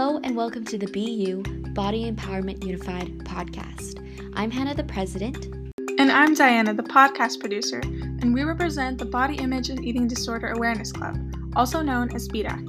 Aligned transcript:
Hello, 0.00 0.20
and 0.22 0.36
welcome 0.36 0.64
to 0.66 0.78
the 0.78 0.86
BU 0.86 1.42
Body 1.72 2.08
Empowerment 2.08 2.64
Unified 2.64 3.18
podcast. 3.24 4.00
I'm 4.34 4.48
Hannah, 4.48 4.76
the 4.76 4.84
president. 4.84 5.46
And 5.98 6.12
I'm 6.12 6.34
Diana, 6.34 6.72
the 6.72 6.84
podcast 6.84 7.40
producer, 7.40 7.80
and 7.80 8.32
we 8.32 8.44
represent 8.44 8.98
the 8.98 9.06
Body 9.06 9.34
Image 9.38 9.70
and 9.70 9.84
Eating 9.84 10.06
Disorder 10.06 10.52
Awareness 10.52 10.92
Club, 10.92 11.18
also 11.56 11.82
known 11.82 12.14
as 12.14 12.28
BDAC. 12.28 12.62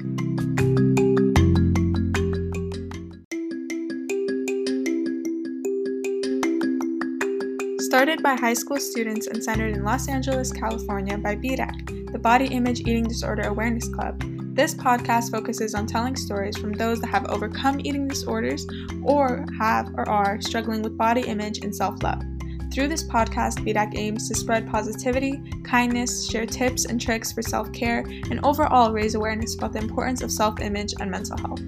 Started 7.82 8.24
by 8.24 8.36
high 8.36 8.56
school 8.56 8.80
students 8.80 9.28
and 9.28 9.44
centered 9.44 9.76
in 9.76 9.84
Los 9.84 10.10
Angeles, 10.10 10.52
California 10.52 11.16
by 11.16 11.36
BDAC, 11.36 12.12
the 12.12 12.18
Body 12.18 12.48
Image 12.48 12.80
Eating 12.80 13.04
Disorder 13.04 13.44
Awareness 13.44 13.88
Club, 13.90 14.20
this 14.60 14.76
podcast 14.76 15.32
focuses 15.32 15.74
on 15.74 15.88
telling 15.88 16.18
stories 16.18 16.58
from 16.58 16.74
those 16.74 17.00
that 17.00 17.08
have 17.08 17.26
overcome 17.30 17.80
eating 17.80 18.10
disorders 18.10 18.68
or 19.06 19.46
have 19.58 19.88
or 19.96 20.04
are 20.10 20.42
struggling 20.42 20.82
with 20.82 20.98
body 20.98 21.22
image 21.22 21.60
and 21.60 21.74
self 21.74 22.04
love. 22.04 22.22
Through 22.70 22.90
this 22.90 23.06
podcast, 23.06 23.60
BDAC 23.66 23.98
aims 23.98 24.28
to 24.28 24.36
spread 24.36 24.70
positivity, 24.70 25.42
kindness, 25.64 26.30
share 26.30 26.46
tips 26.46 26.84
and 26.84 27.00
tricks 27.00 27.32
for 27.32 27.42
self 27.42 27.72
care, 27.72 28.00
and 28.00 28.42
overall 28.44 28.92
raise 28.92 29.16
awareness 29.16 29.56
about 29.56 29.72
the 29.72 29.80
importance 29.80 30.22
of 30.22 30.30
self 30.30 30.60
image 30.60 30.94
and 31.00 31.10
mental 31.10 31.38
health. 31.38 31.62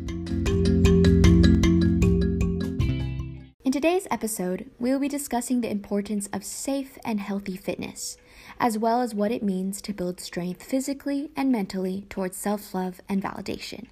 In 3.63 3.71
today's 3.71 4.05
episode, 4.11 4.69
we 4.79 4.91
will 4.91 4.99
be 4.99 5.07
discussing 5.07 5.61
the 5.61 5.71
importance 5.71 6.27
of 6.33 6.43
safe 6.43 6.97
and 7.05 7.21
healthy 7.21 7.55
fitness 7.55 8.17
as 8.61 8.77
well 8.77 9.01
as 9.01 9.15
what 9.15 9.31
it 9.31 9.41
means 9.41 9.81
to 9.81 9.91
build 9.91 10.21
strength 10.21 10.61
physically 10.61 11.31
and 11.35 11.51
mentally 11.51 12.05
towards 12.09 12.37
self 12.37 12.73
love 12.73 13.01
and 13.09 13.21
validation. 13.21 13.87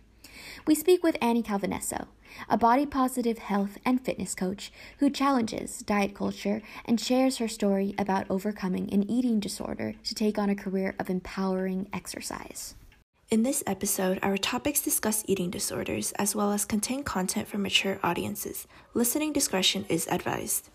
We 0.65 0.75
speak 0.75 1.03
with 1.03 1.17
Annie 1.21 1.43
Calvinesso, 1.43 2.07
a 2.48 2.57
body 2.57 2.85
positive 2.85 3.39
health 3.39 3.79
and 3.84 3.99
fitness 3.99 4.35
coach 4.35 4.71
who 4.99 5.09
challenges 5.09 5.79
diet 5.79 6.13
culture 6.13 6.61
and 6.85 7.01
shares 7.01 7.37
her 7.37 7.48
story 7.48 7.95
about 7.98 8.29
overcoming 8.29 8.93
an 8.93 9.09
eating 9.09 9.39
disorder 9.39 9.95
to 10.03 10.15
take 10.15 10.37
on 10.37 10.51
a 10.51 10.55
career 10.55 10.95
of 10.99 11.09
empowering 11.09 11.89
exercise. 11.91 12.76
In 13.31 13.43
this 13.43 13.63
episode, 13.65 14.20
our 14.21 14.37
topics 14.37 14.81
discuss 14.81 15.23
eating 15.27 15.49
disorders 15.49 16.11
as 16.13 16.35
well 16.35 16.51
as 16.51 16.65
contain 16.65 17.04
content 17.04 17.48
for 17.48 17.57
mature 17.57 17.99
audiences. 18.04 18.67
Listening 18.93 19.33
discretion 19.33 19.85
is 19.89 20.07
advised. 20.07 20.70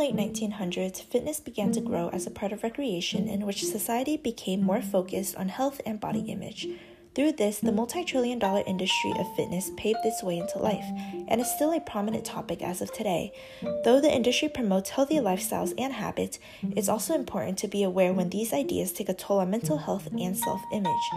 Late 0.00 0.16
1900s, 0.16 1.02
fitness 1.02 1.40
began 1.40 1.72
to 1.72 1.80
grow 1.82 2.08
as 2.08 2.26
a 2.26 2.30
part 2.30 2.52
of 2.52 2.62
recreation 2.62 3.28
in 3.28 3.44
which 3.44 3.66
society 3.66 4.16
became 4.16 4.62
more 4.62 4.80
focused 4.80 5.36
on 5.36 5.50
health 5.50 5.78
and 5.84 6.00
body 6.00 6.20
image. 6.20 6.66
Through 7.14 7.32
this, 7.32 7.58
the 7.58 7.70
hmm. 7.70 7.76
multi 7.76 8.04
trillion 8.04 8.38
dollar 8.38 8.62
industry 8.66 9.12
of 9.18 9.34
fitness 9.36 9.70
paved 9.76 9.98
its 10.04 10.22
way 10.22 10.38
into 10.38 10.58
life 10.58 10.84
and 11.28 11.40
is 11.40 11.50
still 11.50 11.72
a 11.72 11.80
prominent 11.80 12.24
topic 12.24 12.62
as 12.62 12.80
of 12.80 12.92
today. 12.92 13.32
Though 13.84 14.00
the 14.00 14.12
industry 14.12 14.48
promotes 14.48 14.90
healthy 14.90 15.16
lifestyles 15.16 15.72
and 15.78 15.92
habits, 15.92 16.38
it's 16.76 16.88
also 16.88 17.14
important 17.14 17.58
to 17.58 17.68
be 17.68 17.82
aware 17.82 18.12
when 18.12 18.30
these 18.30 18.52
ideas 18.52 18.92
take 18.92 19.08
a 19.08 19.14
toll 19.14 19.38
on 19.38 19.50
mental 19.50 19.78
health 19.78 20.08
and 20.12 20.36
self 20.36 20.60
image. 20.72 21.10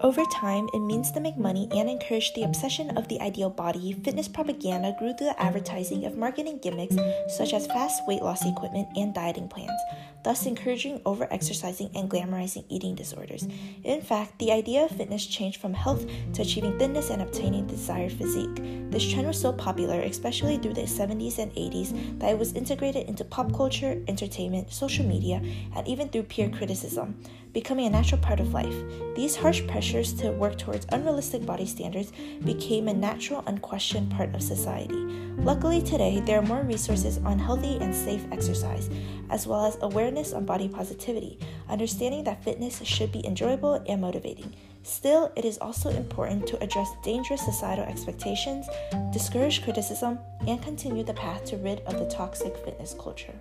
Over 0.00 0.24
time, 0.26 0.68
it 0.72 0.80
means 0.80 1.10
to 1.12 1.20
make 1.20 1.36
money 1.36 1.68
and 1.72 1.88
encourage 1.88 2.34
the 2.34 2.44
obsession 2.44 2.96
of 2.96 3.08
the 3.08 3.20
ideal 3.20 3.50
body. 3.50 3.92
Fitness 4.04 4.28
propaganda 4.28 4.94
grew 4.98 5.08
through 5.08 5.26
the 5.26 5.42
advertising 5.42 6.04
of 6.04 6.16
marketing 6.16 6.58
gimmicks 6.58 6.96
such 7.36 7.54
as 7.54 7.66
fast 7.68 8.02
weight 8.06 8.22
loss 8.22 8.44
equipment 8.44 8.88
and 8.96 9.14
dieting 9.14 9.48
plans 9.48 9.80
thus 10.24 10.46
encouraging 10.46 11.00
over-exercising 11.06 11.90
and 11.94 12.10
glamorizing 12.10 12.64
eating 12.68 12.94
disorders. 12.94 13.46
In 13.84 14.00
fact, 14.00 14.38
the 14.38 14.52
idea 14.52 14.84
of 14.84 14.90
fitness 14.90 15.26
changed 15.26 15.60
from 15.60 15.74
health 15.74 16.06
to 16.34 16.42
achieving 16.42 16.78
thinness 16.78 17.10
and 17.10 17.22
obtaining 17.22 17.66
desired 17.66 18.12
physique. 18.12 18.90
This 18.90 19.08
trend 19.10 19.26
was 19.26 19.40
so 19.40 19.52
popular, 19.52 20.00
especially 20.00 20.58
through 20.58 20.74
the 20.74 20.82
70s 20.82 21.38
and 21.38 21.52
80s, 21.52 22.18
that 22.18 22.30
it 22.30 22.38
was 22.38 22.52
integrated 22.54 23.08
into 23.08 23.24
pop 23.24 23.54
culture, 23.54 24.02
entertainment, 24.08 24.72
social 24.72 25.04
media, 25.04 25.42
and 25.76 25.86
even 25.86 26.08
through 26.08 26.24
peer 26.24 26.48
criticism 26.50 27.20
becoming 27.58 27.86
a 27.86 27.90
natural 27.90 28.20
part 28.20 28.38
of 28.38 28.54
life. 28.54 28.76
These 29.16 29.34
harsh 29.34 29.66
pressures 29.66 30.12
to 30.20 30.30
work 30.30 30.58
towards 30.58 30.86
unrealistic 30.92 31.44
body 31.44 31.66
standards 31.66 32.12
became 32.44 32.86
a 32.86 32.94
natural, 32.94 33.42
unquestioned 33.48 34.12
part 34.12 34.32
of 34.32 34.44
society. 34.44 34.94
Luckily, 35.38 35.82
today, 35.82 36.20
there 36.20 36.38
are 36.38 36.46
more 36.46 36.62
resources 36.62 37.18
on 37.24 37.36
healthy 37.36 37.78
and 37.80 37.92
safe 37.92 38.24
exercise, 38.30 38.88
as 39.30 39.48
well 39.48 39.66
as 39.66 39.76
awareness 39.80 40.32
on 40.32 40.44
body 40.44 40.68
positivity, 40.68 41.40
understanding 41.68 42.22
that 42.24 42.44
fitness 42.44 42.80
should 42.84 43.10
be 43.10 43.26
enjoyable 43.26 43.82
and 43.88 44.00
motivating. 44.00 44.54
Still, 44.84 45.32
it 45.34 45.44
is 45.44 45.58
also 45.58 45.90
important 45.90 46.46
to 46.46 46.62
address 46.62 46.88
dangerous 47.02 47.44
societal 47.44 47.86
expectations, 47.86 48.68
discourage 49.12 49.64
criticism, 49.64 50.20
and 50.46 50.62
continue 50.62 51.02
the 51.02 51.14
path 51.14 51.44
to 51.46 51.56
rid 51.56 51.80
of 51.80 51.98
the 51.98 52.06
toxic 52.06 52.56
fitness 52.58 52.94
culture. 52.94 53.34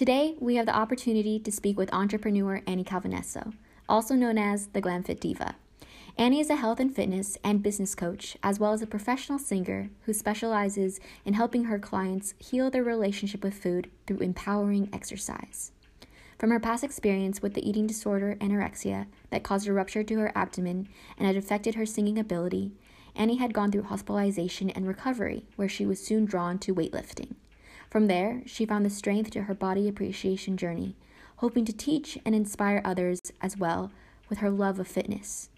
Today, 0.00 0.34
we 0.40 0.54
have 0.56 0.64
the 0.64 0.74
opportunity 0.74 1.38
to 1.38 1.52
speak 1.52 1.76
with 1.76 1.92
entrepreneur 1.92 2.62
Annie 2.66 2.84
Calvinesso, 2.84 3.52
also 3.86 4.14
known 4.14 4.38
as 4.38 4.68
the 4.68 4.80
GlamFit 4.80 5.20
Diva. 5.20 5.56
Annie 6.16 6.40
is 6.40 6.48
a 6.48 6.56
health 6.56 6.80
and 6.80 6.96
fitness 6.96 7.36
and 7.44 7.62
business 7.62 7.94
coach, 7.94 8.34
as 8.42 8.58
well 8.58 8.72
as 8.72 8.80
a 8.80 8.86
professional 8.86 9.38
singer 9.38 9.90
who 10.06 10.14
specializes 10.14 11.00
in 11.26 11.34
helping 11.34 11.64
her 11.64 11.78
clients 11.78 12.32
heal 12.38 12.70
their 12.70 12.82
relationship 12.82 13.44
with 13.44 13.52
food 13.52 13.90
through 14.06 14.20
empowering 14.20 14.88
exercise. 14.90 15.70
From 16.38 16.48
her 16.48 16.60
past 16.60 16.82
experience 16.82 17.42
with 17.42 17.52
the 17.52 17.68
eating 17.68 17.86
disorder 17.86 18.38
anorexia 18.40 19.04
that 19.28 19.42
caused 19.42 19.68
a 19.68 19.72
rupture 19.74 20.02
to 20.02 20.18
her 20.18 20.32
abdomen 20.34 20.88
and 21.18 21.26
had 21.26 21.36
affected 21.36 21.74
her 21.74 21.84
singing 21.84 22.18
ability, 22.18 22.72
Annie 23.14 23.36
had 23.36 23.52
gone 23.52 23.70
through 23.70 23.82
hospitalization 23.82 24.70
and 24.70 24.88
recovery, 24.88 25.44
where 25.56 25.68
she 25.68 25.84
was 25.84 26.02
soon 26.02 26.24
drawn 26.24 26.58
to 26.60 26.74
weightlifting. 26.74 27.34
From 27.90 28.06
there, 28.06 28.42
she 28.46 28.64
found 28.64 28.86
the 28.86 28.90
strength 28.90 29.32
to 29.32 29.42
her 29.42 29.54
body 29.54 29.88
appreciation 29.88 30.56
journey, 30.56 30.94
hoping 31.38 31.64
to 31.64 31.72
teach 31.72 32.16
and 32.24 32.36
inspire 32.36 32.80
others 32.84 33.20
as 33.40 33.56
well 33.56 33.90
with 34.28 34.38
her 34.38 34.50
love 34.50 34.78
of 34.78 34.86
fitness. 34.86 35.48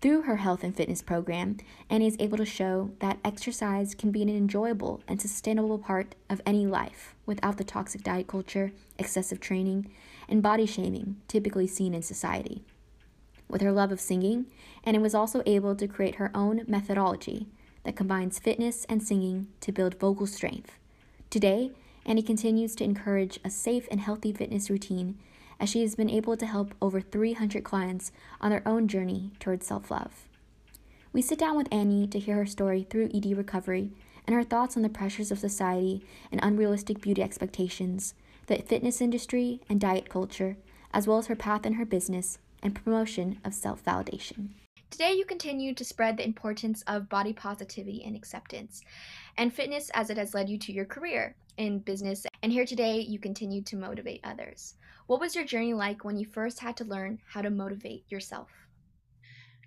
Through 0.00 0.22
her 0.22 0.36
health 0.36 0.64
and 0.64 0.74
fitness 0.74 1.02
program, 1.02 1.58
Annie 1.90 2.06
is 2.06 2.16
able 2.18 2.38
to 2.38 2.46
show 2.46 2.92
that 3.00 3.18
exercise 3.22 3.94
can 3.94 4.10
be 4.10 4.22
an 4.22 4.30
enjoyable 4.30 5.02
and 5.06 5.20
sustainable 5.20 5.78
part 5.78 6.14
of 6.30 6.40
any 6.46 6.66
life 6.66 7.14
without 7.26 7.58
the 7.58 7.64
toxic 7.64 8.02
diet 8.02 8.28
culture, 8.28 8.72
excessive 8.98 9.38
training, 9.38 9.90
and 10.26 10.42
body 10.42 10.64
shaming 10.64 11.16
typically 11.28 11.66
seen 11.66 11.92
in 11.92 12.00
society. 12.00 12.62
With 13.46 13.60
her 13.60 13.72
love 13.72 13.92
of 13.92 14.00
singing, 14.00 14.46
Annie 14.84 14.98
was 14.98 15.14
also 15.14 15.42
able 15.44 15.74
to 15.74 15.88
create 15.88 16.14
her 16.14 16.30
own 16.34 16.62
methodology 16.66 17.48
that 17.82 17.96
combines 17.96 18.38
fitness 18.38 18.86
and 18.88 19.02
singing 19.02 19.48
to 19.60 19.72
build 19.72 19.98
vocal 19.98 20.26
strength 20.26 20.77
Today, 21.30 21.72
Annie 22.06 22.22
continues 22.22 22.74
to 22.76 22.84
encourage 22.84 23.38
a 23.44 23.50
safe 23.50 23.86
and 23.90 24.00
healthy 24.00 24.32
fitness 24.32 24.70
routine 24.70 25.18
as 25.60 25.68
she 25.68 25.82
has 25.82 25.94
been 25.94 26.08
able 26.08 26.38
to 26.38 26.46
help 26.46 26.74
over 26.80 27.02
300 27.02 27.62
clients 27.62 28.12
on 28.40 28.50
their 28.50 28.66
own 28.66 28.88
journey 28.88 29.32
towards 29.38 29.66
self 29.66 29.90
love. 29.90 30.26
We 31.12 31.20
sit 31.20 31.38
down 31.38 31.58
with 31.58 31.68
Annie 31.70 32.06
to 32.06 32.18
hear 32.18 32.36
her 32.36 32.46
story 32.46 32.86
through 32.88 33.10
ED 33.12 33.36
recovery 33.36 33.90
and 34.26 34.34
her 34.34 34.42
thoughts 34.42 34.74
on 34.74 34.82
the 34.82 34.88
pressures 34.88 35.30
of 35.30 35.38
society 35.38 36.02
and 36.32 36.40
unrealistic 36.42 37.02
beauty 37.02 37.22
expectations, 37.22 38.14
the 38.46 38.56
fitness 38.56 39.02
industry 39.02 39.60
and 39.68 39.78
diet 39.78 40.08
culture, 40.08 40.56
as 40.94 41.06
well 41.06 41.18
as 41.18 41.26
her 41.26 41.36
path 41.36 41.66
in 41.66 41.74
her 41.74 41.84
business 41.84 42.38
and 42.62 42.74
promotion 42.74 43.38
of 43.44 43.52
self 43.52 43.84
validation. 43.84 44.48
Today, 44.90 45.12
you 45.12 45.24
continue 45.24 45.74
to 45.74 45.84
spread 45.84 46.16
the 46.16 46.24
importance 46.24 46.82
of 46.86 47.08
body 47.08 47.32
positivity 47.32 48.02
and 48.04 48.16
acceptance, 48.16 48.82
and 49.36 49.52
fitness 49.52 49.90
as 49.94 50.10
it 50.10 50.16
has 50.16 50.34
led 50.34 50.48
you 50.48 50.58
to 50.58 50.72
your 50.72 50.86
career 50.86 51.36
in 51.58 51.80
business. 51.80 52.26
And 52.42 52.50
here 52.50 52.64
today, 52.64 53.00
you 53.00 53.18
continue 53.18 53.62
to 53.62 53.76
motivate 53.76 54.20
others. 54.24 54.74
What 55.06 55.20
was 55.20 55.34
your 55.34 55.44
journey 55.44 55.74
like 55.74 56.04
when 56.04 56.16
you 56.16 56.26
first 56.26 56.58
had 56.60 56.76
to 56.78 56.84
learn 56.84 57.18
how 57.28 57.42
to 57.42 57.50
motivate 57.50 58.04
yourself? 58.10 58.48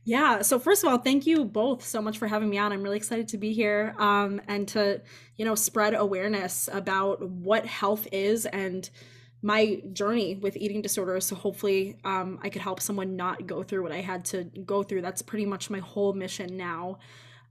Yeah. 0.04 0.42
So 0.42 0.58
first 0.58 0.84
of 0.84 0.90
all, 0.90 0.98
thank 0.98 1.28
you 1.28 1.46
both 1.46 1.86
so 1.86 2.02
much 2.02 2.18
for 2.18 2.28
having 2.28 2.50
me 2.50 2.58
on. 2.58 2.72
I'm 2.72 2.82
really 2.82 2.98
excited 2.98 3.28
to 3.30 3.38
be 3.38 3.54
here 3.54 3.94
um, 4.00 4.42
and 4.48 4.68
to, 4.70 5.02
you 5.38 5.46
know, 5.46 5.54
spread 5.54 5.94
awareness 5.94 6.68
about 6.72 7.22
what 7.22 7.68
health 7.68 8.08
is 8.12 8.48
and 8.48 8.90
my 9.42 9.82
journey 9.94 10.36
with 10.36 10.56
eating 10.56 10.82
disorders 10.82 11.26
so 11.26 11.36
hopefully 11.36 11.98
um, 12.04 12.40
i 12.44 12.50
could 12.50 12.62
help 12.62 12.80
someone 12.80 13.16
not 13.16 13.48
go 13.48 13.64
through 13.64 13.82
what 13.82 13.92
i 13.92 14.02
had 14.02 14.24
to 14.24 14.44
go 14.66 14.84
through. 14.84 15.02
That's 15.02 15.22
pretty 15.22 15.46
much 15.46 15.70
my 15.70 15.80
whole 15.80 16.14
mission 16.14 16.58
now. 16.58 17.00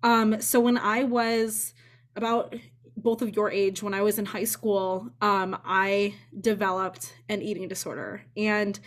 Um, 0.02 0.40
so 0.40 0.60
when 0.60 0.78
i 0.78 1.04
was 1.04 1.74
about 2.16 2.54
both 2.96 3.22
of 3.22 3.34
your 3.34 3.50
age 3.50 3.82
when 3.82 3.94
i 3.94 4.02
was 4.02 4.18
in 4.18 4.26
high 4.26 4.44
school 4.44 5.10
um, 5.20 5.56
i 5.64 6.14
developed 6.40 7.14
an 7.28 7.42
eating 7.42 7.68
disorder. 7.68 8.22
And 8.36 8.78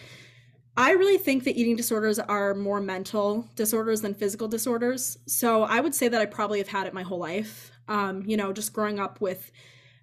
i 0.77 0.91
really 0.91 1.17
think 1.17 1.43
that 1.43 1.57
eating 1.57 1.75
disorders 1.75 2.19
are 2.19 2.53
more 2.53 2.81
mental 2.81 3.47
disorders 3.55 4.01
than 4.01 4.13
physical 4.13 4.47
disorders. 4.47 5.17
So 5.27 5.63
i 5.63 5.79
would 5.81 5.93
say 5.93 6.07
that 6.07 6.21
i 6.21 6.25
probably 6.25 6.59
have 6.59 6.69
had 6.69 6.87
it 6.87 6.93
my 6.93 7.03
whole 7.03 7.19
life. 7.19 7.71
Um, 7.89 8.23
you 8.25 8.37
know 8.37 8.53
just 8.53 8.71
growing 8.71 8.99
up 8.99 9.19
with 9.19 9.51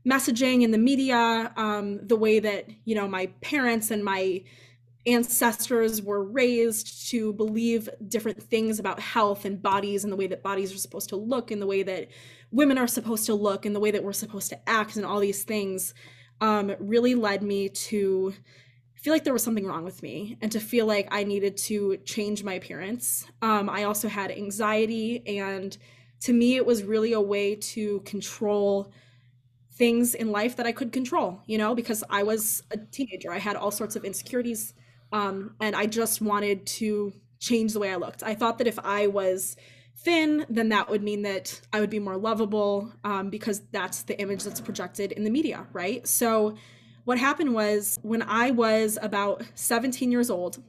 messaging 0.06 0.62
in 0.62 0.70
the 0.70 0.78
media, 0.78 1.52
um, 1.56 2.06
the 2.06 2.16
way 2.16 2.38
that, 2.38 2.68
you 2.84 2.94
know, 2.94 3.06
my 3.06 3.26
parents 3.42 3.90
and 3.90 4.04
my 4.04 4.42
ancestors 5.06 6.02
were 6.02 6.22
raised 6.22 7.10
to 7.10 7.32
believe 7.32 7.88
different 8.08 8.42
things 8.42 8.78
about 8.78 9.00
health 9.00 9.44
and 9.44 9.62
bodies 9.62 10.04
and 10.04 10.12
the 10.12 10.16
way 10.16 10.26
that 10.26 10.42
bodies 10.42 10.72
are 10.72 10.78
supposed 10.78 11.08
to 11.08 11.16
look 11.16 11.50
and 11.50 11.60
the 11.60 11.66
way 11.66 11.82
that 11.82 12.08
women 12.50 12.76
are 12.76 12.86
supposed 12.86 13.24
to 13.26 13.34
look 13.34 13.64
and 13.64 13.74
the 13.74 13.80
way 13.80 13.90
that 13.90 14.04
we're 14.04 14.12
supposed 14.12 14.50
to 14.50 14.68
act 14.68 14.96
and 14.96 15.06
all 15.06 15.20
these 15.20 15.42
things 15.42 15.94
um, 16.40 16.74
really 16.78 17.14
led 17.14 17.42
me 17.42 17.68
to 17.68 18.34
feel 18.94 19.12
like 19.14 19.24
there 19.24 19.32
was 19.32 19.42
something 19.42 19.66
wrong 19.66 19.84
with 19.84 20.02
me 20.02 20.36
and 20.42 20.52
to 20.52 20.60
feel 20.60 20.84
like 20.84 21.08
I 21.10 21.24
needed 21.24 21.56
to 21.56 21.96
change 22.04 22.44
my 22.44 22.54
appearance. 22.54 23.26
Um, 23.40 23.70
I 23.70 23.84
also 23.84 24.08
had 24.08 24.30
anxiety, 24.30 25.26
and 25.26 25.76
to 26.20 26.34
me, 26.34 26.56
it 26.56 26.66
was 26.66 26.82
really 26.82 27.14
a 27.14 27.20
way 27.20 27.54
to 27.54 28.00
control 28.00 28.92
things 29.80 30.14
in 30.14 30.30
life 30.30 30.56
that 30.56 30.66
I 30.66 30.72
could 30.72 30.92
control, 30.92 31.40
you 31.46 31.56
know, 31.56 31.74
because 31.74 32.04
I 32.10 32.22
was 32.22 32.62
a 32.70 32.76
teenager. 32.76 33.32
I 33.32 33.38
had 33.38 33.56
all 33.56 33.70
sorts 33.70 33.96
of 33.96 34.04
insecurities, 34.04 34.74
um, 35.10 35.56
and 35.58 35.74
I 35.74 35.86
just 35.86 36.20
wanted 36.20 36.66
to 36.80 37.14
change 37.38 37.72
the 37.72 37.78
way 37.78 37.90
I 37.90 37.96
looked. 37.96 38.22
I 38.22 38.34
thought 38.34 38.58
that 38.58 38.66
if 38.66 38.78
I 38.78 39.06
was 39.06 39.56
thin, 39.96 40.44
then 40.50 40.68
that 40.68 40.90
would 40.90 41.02
mean 41.02 41.22
that 41.22 41.58
I 41.72 41.80
would 41.80 41.88
be 41.88 41.98
more 41.98 42.18
lovable 42.18 42.92
um, 43.04 43.30
because 43.30 43.62
that's 43.72 44.02
the 44.02 44.20
image 44.20 44.44
that's 44.44 44.60
projected 44.60 45.12
in 45.12 45.24
the 45.24 45.30
media, 45.30 45.66
right? 45.72 46.06
So, 46.06 46.56
what 47.06 47.16
happened 47.16 47.54
was 47.54 47.98
when 48.02 48.20
I 48.20 48.50
was 48.50 48.98
about 49.00 49.42
17 49.54 50.12
years 50.12 50.28
old, 50.28 50.62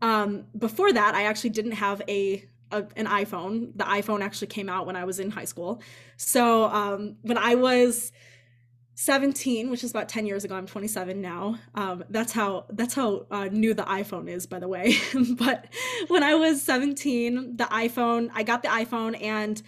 um, 0.00 0.46
before 0.56 0.92
that, 0.92 1.16
I 1.16 1.24
actually 1.24 1.50
didn't 1.50 1.72
have 1.72 2.02
a, 2.06 2.48
a, 2.70 2.84
an 2.96 3.06
iPhone. 3.06 3.76
The 3.76 3.84
iPhone 3.84 4.22
actually 4.22 4.48
came 4.48 4.68
out 4.68 4.86
when 4.86 4.96
I 4.96 5.04
was 5.04 5.18
in 5.18 5.30
high 5.30 5.44
school. 5.44 5.80
So 6.16 6.64
um, 6.64 7.16
when 7.22 7.38
I 7.38 7.54
was 7.54 8.12
17, 8.94 9.70
which 9.70 9.84
is 9.84 9.90
about 9.90 10.08
10 10.08 10.26
years 10.26 10.44
ago, 10.44 10.54
I'm 10.54 10.66
27 10.66 11.20
now. 11.20 11.58
Um, 11.74 12.04
that's 12.08 12.32
how 12.32 12.64
that's 12.70 12.94
how 12.94 13.26
uh, 13.30 13.44
new 13.46 13.74
the 13.74 13.82
iPhone 13.82 14.28
is, 14.28 14.46
by 14.46 14.58
the 14.58 14.68
way. 14.68 14.96
but 15.38 15.66
when 16.08 16.22
I 16.22 16.34
was 16.34 16.62
17, 16.62 17.56
the 17.56 17.64
iPhone, 17.64 18.30
I 18.34 18.42
got 18.42 18.62
the 18.62 18.68
iPhone 18.68 19.20
and 19.22 19.62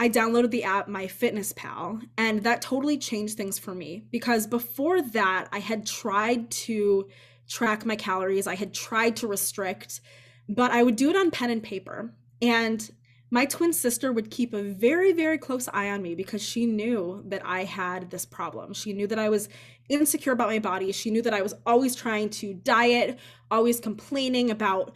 I 0.00 0.08
downloaded 0.08 0.50
the 0.50 0.64
app 0.64 0.86
My 0.86 1.08
Fitness 1.08 1.52
Pal, 1.52 2.00
and 2.16 2.44
that 2.44 2.62
totally 2.62 2.98
changed 2.98 3.36
things 3.36 3.58
for 3.58 3.74
me 3.74 4.04
because 4.10 4.46
before 4.46 5.02
that, 5.02 5.48
I 5.52 5.58
had 5.58 5.84
tried 5.86 6.50
to 6.52 7.08
track 7.48 7.84
my 7.84 7.96
calories, 7.96 8.46
I 8.46 8.54
had 8.54 8.72
tried 8.72 9.16
to 9.16 9.26
restrict, 9.26 10.00
but 10.48 10.70
I 10.70 10.82
would 10.82 10.96
do 10.96 11.10
it 11.10 11.16
on 11.16 11.30
pen 11.30 11.50
and 11.50 11.62
paper. 11.62 12.12
And 12.40 12.90
my 13.30 13.44
twin 13.44 13.72
sister 13.72 14.12
would 14.12 14.30
keep 14.30 14.54
a 14.54 14.62
very, 14.62 15.12
very 15.12 15.36
close 15.36 15.68
eye 15.72 15.90
on 15.90 16.00
me 16.00 16.14
because 16.14 16.42
she 16.42 16.64
knew 16.64 17.22
that 17.26 17.44
I 17.44 17.64
had 17.64 18.10
this 18.10 18.24
problem. 18.24 18.72
She 18.72 18.94
knew 18.94 19.06
that 19.06 19.18
I 19.18 19.28
was 19.28 19.48
insecure 19.88 20.32
about 20.32 20.48
my 20.48 20.58
body. 20.58 20.92
She 20.92 21.10
knew 21.10 21.20
that 21.22 21.34
I 21.34 21.42
was 21.42 21.54
always 21.66 21.94
trying 21.94 22.30
to 22.30 22.54
diet, 22.54 23.18
always 23.50 23.80
complaining 23.80 24.50
about 24.50 24.94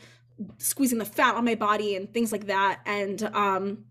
squeezing 0.59 0.99
the 0.99 1.05
fat 1.05 1.35
on 1.35 1.45
my 1.45 1.55
body 1.55 1.95
and 1.95 2.13
things 2.13 2.33
like 2.33 2.47
that. 2.47 2.81
And 2.87 3.23
um, 3.35 3.85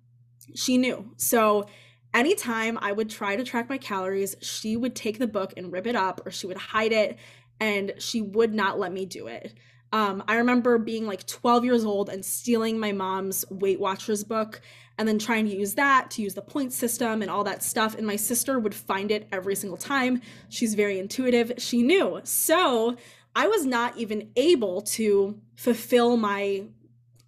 she 0.55 0.77
knew. 0.77 1.11
So 1.17 1.67
anytime 2.13 2.79
I 2.81 2.91
would 2.91 3.11
try 3.11 3.35
to 3.35 3.43
track 3.43 3.69
my 3.69 3.77
calories, 3.77 4.35
she 4.41 4.75
would 4.75 4.95
take 4.95 5.19
the 5.19 5.27
book 5.27 5.53
and 5.55 5.71
rip 5.71 5.85
it 5.85 5.95
up 5.95 6.25
or 6.25 6.31
she 6.31 6.47
would 6.47 6.57
hide 6.57 6.91
it 6.91 7.17
and 7.59 7.93
she 7.99 8.21
would 8.21 8.55
not 8.55 8.79
let 8.79 8.91
me 8.91 9.05
do 9.05 9.27
it. 9.27 9.53
Um, 9.93 10.23
I 10.27 10.35
remember 10.35 10.77
being 10.77 11.05
like 11.05 11.27
12 11.27 11.65
years 11.65 11.83
old 11.83 12.09
and 12.09 12.23
stealing 12.23 12.79
my 12.79 12.91
mom's 12.91 13.43
Weight 13.49 13.79
Watchers 13.79 14.23
book 14.23 14.61
and 14.97 15.07
then 15.07 15.19
trying 15.19 15.45
to 15.47 15.55
use 15.55 15.73
that 15.75 16.11
to 16.11 16.21
use 16.21 16.33
the 16.33 16.41
point 16.41 16.71
system 16.71 17.21
and 17.21 17.29
all 17.29 17.43
that 17.43 17.63
stuff. 17.63 17.95
And 17.95 18.07
my 18.07 18.15
sister 18.15 18.59
would 18.59 18.75
find 18.75 19.11
it 19.11 19.27
every 19.31 19.55
single 19.55 19.77
time. 19.77 20.21
She's 20.49 20.75
very 20.75 20.99
intuitive. 20.99 21.53
She 21.57 21.81
knew. 21.81 22.21
So 22.23 22.95
I 23.35 23.47
was 23.47 23.65
not 23.65 23.97
even 23.97 24.31
able 24.35 24.81
to 24.81 25.39
fulfill 25.55 26.17
my 26.17 26.63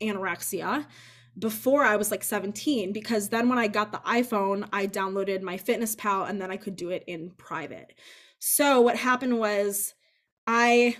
anorexia 0.01 0.85
before 1.37 1.83
I 1.83 1.95
was 1.95 2.11
like 2.11 2.23
17 2.23 2.93
because 2.93 3.29
then 3.29 3.49
when 3.49 3.57
I 3.57 3.67
got 3.67 3.91
the 3.91 3.99
iPhone, 3.99 4.67
I 4.71 4.87
downloaded 4.87 5.41
my 5.41 5.57
Fitness 5.57 5.95
Pal 5.95 6.25
and 6.25 6.39
then 6.39 6.51
I 6.51 6.57
could 6.57 6.75
do 6.75 6.89
it 6.89 7.03
in 7.07 7.31
private. 7.31 7.93
So 8.39 8.81
what 8.81 8.97
happened 8.97 9.39
was 9.39 9.95
I 10.45 10.97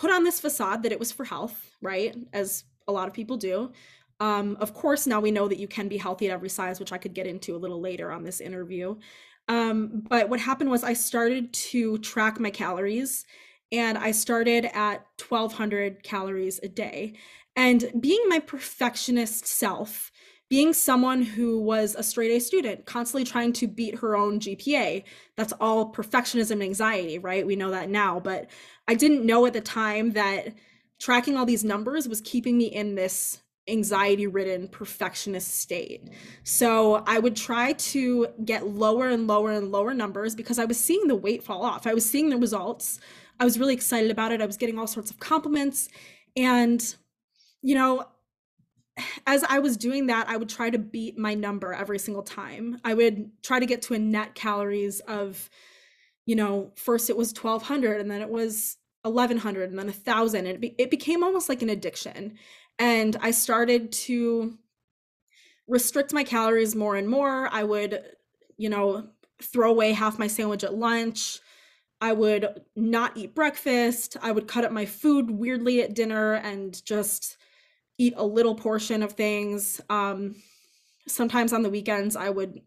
put 0.00 0.10
on 0.10 0.24
this 0.24 0.40
facade 0.40 0.82
that 0.82 0.92
it 0.92 0.98
was 0.98 1.12
for 1.12 1.24
health, 1.26 1.76
right? 1.82 2.16
As 2.32 2.64
a 2.88 2.92
lot 2.92 3.06
of 3.06 3.12
people 3.12 3.36
do. 3.36 3.70
Um, 4.18 4.56
of 4.58 4.72
course, 4.72 5.06
now 5.06 5.20
we 5.20 5.30
know 5.30 5.46
that 5.46 5.58
you 5.58 5.68
can 5.68 5.88
be 5.88 5.98
healthy 5.98 6.28
at 6.28 6.32
every 6.32 6.48
size, 6.48 6.80
which 6.80 6.90
I 6.90 6.96
could 6.96 7.12
get 7.12 7.26
into 7.26 7.54
a 7.54 7.58
little 7.58 7.82
later 7.82 8.10
on 8.10 8.24
this 8.24 8.40
interview. 8.40 8.96
Um, 9.48 10.02
but 10.08 10.30
what 10.30 10.40
happened 10.40 10.70
was 10.70 10.84
I 10.84 10.94
started 10.94 11.52
to 11.52 11.98
track 11.98 12.40
my 12.40 12.48
calories 12.48 13.26
and 13.72 13.98
I 13.98 14.12
started 14.12 14.64
at 14.72 15.04
1200 15.28 16.02
calories 16.02 16.60
a 16.62 16.68
day. 16.68 17.14
And 17.54 17.92
being 18.00 18.22
my 18.26 18.38
perfectionist 18.38 19.46
self, 19.46 20.10
being 20.50 20.72
someone 20.72 21.22
who 21.22 21.60
was 21.60 21.94
a 21.94 22.02
straight 22.02 22.32
A 22.32 22.40
student, 22.40 22.84
constantly 22.84 23.24
trying 23.24 23.52
to 23.54 23.68
beat 23.68 23.94
her 24.00 24.16
own 24.16 24.40
GPA, 24.40 25.04
that's 25.36 25.52
all 25.60 25.92
perfectionism 25.92 26.50
and 26.50 26.62
anxiety, 26.64 27.18
right? 27.18 27.46
We 27.46 27.54
know 27.54 27.70
that 27.70 27.88
now. 27.88 28.18
But 28.18 28.50
I 28.88 28.94
didn't 28.94 29.24
know 29.24 29.46
at 29.46 29.52
the 29.52 29.60
time 29.60 30.10
that 30.12 30.52
tracking 30.98 31.36
all 31.36 31.46
these 31.46 31.62
numbers 31.64 32.08
was 32.08 32.20
keeping 32.20 32.58
me 32.58 32.64
in 32.66 32.96
this 32.96 33.38
anxiety 33.68 34.26
ridden 34.26 34.66
perfectionist 34.66 35.60
state. 35.60 36.10
So 36.42 37.04
I 37.06 37.20
would 37.20 37.36
try 37.36 37.72
to 37.72 38.26
get 38.44 38.66
lower 38.66 39.08
and 39.08 39.28
lower 39.28 39.52
and 39.52 39.70
lower 39.70 39.94
numbers 39.94 40.34
because 40.34 40.58
I 40.58 40.64
was 40.64 40.80
seeing 40.80 41.06
the 41.06 41.14
weight 41.14 41.44
fall 41.44 41.62
off. 41.62 41.86
I 41.86 41.94
was 41.94 42.04
seeing 42.04 42.28
the 42.28 42.36
results. 42.36 42.98
I 43.38 43.44
was 43.44 43.56
really 43.56 43.74
excited 43.74 44.10
about 44.10 44.32
it. 44.32 44.42
I 44.42 44.46
was 44.46 44.56
getting 44.56 44.80
all 44.80 44.88
sorts 44.88 45.12
of 45.12 45.20
compliments. 45.20 45.88
And 46.36 46.82
you 47.62 47.74
know, 47.76 48.06
as 49.26 49.44
I 49.44 49.58
was 49.58 49.76
doing 49.76 50.06
that, 50.06 50.28
I 50.28 50.36
would 50.36 50.48
try 50.48 50.70
to 50.70 50.78
beat 50.78 51.18
my 51.18 51.34
number 51.34 51.72
every 51.72 51.98
single 51.98 52.22
time. 52.22 52.80
I 52.84 52.94
would 52.94 53.30
try 53.42 53.60
to 53.60 53.66
get 53.66 53.82
to 53.82 53.94
a 53.94 53.98
net 53.98 54.34
calories 54.34 55.00
of, 55.00 55.50
you 56.26 56.36
know, 56.36 56.72
first 56.76 57.10
it 57.10 57.16
was 57.16 57.32
1200 57.32 58.00
and 58.00 58.10
then 58.10 58.22
it 58.22 58.30
was 58.30 58.76
1100 59.02 59.70
and 59.70 59.78
then 59.78 59.86
1000 59.86 60.38
and 60.46 60.48
it, 60.48 60.60
be- 60.60 60.74
it 60.78 60.90
became 60.90 61.22
almost 61.22 61.48
like 61.48 61.62
an 61.62 61.70
addiction. 61.70 62.38
And 62.78 63.16
I 63.20 63.30
started 63.30 63.92
to 63.92 64.58
restrict 65.68 66.12
my 66.12 66.24
calories 66.24 66.74
more 66.74 66.96
and 66.96 67.08
more. 67.08 67.48
I 67.52 67.62
would, 67.62 68.02
you 68.56 68.68
know, 68.68 69.08
throw 69.42 69.70
away 69.70 69.92
half 69.92 70.18
my 70.18 70.26
sandwich 70.26 70.64
at 70.64 70.74
lunch. 70.74 71.40
I 72.00 72.12
would 72.12 72.62
not 72.76 73.16
eat 73.16 73.34
breakfast. 73.34 74.16
I 74.22 74.32
would 74.32 74.48
cut 74.48 74.64
up 74.64 74.72
my 74.72 74.86
food 74.86 75.30
weirdly 75.30 75.82
at 75.82 75.94
dinner 75.94 76.34
and 76.34 76.82
just 76.84 77.36
eat 78.00 78.14
a 78.16 78.24
little 78.24 78.54
portion 78.54 79.02
of 79.02 79.12
things. 79.12 79.78
Um, 79.90 80.34
sometimes 81.06 81.52
on 81.52 81.62
the 81.62 81.68
weekends, 81.68 82.16
I 82.16 82.30
would 82.30 82.62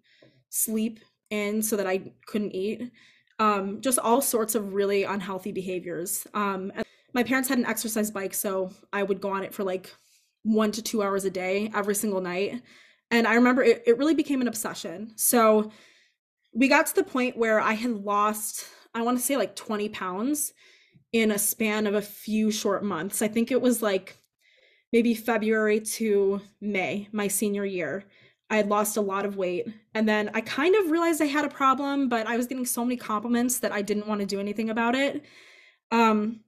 sleep 0.49 0.99
in 1.31 1.63
so 1.63 1.75
that 1.75 1.87
I 1.87 2.13
couldn't 2.27 2.53
eat. 2.53 2.91
Um, 3.39 3.81
just 3.81 3.97
all 3.97 4.21
sorts 4.21 4.53
of 4.53 4.75
really 4.75 5.05
unhealthy 5.05 5.51
behaviors. 5.51 6.27
Um, 6.35 6.71
my 7.15 7.23
parents 7.23 7.49
had 7.49 7.57
an 7.57 7.65
exercise 7.65 8.11
bike, 8.11 8.35
so 8.35 8.71
I 8.93 9.01
would 9.01 9.21
go 9.21 9.31
on 9.31 9.43
it 9.43 9.55
for 9.55 9.63
like 9.63 9.91
one 10.43 10.71
to 10.71 10.83
two 10.83 11.01
hours 11.01 11.25
a 11.25 11.31
day 11.31 11.71
every 11.73 11.95
single 11.95 12.21
night. 12.21 12.61
And 13.09 13.25
I 13.25 13.33
remember 13.33 13.63
it, 13.63 13.81
it 13.87 13.97
really 13.97 14.13
became 14.13 14.39
an 14.39 14.47
obsession. 14.47 15.13
So 15.15 15.71
we 16.53 16.67
got 16.67 16.85
to 16.87 16.95
the 16.95 17.03
point 17.03 17.37
where 17.37 17.59
I 17.59 17.73
had 17.73 17.91
lost, 17.91 18.67
I 18.93 19.01
want 19.01 19.17
to 19.17 19.23
say 19.23 19.35
like 19.35 19.55
20 19.55 19.89
pounds 19.89 20.53
in 21.11 21.31
a 21.31 21.39
span 21.39 21.87
of 21.87 21.95
a 21.95 22.01
few 22.03 22.51
short 22.51 22.83
months. 22.83 23.23
I 23.23 23.27
think 23.27 23.49
it 23.49 23.61
was 23.61 23.81
like 23.81 24.17
maybe 24.93 25.15
February 25.15 25.79
to 25.79 26.39
May, 26.61 27.09
my 27.11 27.27
senior 27.27 27.65
year. 27.65 28.05
I 28.49 28.57
had 28.57 28.69
lost 28.69 28.95
a 28.95 29.01
lot 29.01 29.25
of 29.25 29.35
weight. 29.35 29.67
And 29.95 30.07
then 30.07 30.29
I 30.35 30.41
kind 30.41 30.75
of 30.75 30.91
realized 30.91 31.19
I 31.19 31.25
had 31.25 31.43
a 31.43 31.49
problem, 31.49 32.07
but 32.07 32.27
I 32.27 32.37
was 32.37 32.45
getting 32.45 32.65
so 32.65 32.85
many 32.85 32.95
compliments 32.95 33.57
that 33.59 33.71
I 33.71 33.81
didn't 33.81 34.07
want 34.07 34.21
to 34.21 34.27
do 34.27 34.39
anything 34.39 34.69
about 34.69 34.93
it. 34.93 35.25
Um, 35.91 36.41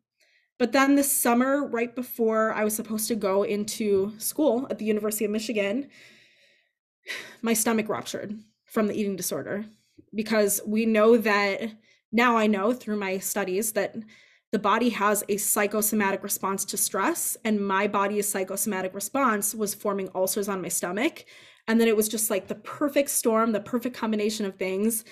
but 0.59 0.71
then 0.71 0.93
this 0.93 1.11
summer, 1.11 1.65
right 1.65 1.93
before 1.93 2.53
I 2.53 2.63
was 2.63 2.75
supposed 2.75 3.07
to 3.07 3.15
go 3.15 3.41
into 3.43 4.13
school 4.19 4.67
at 4.69 4.77
the 4.77 4.85
University 4.85 5.25
of 5.25 5.31
Michigan, 5.31 5.89
my 7.41 7.53
stomach 7.53 7.89
ruptured 7.89 8.37
from 8.65 8.87
the 8.87 8.93
eating 8.93 9.15
disorder 9.15 9.65
because 10.13 10.61
we 10.67 10.85
know 10.85 11.17
that 11.17 11.71
now 12.11 12.37
I 12.37 12.45
know 12.45 12.73
through 12.73 12.97
my 12.97 13.17
studies 13.17 13.71
that 13.73 13.95
the 14.55 14.59
body 14.59 14.87
has 14.87 15.21
a 15.27 15.35
psychosomatic 15.35 16.23
response 16.23 16.63
to 16.63 16.77
stress 16.77 17.35
and 17.43 17.59
my 17.59 17.87
body's 17.87 18.25
psychosomatic 18.25 18.93
response 18.93 19.53
was 19.53 19.75
forming 19.75 20.07
ulcers 20.15 20.47
on 20.47 20.61
my 20.61 20.69
stomach 20.69 21.25
and 21.67 21.77
then 21.77 21.89
it 21.89 21.97
was 21.97 22.07
just 22.07 22.29
like 22.29 22.47
the 22.47 22.55
perfect 22.55 23.09
storm 23.09 23.51
the 23.51 23.59
perfect 23.59 23.97
combination 23.97 24.45
of 24.45 24.55
things 24.55 25.03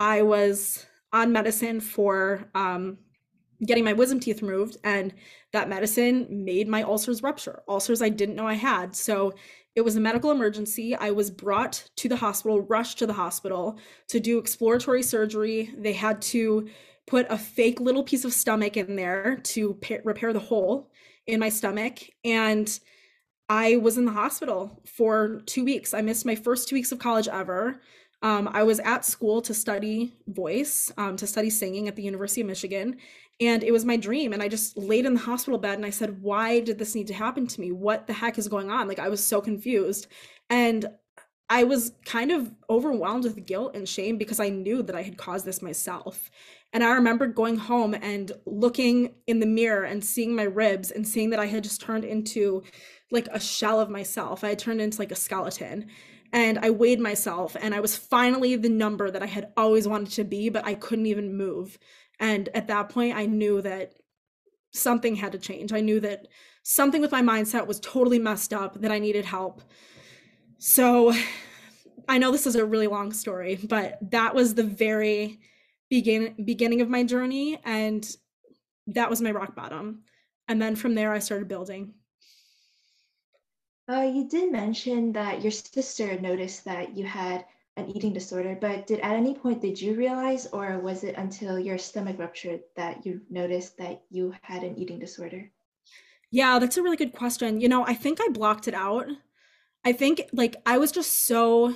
i 0.00 0.20
was 0.20 0.84
on 1.14 1.32
medicine 1.32 1.80
for 1.80 2.44
um, 2.54 2.98
getting 3.64 3.84
my 3.84 3.94
wisdom 3.94 4.20
teeth 4.20 4.42
removed 4.42 4.76
and 4.84 5.14
that 5.54 5.66
medicine 5.66 6.26
made 6.44 6.68
my 6.68 6.82
ulcers 6.82 7.22
rupture 7.22 7.62
ulcers 7.70 8.02
i 8.02 8.08
didn't 8.10 8.36
know 8.36 8.46
i 8.46 8.52
had 8.52 8.94
so 8.94 9.32
It 9.76 9.82
was 9.82 9.96
a 9.96 10.00
medical 10.00 10.32
emergency. 10.32 10.96
I 10.96 11.12
was 11.12 11.30
brought 11.30 11.84
to 11.96 12.08
the 12.08 12.16
hospital, 12.16 12.60
rushed 12.62 12.98
to 12.98 13.06
the 13.06 13.12
hospital 13.12 13.78
to 14.08 14.18
do 14.18 14.38
exploratory 14.38 15.02
surgery. 15.02 15.72
They 15.78 15.92
had 15.92 16.20
to 16.34 16.68
put 17.10 17.26
a 17.28 17.36
fake 17.36 17.80
little 17.80 18.04
piece 18.04 18.24
of 18.24 18.32
stomach 18.32 18.76
in 18.76 18.94
there 18.94 19.40
to 19.42 19.74
pa- 19.74 19.96
repair 20.04 20.32
the 20.32 20.38
hole 20.38 20.92
in 21.26 21.40
my 21.40 21.48
stomach. 21.48 21.98
And 22.24 22.78
I 23.48 23.78
was 23.78 23.98
in 23.98 24.04
the 24.04 24.12
hospital 24.12 24.80
for 24.86 25.42
two 25.44 25.64
weeks. 25.64 25.92
I 25.92 26.02
missed 26.02 26.24
my 26.24 26.36
first 26.36 26.68
two 26.68 26.76
weeks 26.76 26.92
of 26.92 27.00
college 27.00 27.26
ever. 27.26 27.80
Um, 28.22 28.48
I 28.52 28.62
was 28.62 28.78
at 28.78 29.04
school 29.04 29.42
to 29.42 29.52
study 29.52 30.14
voice, 30.28 30.92
um, 30.96 31.16
to 31.16 31.26
study 31.26 31.50
singing 31.50 31.88
at 31.88 31.96
the 31.96 32.02
University 32.04 32.42
of 32.42 32.46
Michigan. 32.46 32.98
And 33.40 33.64
it 33.64 33.72
was 33.72 33.84
my 33.84 33.96
dream. 33.96 34.32
And 34.32 34.40
I 34.40 34.46
just 34.46 34.76
laid 34.76 35.04
in 35.04 35.14
the 35.14 35.20
hospital 35.20 35.58
bed 35.58 35.78
and 35.78 35.86
I 35.86 35.90
said, 35.90 36.22
Why 36.22 36.60
did 36.60 36.78
this 36.78 36.94
need 36.94 37.08
to 37.08 37.14
happen 37.14 37.48
to 37.48 37.60
me? 37.60 37.72
What 37.72 38.06
the 38.06 38.12
heck 38.12 38.38
is 38.38 38.46
going 38.46 38.70
on? 38.70 38.86
Like, 38.86 39.00
I 39.00 39.08
was 39.08 39.24
so 39.24 39.40
confused. 39.40 40.06
And 40.48 40.86
I 41.52 41.64
was 41.64 41.92
kind 42.04 42.30
of 42.30 42.52
overwhelmed 42.70 43.24
with 43.24 43.44
guilt 43.44 43.74
and 43.74 43.88
shame 43.88 44.16
because 44.16 44.38
I 44.38 44.50
knew 44.50 44.84
that 44.84 44.94
I 44.94 45.02
had 45.02 45.18
caused 45.18 45.44
this 45.44 45.60
myself. 45.60 46.30
And 46.72 46.84
I 46.84 46.92
remember 46.92 47.26
going 47.26 47.56
home 47.56 47.92
and 47.92 48.30
looking 48.46 49.16
in 49.26 49.40
the 49.40 49.46
mirror 49.46 49.82
and 49.82 50.04
seeing 50.04 50.36
my 50.36 50.44
ribs 50.44 50.92
and 50.92 51.06
seeing 51.06 51.30
that 51.30 51.40
I 51.40 51.46
had 51.46 51.64
just 51.64 51.80
turned 51.80 52.04
into 52.04 52.62
like 53.10 53.26
a 53.32 53.40
shell 53.40 53.80
of 53.80 53.90
myself. 53.90 54.44
I 54.44 54.50
had 54.50 54.60
turned 54.60 54.80
into 54.80 55.00
like 55.00 55.10
a 55.10 55.16
skeleton. 55.16 55.88
And 56.32 56.60
I 56.60 56.70
weighed 56.70 57.00
myself 57.00 57.56
and 57.60 57.74
I 57.74 57.80
was 57.80 57.96
finally 57.96 58.54
the 58.54 58.68
number 58.68 59.10
that 59.10 59.22
I 59.22 59.26
had 59.26 59.52
always 59.56 59.88
wanted 59.88 60.12
to 60.12 60.22
be, 60.22 60.48
but 60.48 60.64
I 60.64 60.74
couldn't 60.74 61.06
even 61.06 61.36
move. 61.36 61.76
And 62.20 62.48
at 62.54 62.68
that 62.68 62.90
point, 62.90 63.16
I 63.16 63.26
knew 63.26 63.60
that 63.62 63.94
something 64.72 65.16
had 65.16 65.32
to 65.32 65.38
change. 65.38 65.72
I 65.72 65.80
knew 65.80 65.98
that 65.98 66.28
something 66.62 67.00
with 67.02 67.10
my 67.10 67.22
mindset 67.22 67.66
was 67.66 67.80
totally 67.80 68.20
messed 68.20 68.52
up, 68.52 68.80
that 68.80 68.92
I 68.92 69.00
needed 69.00 69.24
help. 69.24 69.62
So 70.62 71.14
I 72.06 72.18
know 72.18 72.30
this 72.30 72.46
is 72.46 72.54
a 72.54 72.66
really 72.66 72.86
long 72.86 73.14
story, 73.14 73.58
but 73.64 73.98
that 74.10 74.34
was 74.34 74.54
the 74.54 74.62
very 74.62 75.40
begin 75.88 76.34
beginning 76.44 76.82
of 76.82 76.88
my 76.90 77.02
journey 77.02 77.58
and 77.64 78.06
that 78.86 79.08
was 79.08 79.22
my 79.22 79.30
rock 79.30 79.56
bottom. 79.56 80.02
And 80.48 80.60
then 80.60 80.76
from 80.76 80.94
there 80.94 81.14
I 81.14 81.18
started 81.18 81.48
building. 81.48 81.94
Uh, 83.88 84.02
you 84.02 84.28
did 84.28 84.52
mention 84.52 85.12
that 85.12 85.40
your 85.40 85.50
sister 85.50 86.20
noticed 86.20 86.66
that 86.66 86.94
you 86.94 87.06
had 87.06 87.46
an 87.78 87.88
eating 87.88 88.12
disorder, 88.12 88.56
but 88.60 88.86
did 88.86 89.00
at 89.00 89.16
any 89.16 89.34
point 89.34 89.62
did 89.62 89.80
you 89.80 89.94
realize, 89.94 90.46
or 90.48 90.78
was 90.78 91.04
it 91.04 91.14
until 91.16 91.58
your 91.58 91.78
stomach 91.78 92.18
ruptured 92.18 92.60
that 92.76 93.06
you 93.06 93.22
noticed 93.30 93.78
that 93.78 94.02
you 94.10 94.34
had 94.42 94.62
an 94.62 94.76
eating 94.76 94.98
disorder? 94.98 95.50
Yeah, 96.30 96.58
that's 96.58 96.76
a 96.76 96.82
really 96.82 96.98
good 96.98 97.14
question. 97.14 97.62
You 97.62 97.70
know, 97.70 97.86
I 97.86 97.94
think 97.94 98.20
I 98.20 98.28
blocked 98.28 98.68
it 98.68 98.74
out. 98.74 99.06
I 99.84 99.92
think 99.92 100.22
like 100.32 100.56
I 100.66 100.78
was 100.78 100.92
just 100.92 101.26
so 101.26 101.74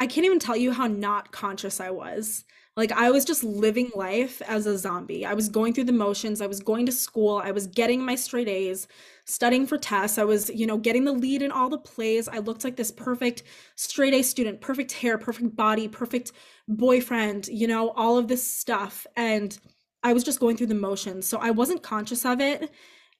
I 0.00 0.06
can't 0.06 0.24
even 0.24 0.38
tell 0.38 0.56
you 0.56 0.72
how 0.72 0.86
not 0.86 1.32
conscious 1.32 1.80
I 1.80 1.90
was. 1.90 2.44
Like 2.76 2.92
I 2.92 3.10
was 3.10 3.24
just 3.24 3.42
living 3.42 3.90
life 3.96 4.40
as 4.42 4.64
a 4.66 4.78
zombie. 4.78 5.26
I 5.26 5.34
was 5.34 5.48
going 5.48 5.74
through 5.74 5.84
the 5.84 5.92
motions. 5.92 6.40
I 6.40 6.46
was 6.46 6.60
going 6.60 6.86
to 6.86 6.92
school. 6.92 7.42
I 7.42 7.50
was 7.50 7.66
getting 7.66 8.04
my 8.04 8.14
straight 8.14 8.48
A's, 8.48 8.86
studying 9.24 9.66
for 9.66 9.76
tests. 9.76 10.16
I 10.16 10.22
was, 10.22 10.48
you 10.50 10.64
know, 10.64 10.78
getting 10.78 11.04
the 11.04 11.12
lead 11.12 11.42
in 11.42 11.50
all 11.50 11.68
the 11.68 11.78
plays. 11.78 12.28
I 12.28 12.38
looked 12.38 12.62
like 12.62 12.76
this 12.76 12.92
perfect 12.92 13.42
straight 13.74 14.14
A 14.14 14.22
student, 14.22 14.60
perfect 14.60 14.92
hair, 14.92 15.18
perfect 15.18 15.56
body, 15.56 15.88
perfect 15.88 16.30
boyfriend, 16.68 17.48
you 17.48 17.66
know, 17.66 17.90
all 17.90 18.16
of 18.16 18.28
this 18.28 18.46
stuff. 18.46 19.08
And 19.16 19.58
I 20.04 20.12
was 20.12 20.22
just 20.22 20.38
going 20.38 20.56
through 20.56 20.68
the 20.68 20.74
motions. 20.76 21.26
So 21.26 21.38
I 21.38 21.50
wasn't 21.50 21.82
conscious 21.82 22.24
of 22.24 22.40
it. 22.40 22.70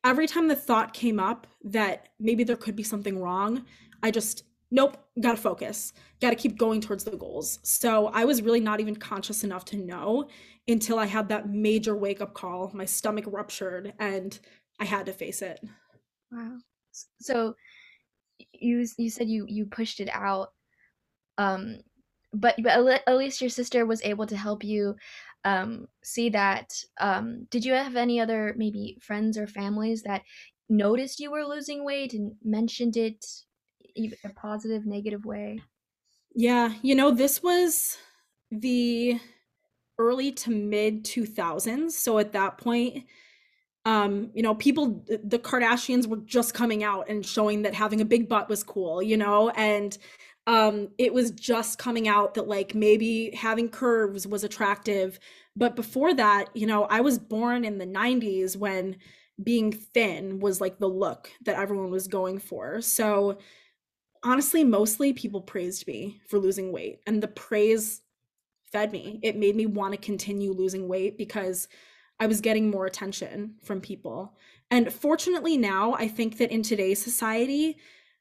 Every 0.04 0.28
time 0.28 0.46
the 0.46 0.54
thought 0.54 0.94
came 0.94 1.18
up 1.18 1.48
that 1.64 2.10
maybe 2.20 2.44
there 2.44 2.54
could 2.54 2.76
be 2.76 2.84
something 2.84 3.20
wrong, 3.20 3.64
I 4.02 4.10
just 4.10 4.44
nope, 4.70 4.98
got 5.20 5.32
to 5.32 5.38
focus, 5.38 5.92
got 6.20 6.30
to 6.30 6.36
keep 6.36 6.58
going 6.58 6.80
towards 6.80 7.04
the 7.04 7.16
goals. 7.16 7.58
So 7.62 8.08
I 8.08 8.24
was 8.24 8.42
really 8.42 8.60
not 8.60 8.80
even 8.80 8.96
conscious 8.96 9.44
enough 9.44 9.64
to 9.66 9.76
know 9.76 10.28
until 10.66 10.98
I 10.98 11.06
had 11.06 11.28
that 11.30 11.48
major 11.48 11.96
wake 11.96 12.20
up 12.20 12.34
call. 12.34 12.70
My 12.74 12.84
stomach 12.84 13.24
ruptured 13.26 13.94
and 13.98 14.38
I 14.78 14.84
had 14.84 15.06
to 15.06 15.12
face 15.12 15.42
it. 15.42 15.60
Wow. 16.30 16.58
So 17.20 17.54
you 18.52 18.86
you 18.96 19.10
said 19.10 19.28
you 19.28 19.46
you 19.48 19.66
pushed 19.66 20.00
it 20.00 20.08
out 20.12 20.52
um 21.38 21.78
but 22.32 22.54
but 22.62 23.02
at 23.06 23.16
least 23.16 23.40
your 23.40 23.50
sister 23.50 23.84
was 23.86 24.02
able 24.02 24.26
to 24.26 24.36
help 24.36 24.62
you 24.62 24.94
um 25.44 25.86
see 26.04 26.28
that 26.28 26.72
um 27.00 27.46
did 27.50 27.64
you 27.64 27.72
have 27.72 27.96
any 27.96 28.20
other 28.20 28.54
maybe 28.56 28.98
friends 29.00 29.36
or 29.36 29.46
families 29.46 30.02
that 30.02 30.22
noticed 30.68 31.20
you 31.20 31.30
were 31.30 31.44
losing 31.44 31.84
weight 31.84 32.12
and 32.12 32.32
mentioned 32.44 32.96
it 32.96 33.24
a 34.24 34.28
positive, 34.30 34.86
negative 34.86 35.24
way? 35.24 35.60
Yeah, 36.34 36.74
you 36.82 36.94
know, 36.94 37.10
this 37.10 37.42
was 37.42 37.98
the 38.50 39.18
early 39.98 40.32
to 40.32 40.50
mid 40.50 41.04
2000s. 41.04 41.92
So 41.92 42.18
at 42.18 42.32
that 42.32 42.58
point, 42.58 43.04
um, 43.84 44.30
you 44.34 44.42
know, 44.42 44.54
people, 44.54 45.04
the 45.06 45.38
Kardashians 45.38 46.06
were 46.06 46.18
just 46.18 46.54
coming 46.54 46.84
out 46.84 47.08
and 47.08 47.24
showing 47.24 47.62
that 47.62 47.74
having 47.74 48.00
a 48.00 48.04
big 48.04 48.28
butt 48.28 48.48
was 48.48 48.62
cool, 48.62 49.02
you 49.02 49.16
know, 49.16 49.50
and 49.50 49.96
um, 50.46 50.88
it 50.98 51.12
was 51.12 51.30
just 51.32 51.78
coming 51.78 52.08
out 52.08 52.34
that 52.34 52.48
like 52.48 52.74
maybe 52.74 53.30
having 53.34 53.68
curves 53.68 54.26
was 54.26 54.44
attractive. 54.44 55.18
But 55.56 55.74
before 55.74 56.14
that, 56.14 56.46
you 56.54 56.66
know, 56.66 56.84
I 56.84 57.00
was 57.00 57.18
born 57.18 57.64
in 57.64 57.78
the 57.78 57.86
90s 57.86 58.56
when 58.56 58.96
being 59.42 59.72
thin 59.72 60.40
was 60.40 60.60
like 60.60 60.78
the 60.78 60.88
look 60.88 61.30
that 61.44 61.58
everyone 61.58 61.90
was 61.90 62.08
going 62.08 62.38
for. 62.38 62.80
So, 62.80 63.38
honestly, 64.22 64.64
mostly 64.64 65.12
people 65.12 65.40
praised 65.40 65.86
me 65.86 66.20
for 66.28 66.38
losing 66.38 66.72
weight, 66.72 67.00
and 67.06 67.22
the 67.22 67.28
praise 67.28 68.02
fed 68.72 68.92
me. 68.92 69.20
It 69.22 69.36
made 69.36 69.56
me 69.56 69.66
want 69.66 69.92
to 69.92 69.98
continue 69.98 70.52
losing 70.52 70.88
weight 70.88 71.16
because 71.16 71.68
I 72.20 72.26
was 72.26 72.40
getting 72.40 72.70
more 72.70 72.86
attention 72.86 73.54
from 73.62 73.80
people. 73.80 74.36
And 74.70 74.92
fortunately, 74.92 75.56
now 75.56 75.94
I 75.94 76.08
think 76.08 76.38
that 76.38 76.50
in 76.50 76.62
today's 76.62 77.02
society, 77.02 77.78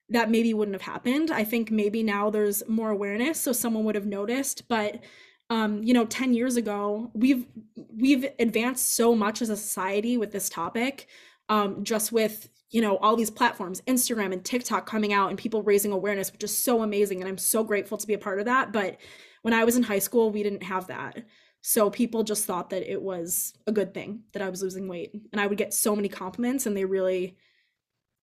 that 0.09 0.31
maybe 0.31 0.53
wouldn't 0.53 0.75
have 0.75 0.93
happened. 0.93 1.31
I 1.31 1.43
think 1.43 1.69
maybe 1.69 2.01
now 2.01 2.29
there's 2.29 2.63
more 2.69 2.91
awareness, 2.91 3.39
so 3.39 3.51
someone 3.51 3.83
would 3.83 3.95
have 3.95 4.05
noticed. 4.05 4.67
But 4.67 5.01
um, 5.49 5.83
you 5.83 5.93
know, 5.93 6.05
10 6.05 6.33
years 6.33 6.57
ago, 6.57 7.11
we've 7.13 7.45
we've 7.75 8.25
advanced 8.39 8.95
so 8.95 9.15
much 9.15 9.41
as 9.41 9.49
a 9.49 9.57
society 9.57 10.17
with 10.17 10.31
this 10.31 10.49
topic, 10.49 11.07
um, 11.49 11.83
just 11.83 12.11
with 12.11 12.49
you 12.69 12.81
know 12.81 12.97
all 12.97 13.15
these 13.15 13.29
platforms 13.29 13.81
instagram 13.87 14.33
and 14.33 14.43
tiktok 14.43 14.85
coming 14.85 15.13
out 15.13 15.29
and 15.29 15.37
people 15.37 15.63
raising 15.63 15.91
awareness 15.91 16.31
which 16.31 16.43
is 16.43 16.57
so 16.57 16.81
amazing 16.81 17.19
and 17.21 17.29
i'm 17.29 17.37
so 17.37 17.63
grateful 17.63 17.97
to 17.97 18.07
be 18.07 18.13
a 18.13 18.19
part 18.19 18.39
of 18.39 18.45
that 18.45 18.71
but 18.71 18.97
when 19.41 19.53
i 19.53 19.63
was 19.63 19.75
in 19.75 19.83
high 19.83 19.99
school 19.99 20.31
we 20.31 20.43
didn't 20.43 20.63
have 20.63 20.87
that. 20.87 21.23
So 21.61 21.89
people 21.89 22.23
just 22.23 22.45
thought 22.45 22.69
that 22.69 22.89
it 22.89 23.01
was 23.01 23.53
a 23.65 23.71
good 23.71 23.93
thing 23.93 24.21
that 24.33 24.41
i 24.41 24.49
was 24.49 24.61
losing 24.61 24.87
weight 24.87 25.11
and 25.31 25.41
i 25.41 25.47
would 25.47 25.57
get 25.57 25.73
so 25.73 25.95
many 25.95 26.07
compliments 26.07 26.65
and 26.65 26.77
they 26.77 26.85
really 26.85 27.37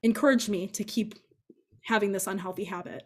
encouraged 0.02 0.48
me 0.48 0.68
to 0.68 0.84
keep 0.84 1.14
having 1.84 2.12
this 2.12 2.26
unhealthy 2.26 2.64
habit. 2.64 3.04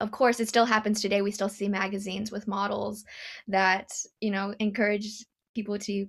Of 0.00 0.10
course 0.10 0.40
it 0.40 0.48
still 0.48 0.64
happens 0.64 1.00
today. 1.00 1.22
We 1.22 1.30
still 1.30 1.48
see 1.48 1.68
magazines 1.68 2.30
with 2.30 2.48
models 2.48 3.04
that 3.48 3.90
you 4.20 4.30
know 4.30 4.54
encourage 4.58 5.24
people 5.54 5.78
to 5.78 6.06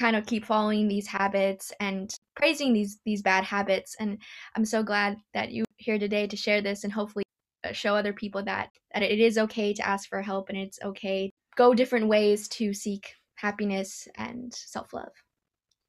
kind 0.00 0.16
of 0.16 0.26
keep 0.26 0.44
following 0.44 0.88
these 0.88 1.06
habits 1.06 1.72
and 1.78 2.16
praising 2.34 2.72
these 2.72 2.98
these 3.04 3.22
bad 3.22 3.44
habits 3.44 3.94
and 4.00 4.18
i'm 4.56 4.64
so 4.64 4.82
glad 4.82 5.18
that 5.34 5.52
you 5.52 5.64
here 5.76 5.98
today 5.98 6.26
to 6.26 6.36
share 6.36 6.62
this 6.62 6.84
and 6.84 6.92
hopefully 6.92 7.24
uh, 7.64 7.72
show 7.72 7.94
other 7.94 8.12
people 8.12 8.42
that 8.42 8.70
that 8.94 9.02
it 9.02 9.18
is 9.20 9.36
okay 9.36 9.74
to 9.74 9.86
ask 9.86 10.08
for 10.08 10.22
help 10.22 10.48
and 10.48 10.56
it's 10.56 10.78
okay. 10.82 11.30
Go 11.56 11.74
different 11.74 12.08
ways 12.08 12.48
to 12.48 12.72
seek 12.72 13.14
happiness 13.34 14.08
and 14.16 14.52
self-love. 14.54 15.12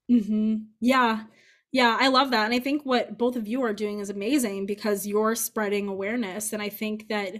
Mm-hmm. 0.09 0.55
yeah. 0.79 1.23
Yeah 1.71 1.95
i 1.97 2.09
love 2.09 2.31
that 2.31 2.43
and 2.43 2.53
i 2.53 2.59
think 2.59 2.81
what 2.83 3.17
both 3.17 3.37
of 3.37 3.47
you 3.47 3.63
are 3.63 3.71
doing 3.71 3.99
is 3.99 4.09
amazing 4.09 4.65
because 4.65 5.07
you're 5.07 5.35
spreading 5.35 5.87
awareness 5.87 6.51
and 6.51 6.61
i 6.61 6.67
think 6.67 7.07
that 7.07 7.35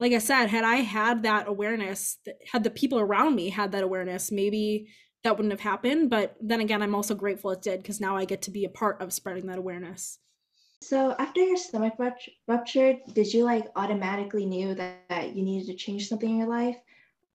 like 0.00 0.12
i 0.12 0.18
said 0.18 0.46
had 0.46 0.64
i 0.64 0.76
had 0.76 1.22
that 1.22 1.46
awareness 1.46 2.18
had 2.50 2.64
the 2.64 2.70
people 2.70 2.98
around 2.98 3.36
me 3.36 3.50
had 3.50 3.70
that 3.70 3.84
awareness 3.84 4.32
maybe 4.32 4.88
that 5.24 5.36
wouldn't 5.36 5.52
have 5.52 5.60
happened. 5.60 6.10
But 6.10 6.36
then 6.40 6.60
again, 6.60 6.82
I'm 6.82 6.94
also 6.94 7.14
grateful 7.14 7.50
it 7.50 7.62
did 7.62 7.82
because 7.82 8.00
now 8.00 8.16
I 8.16 8.24
get 8.24 8.42
to 8.42 8.50
be 8.50 8.64
a 8.64 8.70
part 8.70 9.00
of 9.00 9.12
spreading 9.12 9.46
that 9.46 9.58
awareness. 9.58 10.18
So 10.80 11.14
after 11.18 11.40
your 11.40 11.56
stomach 11.56 11.94
ruptured, 12.46 12.98
did 13.12 13.32
you 13.32 13.44
like 13.44 13.66
automatically 13.74 14.46
knew 14.46 14.74
that, 14.74 15.08
that 15.08 15.34
you 15.34 15.42
needed 15.42 15.66
to 15.66 15.74
change 15.74 16.08
something 16.08 16.30
in 16.30 16.38
your 16.38 16.48
life? 16.48 16.76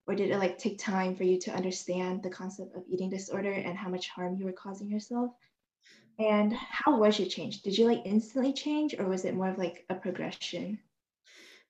Or 0.08 0.16
did 0.16 0.32
it 0.32 0.38
like 0.38 0.58
take 0.58 0.80
time 0.80 1.16
for 1.16 1.24
you 1.24 1.40
to 1.42 1.52
understand 1.52 2.24
the 2.24 2.30
concept 2.30 2.76
of 2.76 2.84
eating 2.90 3.10
disorder 3.10 3.52
and 3.52 3.78
how 3.78 3.90
much 3.90 4.10
harm 4.10 4.36
you 4.38 4.46
were 4.46 4.54
causing 4.54 4.90
yourself? 4.90 5.32
And 6.20 6.54
how 6.54 6.98
was 6.98 7.20
your 7.20 7.28
change? 7.28 7.62
Did 7.64 7.78
you 7.78 7.86
like 7.86 8.02
instantly 8.06 8.54
change 8.54 8.96
or 8.98 9.06
was 9.06 9.26
it 9.26 9.34
more 9.34 9.50
of 9.50 9.58
like 9.58 9.86
a 9.90 9.96
progression? 9.96 10.80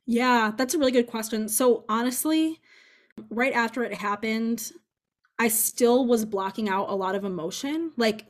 Yeah, 0.05 0.51
that's 0.55 0.73
a 0.73 0.79
really 0.79 0.91
good 0.91 1.07
question. 1.07 1.47
So 1.47 1.85
honestly, 1.87 2.59
right 3.29 3.53
after 3.53 3.83
it 3.83 3.93
happened, 3.93 4.71
I 5.43 5.49
still 5.49 6.05
was 6.07 6.23
blocking 6.23 6.69
out 6.69 6.89
a 6.89 6.95
lot 6.95 7.15
of 7.15 7.25
emotion. 7.25 7.91
Like 7.97 8.27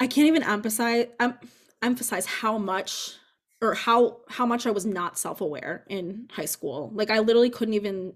I 0.00 0.06
can't 0.06 0.26
even 0.26 0.42
emphasize 0.42 1.08
um, 1.20 1.34
emphasize 1.82 2.24
how 2.24 2.56
much 2.56 3.16
or 3.60 3.74
how 3.74 4.20
how 4.30 4.46
much 4.46 4.66
I 4.66 4.70
was 4.70 4.86
not 4.86 5.18
self-aware 5.18 5.84
in 5.90 6.30
high 6.32 6.46
school. 6.46 6.90
Like 6.94 7.10
I 7.10 7.18
literally 7.18 7.50
couldn't 7.50 7.74
even 7.74 8.14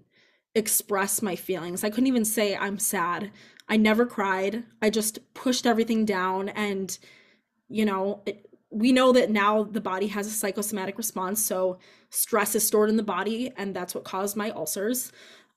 express 0.55 1.21
my 1.21 1.35
feelings. 1.35 1.83
I 1.83 1.91
couldn't 1.91 2.07
even 2.07 2.25
say 2.25 2.55
I'm 2.55 2.79
sad. 2.79 3.29
I 3.67 3.77
never 3.77 4.07
cried. 4.07 4.63
I 4.81 4.89
just 4.89 5.19
pushed 5.35 5.67
everything 5.67 6.05
down 6.05 6.49
and 6.49 6.97
you 7.67 7.85
know, 7.85 8.23
it, 8.25 8.49
we 8.71 8.91
know 8.91 9.11
that 9.11 9.29
now 9.29 9.63
the 9.63 9.79
body 9.79 10.07
has 10.07 10.25
a 10.25 10.31
psychosomatic 10.31 10.97
response, 10.97 11.39
so 11.45 11.77
stress 12.09 12.55
is 12.55 12.65
stored 12.65 12.89
in 12.89 12.97
the 12.97 13.03
body 13.03 13.51
and 13.57 13.75
that's 13.75 13.93
what 13.93 14.03
caused 14.03 14.35
my 14.35 14.49
ulcers. 14.49 15.11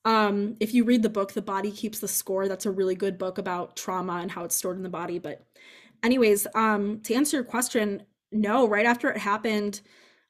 Um, 0.04 0.56
if 0.60 0.74
you 0.74 0.84
read 0.84 1.02
the 1.02 1.08
book 1.08 1.32
The 1.32 1.42
Body 1.42 1.70
Keeps 1.70 2.00
the 2.00 2.08
Score, 2.08 2.48
that's 2.48 2.66
a 2.66 2.70
really 2.70 2.94
good 2.96 3.18
book 3.18 3.38
about 3.38 3.76
trauma 3.76 4.14
and 4.14 4.30
how 4.30 4.44
it's 4.44 4.56
stored 4.56 4.76
in 4.76 4.82
the 4.82 4.88
body, 4.88 5.18
but 5.18 5.44
anyways, 6.02 6.46
um 6.54 7.00
to 7.02 7.14
answer 7.14 7.36
your 7.38 7.44
question, 7.44 8.02
no, 8.32 8.66
right 8.68 8.86
after 8.86 9.10
it 9.10 9.18
happened, 9.18 9.80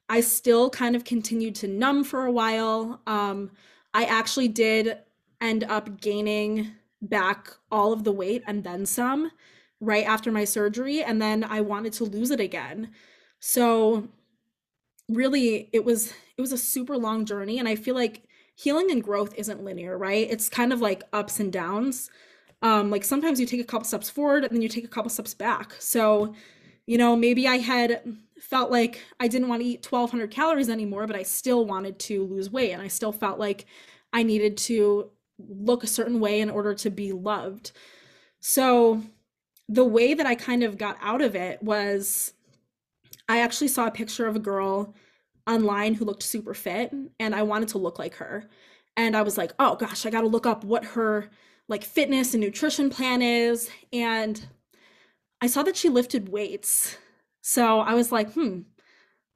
I 0.09 0.21
still 0.21 0.69
kind 0.69 0.95
of 0.95 1.03
continued 1.05 1.55
to 1.55 1.67
numb 1.67 2.03
for 2.03 2.25
a 2.25 2.31
while. 2.31 3.01
Um 3.07 3.51
I 3.93 4.05
actually 4.05 4.47
did 4.49 4.97
end 5.41 5.63
up 5.65 6.01
gaining 6.01 6.71
back 7.01 7.49
all 7.71 7.93
of 7.93 8.03
the 8.03 8.11
weight 8.11 8.43
and 8.47 8.63
then 8.63 8.85
some 8.85 9.31
right 9.81 10.05
after 10.05 10.31
my 10.31 10.45
surgery 10.45 11.03
and 11.03 11.21
then 11.21 11.43
I 11.43 11.61
wanted 11.61 11.93
to 11.93 12.05
lose 12.05 12.31
it 12.31 12.39
again. 12.39 12.91
So 13.39 14.07
really 15.09 15.69
it 15.73 15.83
was 15.83 16.13
it 16.37 16.41
was 16.41 16.51
a 16.51 16.57
super 16.57 16.97
long 16.97 17.25
journey 17.25 17.59
and 17.59 17.67
I 17.67 17.75
feel 17.75 17.95
like 17.95 18.23
healing 18.55 18.91
and 18.91 19.03
growth 19.03 19.33
isn't 19.35 19.63
linear, 19.63 19.97
right? 19.97 20.27
It's 20.29 20.49
kind 20.49 20.73
of 20.73 20.81
like 20.81 21.03
ups 21.11 21.39
and 21.39 21.51
downs. 21.51 22.09
Um 22.61 22.89
like 22.89 23.03
sometimes 23.03 23.39
you 23.39 23.45
take 23.45 23.61
a 23.61 23.65
couple 23.65 23.85
steps 23.85 24.09
forward 24.09 24.43
and 24.43 24.53
then 24.53 24.61
you 24.61 24.69
take 24.69 24.85
a 24.85 24.89
couple 24.89 25.09
steps 25.09 25.33
back. 25.33 25.73
So, 25.79 26.33
you 26.85 26.97
know, 26.97 27.15
maybe 27.15 27.47
I 27.47 27.57
had 27.57 28.01
felt 28.39 28.71
like 28.71 29.01
I 29.19 29.27
didn't 29.27 29.47
want 29.47 29.61
to 29.61 29.67
eat 29.67 29.85
1200 29.89 30.31
calories 30.31 30.69
anymore, 30.69 31.07
but 31.07 31.15
I 31.15 31.23
still 31.23 31.65
wanted 31.65 31.99
to 31.99 32.25
lose 32.25 32.49
weight 32.49 32.71
and 32.71 32.81
I 32.81 32.87
still 32.87 33.11
felt 33.11 33.39
like 33.39 33.65
I 34.11 34.23
needed 34.23 34.57
to 34.57 35.09
look 35.39 35.83
a 35.83 35.87
certain 35.87 36.19
way 36.19 36.41
in 36.41 36.49
order 36.49 36.73
to 36.75 36.89
be 36.89 37.11
loved. 37.11 37.71
So 38.39 39.01
the 39.69 39.85
way 39.85 40.13
that 40.13 40.25
I 40.25 40.35
kind 40.35 40.63
of 40.63 40.77
got 40.77 40.97
out 41.01 41.21
of 41.21 41.35
it 41.35 41.63
was 41.63 42.33
I 43.29 43.39
actually 43.39 43.69
saw 43.69 43.87
a 43.87 43.91
picture 43.91 44.27
of 44.27 44.35
a 44.35 44.39
girl 44.39 44.93
online 45.47 45.95
who 45.95 46.05
looked 46.05 46.23
super 46.23 46.53
fit 46.53 46.93
and 47.19 47.35
I 47.35 47.43
wanted 47.43 47.69
to 47.69 47.77
look 47.77 47.99
like 47.99 48.15
her. 48.15 48.49
And 48.95 49.15
I 49.17 49.23
was 49.23 49.37
like, 49.37 49.53
"Oh 49.59 49.75
gosh, 49.75 50.05
I 50.05 50.09
got 50.09 50.21
to 50.21 50.27
look 50.27 50.45
up 50.45 50.63
what 50.63 50.85
her 50.85 51.29
like 51.67 51.83
fitness 51.83 52.33
and 52.33 52.41
nutrition 52.41 52.89
plan 52.89 53.21
is." 53.21 53.69
And 53.91 54.47
I 55.41 55.47
saw 55.47 55.63
that 55.63 55.77
she 55.77 55.89
lifted 55.89 56.29
weights. 56.29 56.97
So 57.41 57.79
I 57.79 57.93
was 57.95 58.11
like, 58.11 58.33
"Hmm, 58.33 58.61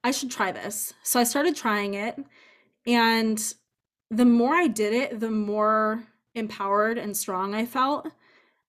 I 0.03 0.11
should 0.11 0.31
try 0.31 0.51
this." 0.51 0.93
So 1.03 1.19
I 1.19 1.23
started 1.23 1.55
trying 1.55 1.93
it 1.95 2.17
and 2.85 3.53
the 4.09 4.25
more 4.25 4.53
I 4.53 4.67
did 4.67 4.93
it, 4.93 5.19
the 5.19 5.29
more 5.29 6.03
empowered 6.33 6.97
and 6.97 7.15
strong 7.15 7.53
I 7.53 7.65
felt. 7.65 8.07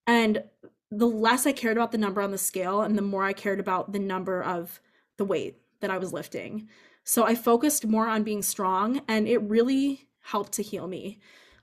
And 0.07 0.43
the 0.91 1.07
less 1.07 1.47
I 1.47 1.53
cared 1.53 1.77
about 1.77 1.93
the 1.93 1.99
number 1.99 2.21
on 2.21 2.33
the 2.33 2.39
scale 2.39 2.83
and 2.83 2.99
the 2.99 3.03
more 3.03 3.23
I 3.23 3.33
cared 3.33 3.61
about 3.61 3.93
the 3.93 3.99
number 3.99 4.43
of 4.43 4.81
the 5.19 5.25
weight 5.25 5.59
that 5.81 5.91
I 5.91 5.99
was 5.99 6.13
lifting. 6.13 6.69
So 7.09 7.25
I 7.25 7.37
focused 7.37 7.87
more 7.87 8.07
on 8.07 8.23
being 8.23 8.43
strong 8.43 9.01
and 9.09 9.27
it 9.27 9.39
really 9.39 10.11
helped 10.21 10.53
to 10.53 10.63
heal 10.63 10.87
me. 10.87 11.19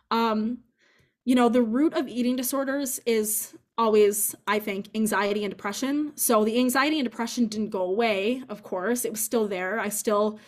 Um, 0.09 0.63
you 1.23 1.35
know, 1.35 1.49
the 1.49 1.61
root 1.61 1.93
of 1.93 2.07
eating 2.07 2.35
disorders 2.35 2.99
is 3.05 3.53
always, 3.77 4.33
I 4.47 4.57
think, 4.57 4.89
anxiety 4.95 5.43
and 5.43 5.51
depression. 5.51 6.13
So 6.15 6.43
the 6.43 6.57
anxiety 6.57 6.97
and 6.97 7.07
depression 7.07 7.45
didn't 7.45 7.69
go 7.69 7.83
away, 7.83 8.41
of 8.49 8.63
course, 8.63 9.05
it 9.05 9.11
was 9.11 9.21
still 9.21 9.47
there. 9.47 9.79
I 9.79 9.89
still 9.89 10.39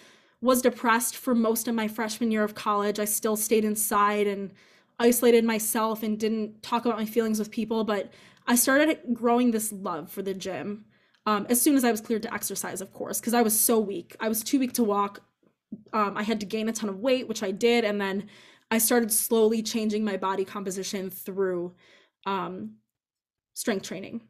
was 0.41 0.63
depressed 0.63 1.15
for 1.15 1.35
most 1.35 1.67
of 1.67 1.75
my 1.75 1.87
freshman 1.87 2.31
year 2.31 2.43
of 2.43 2.55
college. 2.55 2.99
I 2.99 3.05
still 3.05 3.35
stayed 3.35 3.65
inside 3.65 4.25
and 4.25 4.51
isolated 4.99 5.45
myself 5.45 6.01
and 6.01 6.19
didn't 6.19 6.63
talk 6.63 6.85
about 6.87 6.97
my 6.97 7.05
feelings 7.05 7.37
with 7.37 7.51
people, 7.51 7.83
but 7.83 8.11
I 8.47 8.55
started 8.55 8.97
growing 9.13 9.51
this 9.51 9.71
love 9.71 10.09
for 10.09 10.23
the 10.23 10.33
gym 10.33 10.85
um, 11.27 11.45
as 11.49 11.61
soon 11.61 11.75
as 11.75 11.83
I 11.83 11.91
was 11.91 11.99
cleared 11.99 12.23
to 12.23 12.33
exercise, 12.33 12.79
of 12.79 12.93
course, 12.93 13.19
because 13.19 13.33
I 13.33 13.41
was 13.41 13.59
so 13.59 13.79
weak. 13.79 14.15
I 14.21 14.29
was 14.29 14.41
too 14.41 14.59
weak 14.59 14.71
to 14.73 14.83
walk. 14.83 15.19
Um, 15.91 16.15
I 16.15 16.23
had 16.23 16.39
to 16.39 16.45
gain 16.45 16.69
a 16.69 16.71
ton 16.71 16.89
of 16.89 16.99
weight, 16.99 17.27
which 17.27 17.43
I 17.43 17.51
did, 17.51 17.83
and 17.83 17.99
then 17.99 18.29
I 18.71 18.77
started 18.77 19.11
slowly 19.11 19.61
changing 19.61 20.05
my 20.05 20.15
body 20.15 20.45
composition 20.45 21.09
through 21.09 21.75
um, 22.25 22.75
strength 23.55 23.83
training. 23.83 24.21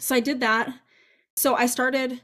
So 0.00 0.16
I 0.16 0.20
did 0.20 0.40
that. 0.40 0.74
So 1.36 1.54
I 1.54 1.66
started 1.66 2.20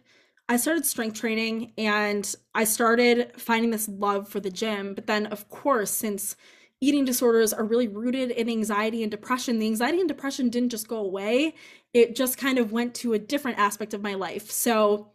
I 0.48 0.56
started 0.56 0.86
strength 0.86 1.20
training 1.20 1.72
and 1.76 2.34
I 2.54 2.64
started 2.64 3.32
finding 3.36 3.70
this 3.70 3.86
love 3.86 4.28
for 4.28 4.40
the 4.40 4.50
gym. 4.50 4.94
But 4.94 5.06
then, 5.06 5.26
of 5.26 5.48
course, 5.50 5.90
since 5.90 6.36
eating 6.80 7.04
disorders 7.04 7.52
are 7.52 7.64
really 7.64 7.86
rooted 7.86 8.30
in 8.30 8.48
anxiety 8.48 9.02
and 9.02 9.10
depression, 9.10 9.58
the 9.58 9.66
anxiety 9.66 10.00
and 10.00 10.08
depression 10.08 10.48
didn't 10.48 10.70
just 10.70 10.88
go 10.88 10.96
away, 10.96 11.54
it 11.94 12.16
just 12.16 12.38
kind 12.38 12.58
of 12.58 12.72
went 12.72 12.94
to 12.96 13.12
a 13.12 13.18
different 13.18 13.58
aspect 13.58 13.94
of 13.94 14.02
my 14.02 14.14
life. 14.14 14.50
So 14.50 15.12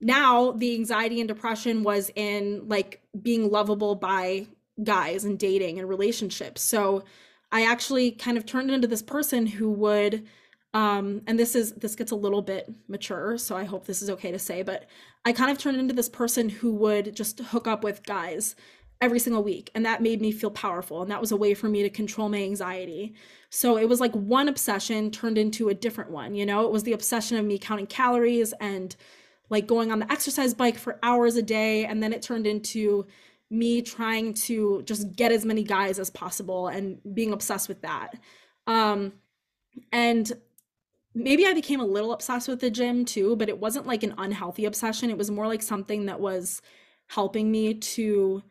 now 0.00 0.52
the 0.52 0.74
anxiety 0.74 1.20
and 1.20 1.28
depression 1.28 1.82
was 1.82 2.10
in 2.14 2.68
like 2.68 3.02
being 3.20 3.50
lovable 3.50 3.94
by 3.94 4.46
guys 4.82 5.24
and 5.24 5.38
dating 5.38 5.78
and 5.78 5.88
relationships. 5.88 6.60
So 6.60 7.04
I 7.50 7.64
actually 7.64 8.10
kind 8.10 8.36
of 8.36 8.44
turned 8.44 8.70
into 8.70 8.88
this 8.88 9.02
person 9.02 9.46
who 9.46 9.70
would 9.70 10.26
um, 10.74 11.22
and 11.26 11.38
this 11.38 11.56
is 11.56 11.72
this 11.72 11.94
gets 11.94 12.12
a 12.12 12.16
little 12.16 12.42
bit 12.42 12.70
mature 12.86 13.38
so 13.38 13.56
i 13.56 13.64
hope 13.64 13.86
this 13.86 14.02
is 14.02 14.10
okay 14.10 14.30
to 14.30 14.38
say 14.38 14.62
but 14.62 14.84
i 15.24 15.32
kind 15.32 15.50
of 15.50 15.56
turned 15.56 15.78
into 15.78 15.94
this 15.94 16.08
person 16.08 16.50
who 16.50 16.74
would 16.74 17.16
just 17.16 17.38
hook 17.38 17.66
up 17.66 17.82
with 17.82 18.04
guys 18.04 18.54
every 19.00 19.18
single 19.18 19.42
week 19.42 19.70
and 19.74 19.84
that 19.84 20.02
made 20.02 20.20
me 20.20 20.32
feel 20.32 20.50
powerful 20.50 21.02
and 21.02 21.10
that 21.10 21.20
was 21.20 21.32
a 21.32 21.36
way 21.36 21.52
for 21.54 21.68
me 21.68 21.82
to 21.82 21.90
control 21.90 22.28
my 22.28 22.42
anxiety. 22.42 23.14
So 23.50 23.76
it 23.76 23.88
was 23.88 24.00
like 24.00 24.12
one 24.12 24.48
obsession 24.48 25.10
turned 25.10 25.38
into 25.38 25.68
a 25.68 25.74
different 25.74 26.10
one 26.10 26.34
you 26.34 26.46
know? 26.46 26.64
It 26.64 26.72
was 26.72 26.82
the 26.84 26.92
obsession 26.92 27.36
of 27.36 27.44
me 27.44 27.58
counting 27.58 27.86
calories 27.86 28.54
and 28.60 28.96
like 29.50 29.66
going 29.66 29.92
on 29.92 29.98
the 29.98 30.10
exercise 30.10 30.54
bike 30.54 30.78
for 30.78 30.98
hours 31.02 31.36
a 31.36 31.42
day 31.42 31.84
and 31.84 32.02
then 32.02 32.12
it 32.12 32.22
turned 32.22 32.46
into 32.46 33.06
me 33.50 33.82
trying 33.82 34.34
to 34.34 34.82
just 34.84 35.14
get 35.14 35.30
as 35.30 35.44
many 35.44 35.62
guys 35.62 35.98
as 35.98 36.10
possible 36.10 36.68
and 36.68 36.98
being 37.14 37.32
obsessed 37.32 37.68
with 37.68 37.82
that. 37.82 38.14
Um 38.66 39.12
and 39.92 40.32
maybe 41.14 41.46
I 41.46 41.54
became 41.54 41.80
a 41.80 41.86
little 41.86 42.12
obsessed 42.12 42.48
with 42.48 42.60
the 42.60 42.70
gym 42.70 43.04
too, 43.04 43.36
but 43.36 43.48
it 43.48 43.58
wasn't 43.58 43.86
like 43.86 44.02
an 44.02 44.14
unhealthy 44.18 44.66
obsession. 44.66 45.10
It 45.10 45.18
was 45.18 45.30
more 45.30 45.46
like 45.46 45.62
something 45.62 46.06
that 46.06 46.20
was 46.20 46.60
helping 47.08 47.50
me 47.50 47.74
to 47.74 48.42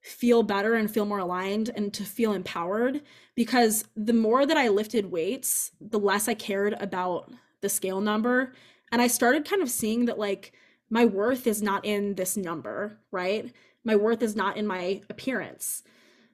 feel 0.00 0.42
better 0.42 0.74
and 0.74 0.90
feel 0.90 1.04
more 1.04 1.18
aligned 1.18 1.70
and 1.74 1.92
to 1.94 2.04
feel 2.04 2.32
empowered 2.32 3.02
because 3.34 3.84
the 3.96 4.12
more 4.12 4.46
that 4.46 4.56
I 4.56 4.68
lifted 4.68 5.10
weights, 5.10 5.72
the 5.80 5.98
less 5.98 6.28
I 6.28 6.34
cared 6.34 6.74
about 6.80 7.30
the 7.60 7.68
scale 7.68 8.00
number. 8.00 8.54
And 8.92 9.02
I 9.02 9.06
started 9.06 9.48
kind 9.48 9.62
of 9.62 9.70
seeing 9.70 10.06
that 10.06 10.18
like 10.18 10.52
my 10.88 11.04
worth 11.04 11.46
is 11.46 11.62
not 11.62 11.84
in 11.84 12.14
this 12.14 12.36
number, 12.36 12.98
right? 13.10 13.52
My 13.84 13.96
worth 13.96 14.22
is 14.22 14.34
not 14.34 14.56
in 14.56 14.66
my 14.66 15.02
appearance. 15.10 15.82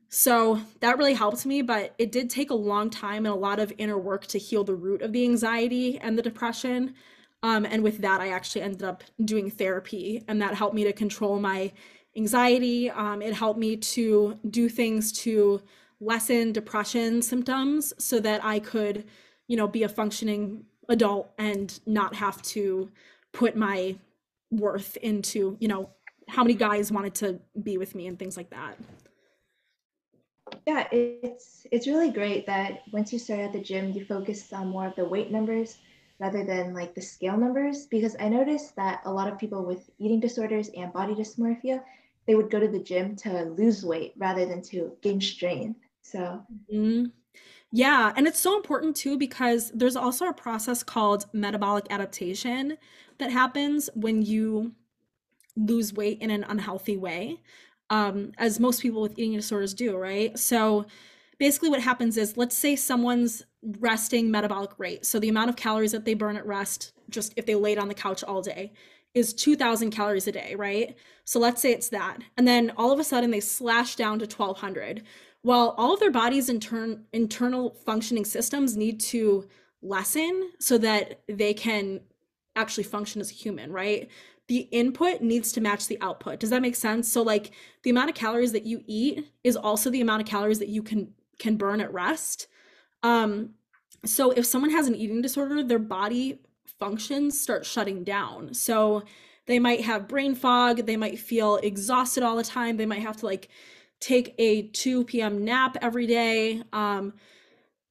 So 0.09 0.61
that 0.81 0.99
really 0.99 1.15
helped 1.15 1.45
me, 1.45 1.63
but 1.63 1.95
it 1.99 2.13
did 2.13 2.31
take 2.31 2.51
a 2.51 2.55
long 2.55 2.91
time 2.91 3.27
and 3.27 3.35
a 3.35 3.39
lot 3.39 3.59
of 3.59 3.73
inner 3.77 3.99
work 3.99 4.27
to 4.29 4.39
heal 4.39 4.65
the 4.65 4.75
root 4.75 5.03
of 5.03 5.13
the 5.13 5.25
anxiety 5.25 5.99
and 5.99 6.17
the 6.17 6.23
depression. 6.23 6.95
Um, 7.43 7.67
and 7.67 7.83
with 7.83 7.99
that, 7.99 8.21
I 8.21 8.29
actually 8.29 8.63
ended 8.63 8.83
up 8.83 9.05
doing 9.23 9.51
therapy, 9.51 10.25
and 10.27 10.41
that 10.41 10.55
helped 10.55 10.75
me 10.75 10.85
to 10.85 10.93
control 10.93 11.39
my 11.39 11.73
anxiety. 12.17 12.91
Um, 12.91 13.23
it 13.23 13.35
helped 13.35 13.59
me 13.59 13.77
to 13.77 14.39
do 14.49 14.69
things 14.69 15.13
to 15.23 15.63
lessen 16.01 16.53
depression 16.53 17.23
symptoms 17.23 17.93
so 17.99 18.21
that 18.21 18.45
I 18.45 18.59
could, 18.59 19.05
you 19.49 19.57
know, 19.57 19.67
be 19.67 19.83
a 19.83 19.89
functioning 19.89 20.65
adult 20.89 21.31
and 21.39 21.79
not 21.87 22.15
have 22.15 22.43
to 22.43 22.91
put 23.33 23.57
my 23.57 23.97
worth 24.51 24.97
into, 24.99 25.57
you 25.61 25.69
know, 25.69 25.91
how 26.29 26.43
many 26.43 26.55
guys 26.55 26.91
wanted 26.91 27.15
to 27.17 27.39
be 27.63 27.79
with 27.79 27.95
me 27.95 28.07
and 28.07 28.19
things 28.19 28.37
like 28.37 28.51
that 28.51 28.77
yeah, 30.67 30.87
it's 30.93 31.67
it's 31.71 31.87
really 31.87 32.11
great 32.11 32.47
that 32.47 32.83
once 32.93 33.13
you 33.13 33.19
start 33.19 33.41
at 33.41 33.53
the 33.53 33.61
gym, 33.61 33.93
you 33.93 34.05
focus 34.05 34.53
on 34.53 34.69
more 34.69 34.87
of 34.87 34.95
the 34.97 35.05
weight 35.05 35.31
numbers 35.31 35.79
rather 36.19 36.45
than 36.45 36.73
like 36.75 36.95
the 36.95 37.01
scale 37.01 37.37
numbers. 37.37 37.87
Because 37.87 38.17
I 38.19 38.29
noticed 38.29 38.77
that 38.77 39.01
a 39.05 39.13
lot 39.13 39.31
of 39.31 39.39
people 39.39 39.65
with 39.65 39.91
eating 39.99 40.21
disorders 40.21 40.71
and 40.77 40.93
body 40.93 41.15
dysmorphia, 41.15 41.83
they 42.27 42.35
would 42.35 42.51
go 42.51 42.61
to 42.61 42.69
the 42.69 42.79
gym 42.79 43.17
to 43.17 43.45
lose 43.45 43.85
weight 43.85 44.15
rather 44.17 44.47
than 44.47 44.63
to 44.63 44.93
gain 45.03 45.21
strength. 45.21 45.81
So. 46.03 46.43
Mm-hmm. 46.73 47.07
Yeah, 47.73 48.13
and 48.17 48.27
it's 48.27 48.39
so 48.39 48.57
important 48.57 48.97
too 48.97 49.19
because 49.19 49.71
there's 49.73 49.97
also 49.97 50.27
a 50.27 50.33
process 50.33 50.83
called 50.83 51.27
metabolic 51.33 51.87
adaptation 51.91 52.79
that 53.19 53.31
happens 53.31 53.91
when 53.95 54.23
you 54.23 54.73
lose 55.57 55.93
weight 55.93 56.21
in 56.21 56.31
an 56.31 56.45
unhealthy 56.45 56.97
way 56.97 57.41
um, 57.91 58.33
as 58.39 58.61
most 58.61 58.83
people 58.83 59.01
with 59.03 59.19
eating 59.19 59.35
disorders 59.35 59.75
do, 59.75 59.97
right? 59.97 60.39
So 60.39 60.87
basically, 61.39 61.71
what 61.71 61.81
happens 61.81 62.17
is 62.17 62.37
let's 62.37 62.57
say 62.57 62.77
someone's 62.77 63.45
resting 63.81 64.31
metabolic 64.31 64.71
rate. 64.79 65.05
So 65.05 65.19
the 65.19 65.29
amount 65.29 65.51
of 65.51 65.57
calories 65.57 65.93
that 65.93 66.05
they 66.05 66.15
burn 66.15 66.37
at 66.37 66.47
rest, 66.47 66.93
just 67.11 67.33
if 67.37 67.47
they 67.47 67.55
laid 67.55 67.79
on 67.79 67.89
the 67.89 67.95
couch 67.95 68.23
all 68.25 68.43
day, 68.43 68.73
is 69.17 69.33
2000 69.33 69.91
calories 69.91 70.29
a 70.29 70.33
day, 70.33 70.55
right? 70.55 70.95
So 71.25 71.41
let's 71.41 71.63
say 71.63 71.73
it's 71.73 71.89
that. 71.89 72.19
And 72.37 72.47
then 72.47 72.71
all 72.77 72.93
of 72.93 73.01
a 73.01 73.05
sudden 73.05 73.31
they 73.31 73.41
slash 73.41 73.97
down 73.97 74.19
to 74.19 74.27
1200. 74.27 75.03
Well, 75.43 75.75
all 75.79 75.95
of 75.95 76.01
their 76.01 76.11
body's 76.11 76.51
intern- 76.51 77.07
internal 77.15 77.71
functioning 77.87 78.27
systems 78.27 78.77
need 78.77 79.01
to 79.01 79.49
lessen 79.81 80.53
so 80.61 80.77
that 80.79 81.23
they 81.29 81.55
can 81.55 82.01
actually 82.57 82.85
function 82.85 83.23
as 83.23 83.31
a 83.31 83.35
human, 83.35 83.73
right? 83.73 84.11
The 84.49 84.69
input 84.71 85.23
needs 85.23 85.51
to 85.53 85.63
match 85.63 85.87
the 85.87 85.99
output. 86.03 86.39
Does 86.39 86.51
that 86.51 86.61
make 86.61 86.77
sense? 86.77 87.11
So 87.11 87.23
like 87.23 87.53
the 87.85 87.91
amount 87.91 88.11
of 88.11 88.17
calories 88.17 88.53
that 88.53 88.67
you 88.67 88.85
eat 88.87 89.33
is 89.45 89.57
also 89.57 89.89
the 89.89 90.03
amount 90.03 90.23
of 90.23 90.29
calories 90.29 90.59
that 90.59 90.69
you 90.69 90.83
can 90.83 91.15
can 91.39 91.57
burn 91.57 91.81
at 91.81 91.93
rest. 91.93 92.49
Um 93.03 93.55
so 94.05 94.31
if 94.31 94.45
someone 94.45 94.71
has 94.71 94.87
an 94.87 94.95
eating 94.95 95.23
disorder, 95.23 95.63
their 95.63 95.79
body 95.79 96.41
functions 96.79 97.41
start 97.41 97.65
shutting 97.65 98.05
down. 98.05 98.55
So 98.55 99.05
they 99.47 99.59
might 99.59 99.83
have 99.83 100.09
brain 100.09 100.35
fog, 100.35 100.87
they 100.87 100.97
might 100.97 101.19
feel 101.19 101.57
exhausted 101.57 102.23
all 102.23 102.37
the 102.37 102.45
time, 102.45 102.77
they 102.77 102.87
might 102.87 103.03
have 103.03 103.17
to 103.19 103.27
like 103.27 103.49
take 104.01 104.35
a 104.39 104.63
2 104.69 105.05
p.m. 105.05 105.45
nap 105.45 105.77
every 105.81 106.07
day. 106.07 106.63
Um, 106.73 107.15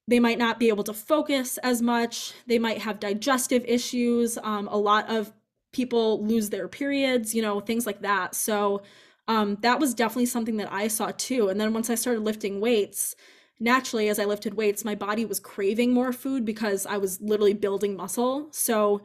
they 0.08 0.20
might 0.20 0.38
not 0.38 0.60
be 0.60 0.70
able 0.70 0.84
to 0.84 0.94
focus 0.94 1.58
as 1.60 1.82
much. 1.82 2.34
They 2.46 2.60
might 2.60 2.80
have 2.80 3.00
digestive 3.00 3.66
issues. 3.66 4.38
Um, 4.44 4.68
a 4.68 4.78
lot 4.78 5.10
of 5.10 5.34
people 5.74 6.24
lose 6.24 6.50
their 6.50 6.68
periods, 6.68 7.34
you 7.34 7.42
know, 7.42 7.60
things 7.60 7.86
like 7.86 8.02
that. 8.02 8.36
So 8.36 8.84
um, 9.28 9.58
that 9.62 9.80
was 9.80 9.96
definitely 9.96 10.28
something 10.28 10.58
that 10.58 10.72
I 10.72 10.88
saw 10.88 11.12
too. 11.18 11.50
And 11.50 11.60
then 11.60 11.74
once 11.74 11.90
I 11.90 11.96
started 11.96 12.22
lifting 12.22 12.62
weights, 12.62 13.16
naturally, 13.60 14.10
as 14.10 14.20
I 14.20 14.26
lifted 14.26 14.56
weights, 14.56 14.86
my 14.86 14.96
body 14.96 15.26
was 15.26 15.40
craving 15.40 15.94
more 15.94 16.12
food 16.12 16.46
because 16.46 16.86
I 16.86 16.98
was 16.98 17.22
literally 17.22 17.54
building 17.54 17.96
muscle. 17.96 18.50
So 18.52 19.02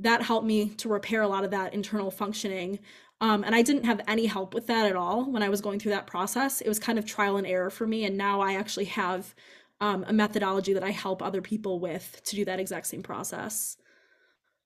that 0.00 0.22
helped 0.22 0.46
me 0.46 0.70
to 0.70 0.88
repair 0.88 1.22
a 1.22 1.28
lot 1.28 1.44
of 1.44 1.50
that 1.52 1.74
internal 1.74 2.10
functioning. 2.10 2.80
Um, 3.20 3.44
and 3.44 3.54
I 3.54 3.62
didn't 3.62 3.84
have 3.84 4.00
any 4.08 4.26
help 4.26 4.54
with 4.54 4.66
that 4.66 4.86
at 4.86 4.96
all 4.96 5.30
when 5.30 5.42
I 5.42 5.48
was 5.48 5.60
going 5.60 5.78
through 5.78 5.92
that 5.92 6.06
process. 6.06 6.60
It 6.60 6.68
was 6.68 6.78
kind 6.78 6.98
of 6.98 7.06
trial 7.06 7.36
and 7.36 7.46
error 7.46 7.70
for 7.70 7.86
me. 7.86 8.04
And 8.04 8.18
now 8.18 8.40
I 8.40 8.54
actually 8.54 8.86
have 8.86 9.34
um, 9.80 10.04
a 10.06 10.12
methodology 10.12 10.72
that 10.74 10.82
I 10.82 10.90
help 10.90 11.22
other 11.22 11.40
people 11.40 11.80
with 11.80 12.20
to 12.24 12.36
do 12.36 12.44
that 12.44 12.60
exact 12.60 12.86
same 12.86 13.02
process. 13.02 13.76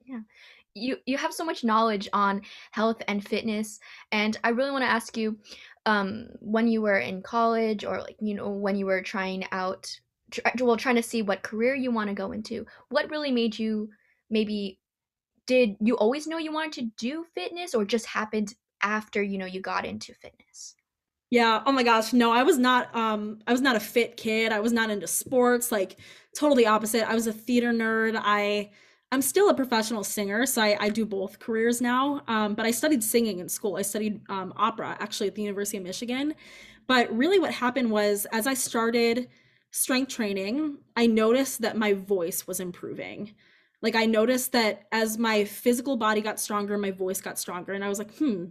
Yeah. 0.04 0.20
You, 0.74 0.96
you 1.06 1.18
have 1.18 1.32
so 1.32 1.44
much 1.44 1.64
knowledge 1.64 2.08
on 2.12 2.42
health 2.70 3.02
and 3.08 3.26
fitness 3.26 3.80
and 4.12 4.38
i 4.44 4.50
really 4.50 4.70
want 4.70 4.82
to 4.82 4.90
ask 4.90 5.16
you 5.16 5.36
um, 5.88 6.28
when 6.40 6.68
you 6.68 6.82
were 6.82 6.98
in 6.98 7.22
college 7.22 7.82
or 7.82 7.98
like 7.98 8.16
you 8.20 8.34
know 8.34 8.50
when 8.50 8.76
you 8.76 8.84
were 8.84 9.00
trying 9.00 9.44
out 9.52 9.90
try, 10.30 10.52
well 10.60 10.76
trying 10.76 10.96
to 10.96 11.02
see 11.02 11.22
what 11.22 11.42
career 11.42 11.74
you 11.74 11.90
want 11.90 12.08
to 12.08 12.14
go 12.14 12.32
into 12.32 12.66
what 12.90 13.10
really 13.10 13.32
made 13.32 13.58
you 13.58 13.88
maybe 14.28 14.78
did 15.46 15.76
you 15.80 15.96
always 15.96 16.26
know 16.26 16.36
you 16.36 16.52
wanted 16.52 16.72
to 16.72 16.90
do 16.98 17.24
fitness 17.34 17.74
or 17.74 17.86
just 17.86 18.04
happened 18.04 18.54
after 18.82 19.22
you 19.22 19.38
know 19.38 19.46
you 19.46 19.62
got 19.62 19.86
into 19.86 20.12
fitness 20.14 20.74
yeah. 21.30 21.62
Oh 21.66 21.72
my 21.72 21.82
gosh. 21.82 22.14
No, 22.14 22.32
I 22.32 22.42
was 22.42 22.56
not 22.56 22.94
um 22.96 23.40
I 23.46 23.52
was 23.52 23.60
not 23.60 23.76
a 23.76 23.80
fit 23.80 24.16
kid. 24.16 24.50
I 24.50 24.60
was 24.60 24.72
not 24.72 24.88
into 24.88 25.06
sports, 25.06 25.70
like 25.70 25.98
totally 26.34 26.64
opposite. 26.64 27.06
I 27.06 27.14
was 27.14 27.26
a 27.26 27.34
theater 27.34 27.70
nerd. 27.70 28.18
I 28.18 28.70
I'm 29.10 29.22
still 29.22 29.48
a 29.48 29.54
professional 29.54 30.04
singer, 30.04 30.44
so 30.44 30.60
I, 30.62 30.76
I 30.78 30.88
do 30.90 31.06
both 31.06 31.38
careers 31.38 31.80
now. 31.80 32.22
Um, 32.28 32.54
but 32.54 32.66
I 32.66 32.70
studied 32.70 33.02
singing 33.02 33.38
in 33.38 33.48
school. 33.48 33.76
I 33.76 33.82
studied 33.82 34.20
um, 34.28 34.52
opera 34.56 34.96
actually 35.00 35.28
at 35.28 35.34
the 35.34 35.42
University 35.42 35.78
of 35.78 35.84
Michigan. 35.84 36.34
But 36.86 37.14
really, 37.16 37.38
what 37.38 37.52
happened 37.52 37.90
was 37.90 38.26
as 38.32 38.46
I 38.46 38.54
started 38.54 39.28
strength 39.70 40.12
training, 40.12 40.78
I 40.96 41.06
noticed 41.06 41.62
that 41.62 41.76
my 41.76 41.94
voice 41.94 42.46
was 42.46 42.60
improving. 42.60 43.34
Like, 43.80 43.94
I 43.94 44.06
noticed 44.06 44.52
that 44.52 44.86
as 44.92 45.18
my 45.18 45.44
physical 45.44 45.96
body 45.96 46.20
got 46.20 46.40
stronger, 46.40 46.76
my 46.76 46.90
voice 46.90 47.20
got 47.20 47.38
stronger. 47.38 47.72
And 47.72 47.84
I 47.84 47.88
was 47.88 47.98
like, 47.98 48.14
hmm, 48.16 48.46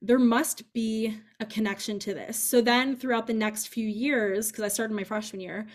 there 0.00 0.18
must 0.18 0.72
be 0.72 1.18
a 1.40 1.46
connection 1.46 1.98
to 2.00 2.14
this. 2.14 2.38
So 2.38 2.60
then 2.60 2.96
throughout 2.96 3.26
the 3.26 3.34
next 3.34 3.68
few 3.68 3.88
years, 3.88 4.50
because 4.50 4.64
I 4.64 4.68
started 4.68 4.94
my 4.94 5.04
freshman 5.04 5.40
year, 5.40 5.66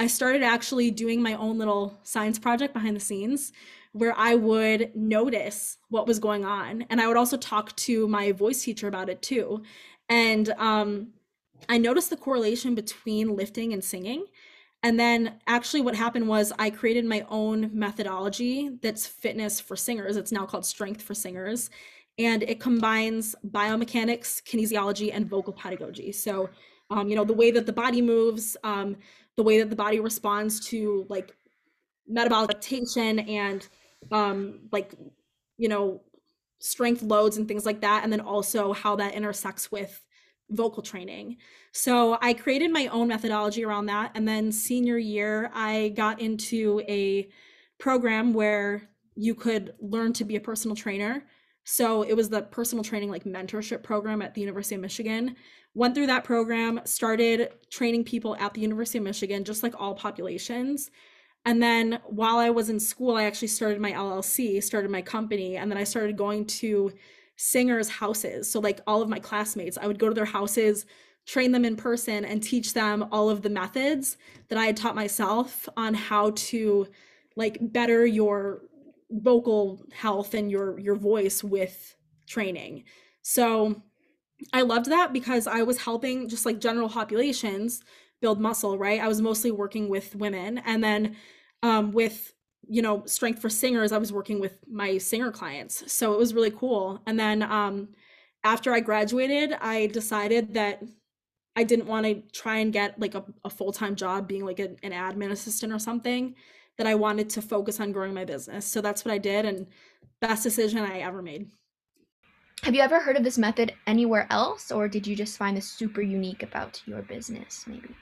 I 0.00 0.06
started 0.06 0.42
actually 0.42 0.90
doing 0.90 1.20
my 1.20 1.34
own 1.34 1.58
little 1.58 2.00
science 2.04 2.38
project 2.38 2.72
behind 2.72 2.96
the 2.96 3.00
scenes 3.00 3.52
where 3.92 4.18
I 4.18 4.34
would 4.34 4.96
notice 4.96 5.76
what 5.90 6.06
was 6.06 6.18
going 6.18 6.42
on. 6.42 6.86
And 6.88 7.02
I 7.02 7.06
would 7.06 7.18
also 7.18 7.36
talk 7.36 7.76
to 7.76 8.08
my 8.08 8.32
voice 8.32 8.64
teacher 8.64 8.88
about 8.88 9.10
it 9.10 9.20
too. 9.20 9.62
And 10.08 10.48
um, 10.56 11.08
I 11.68 11.76
noticed 11.76 12.08
the 12.08 12.16
correlation 12.16 12.74
between 12.74 13.36
lifting 13.36 13.74
and 13.74 13.84
singing. 13.84 14.24
And 14.82 14.98
then 14.98 15.34
actually, 15.46 15.82
what 15.82 15.94
happened 15.94 16.28
was 16.28 16.50
I 16.58 16.70
created 16.70 17.04
my 17.04 17.26
own 17.28 17.68
methodology 17.70 18.78
that's 18.80 19.06
fitness 19.06 19.60
for 19.60 19.76
singers. 19.76 20.16
It's 20.16 20.32
now 20.32 20.46
called 20.46 20.64
Strength 20.64 21.02
for 21.02 21.12
Singers 21.12 21.68
and 22.18 22.42
it 22.42 22.58
combines 22.58 23.34
biomechanics, 23.46 24.42
kinesiology, 24.44 25.10
and 25.12 25.28
vocal 25.28 25.52
pedagogy. 25.52 26.10
So, 26.12 26.48
um, 26.90 27.08
you 27.08 27.16
know, 27.16 27.24
the 27.24 27.34
way 27.34 27.50
that 27.50 27.66
the 27.66 27.72
body 27.72 28.02
moves, 28.02 28.56
um, 28.64 28.96
the 29.36 29.42
way 29.42 29.58
that 29.58 29.70
the 29.70 29.76
body 29.76 30.00
responds 30.00 30.60
to 30.68 31.06
like 31.08 31.34
metabolic 32.06 32.50
adaptation 32.50 33.20
and 33.20 33.68
um, 34.12 34.60
like, 34.72 34.94
you 35.56 35.68
know, 35.68 36.02
strength 36.58 37.02
loads 37.02 37.36
and 37.36 37.48
things 37.48 37.64
like 37.64 37.80
that, 37.80 38.04
and 38.04 38.12
then 38.12 38.20
also 38.20 38.72
how 38.72 38.96
that 38.96 39.14
intersects 39.14 39.72
with 39.72 40.04
vocal 40.50 40.82
training. 40.82 41.36
So 41.72 42.18
I 42.20 42.34
created 42.34 42.72
my 42.72 42.88
own 42.88 43.08
methodology 43.08 43.64
around 43.64 43.86
that. 43.86 44.12
And 44.14 44.26
then 44.26 44.50
senior 44.52 44.98
year, 44.98 45.50
I 45.54 45.92
got 45.96 46.20
into 46.20 46.82
a 46.88 47.28
program 47.78 48.34
where 48.34 48.90
you 49.14 49.34
could 49.34 49.74
learn 49.80 50.12
to 50.14 50.24
be 50.24 50.36
a 50.36 50.40
personal 50.40 50.76
trainer 50.76 51.24
so 51.70 52.02
it 52.02 52.14
was 52.14 52.28
the 52.28 52.42
personal 52.42 52.82
training 52.82 53.10
like 53.10 53.22
mentorship 53.22 53.84
program 53.84 54.22
at 54.22 54.34
the 54.34 54.40
University 54.40 54.74
of 54.74 54.80
Michigan. 54.80 55.36
Went 55.72 55.94
through 55.94 56.08
that 56.08 56.24
program, 56.24 56.80
started 56.84 57.52
training 57.70 58.02
people 58.02 58.34
at 58.40 58.54
the 58.54 58.60
University 58.60 58.98
of 58.98 59.04
Michigan, 59.04 59.44
just 59.44 59.62
like 59.62 59.80
all 59.80 59.94
populations. 59.94 60.90
And 61.44 61.62
then 61.62 62.00
while 62.06 62.38
I 62.38 62.50
was 62.50 62.70
in 62.70 62.80
school, 62.80 63.14
I 63.14 63.22
actually 63.22 63.48
started 63.48 63.80
my 63.80 63.92
LLC, 63.92 64.60
started 64.60 64.90
my 64.90 65.00
company, 65.00 65.58
and 65.58 65.70
then 65.70 65.78
I 65.78 65.84
started 65.84 66.16
going 66.16 66.44
to 66.46 66.92
singers' 67.36 67.88
houses. 67.88 68.50
So, 68.50 68.58
like 68.58 68.80
all 68.88 69.00
of 69.00 69.08
my 69.08 69.20
classmates, 69.20 69.78
I 69.78 69.86
would 69.86 70.00
go 70.00 70.08
to 70.08 70.14
their 70.14 70.24
houses, 70.24 70.86
train 71.24 71.52
them 71.52 71.64
in 71.64 71.76
person, 71.76 72.24
and 72.24 72.42
teach 72.42 72.74
them 72.74 73.06
all 73.12 73.30
of 73.30 73.42
the 73.42 73.48
methods 73.48 74.16
that 74.48 74.58
I 74.58 74.66
had 74.66 74.76
taught 74.76 74.96
myself 74.96 75.68
on 75.76 75.94
how 75.94 76.32
to 76.34 76.88
like 77.36 77.58
better 77.60 78.04
your 78.04 78.62
vocal 79.10 79.84
health 79.92 80.34
and 80.34 80.50
your 80.50 80.78
your 80.78 80.96
voice 80.96 81.42
with 81.42 81.96
training. 82.26 82.84
So 83.22 83.82
I 84.52 84.62
loved 84.62 84.86
that 84.86 85.12
because 85.12 85.46
I 85.46 85.62
was 85.62 85.78
helping 85.78 86.28
just 86.28 86.46
like 86.46 86.60
general 86.60 86.88
populations 86.88 87.82
build 88.20 88.40
muscle, 88.40 88.78
right? 88.78 89.00
I 89.00 89.08
was 89.08 89.20
mostly 89.20 89.50
working 89.50 89.88
with 89.88 90.14
women 90.14 90.58
and 90.58 90.82
then 90.82 91.16
um, 91.62 91.92
with 91.92 92.32
you 92.68 92.82
know 92.82 93.02
strength 93.06 93.40
for 93.40 93.48
singers 93.48 93.90
i 93.90 93.98
was 93.98 94.12
working 94.12 94.38
with 94.38 94.58
my 94.70 94.98
singer 94.98 95.32
clients 95.32 95.90
so 95.92 96.12
it 96.12 96.18
was 96.18 96.34
really 96.34 96.50
cool 96.50 97.02
and 97.06 97.18
then 97.18 97.42
um, 97.42 97.88
after 98.44 98.72
i 98.72 98.80
graduated 98.80 99.52
i 99.60 99.86
decided 99.86 100.54
that 100.54 100.82
i 101.56 101.64
didn't 101.64 101.86
want 101.86 102.06
to 102.06 102.22
try 102.32 102.58
and 102.58 102.72
get 102.72 102.98
like 103.00 103.14
a, 103.14 103.24
a 103.44 103.50
full-time 103.50 103.96
job 103.96 104.28
being 104.28 104.44
like 104.44 104.58
an 104.58 104.76
admin 104.84 105.30
assistant 105.32 105.72
or 105.72 105.78
something 105.78 106.34
that 106.80 106.86
I 106.86 106.94
wanted 106.94 107.28
to 107.30 107.42
focus 107.42 107.78
on 107.78 107.92
growing 107.92 108.14
my 108.14 108.24
business. 108.24 108.64
So 108.64 108.80
that's 108.80 109.04
what 109.04 109.12
I 109.12 109.18
did 109.18 109.44
and 109.44 109.66
best 110.20 110.42
decision 110.42 110.78
I 110.78 111.00
ever 111.00 111.20
made. 111.20 111.50
Have 112.62 112.74
you 112.74 112.80
ever 112.80 113.00
heard 113.00 113.18
of 113.18 113.22
this 113.22 113.36
method 113.36 113.74
anywhere 113.86 114.26
else 114.30 114.72
or 114.72 114.88
did 114.88 115.06
you 115.06 115.14
just 115.14 115.36
find 115.36 115.54
this 115.54 115.70
super 115.70 116.00
unique 116.00 116.42
about 116.42 116.80
your 116.86 117.02
business 117.02 117.64
maybe? 117.66 117.94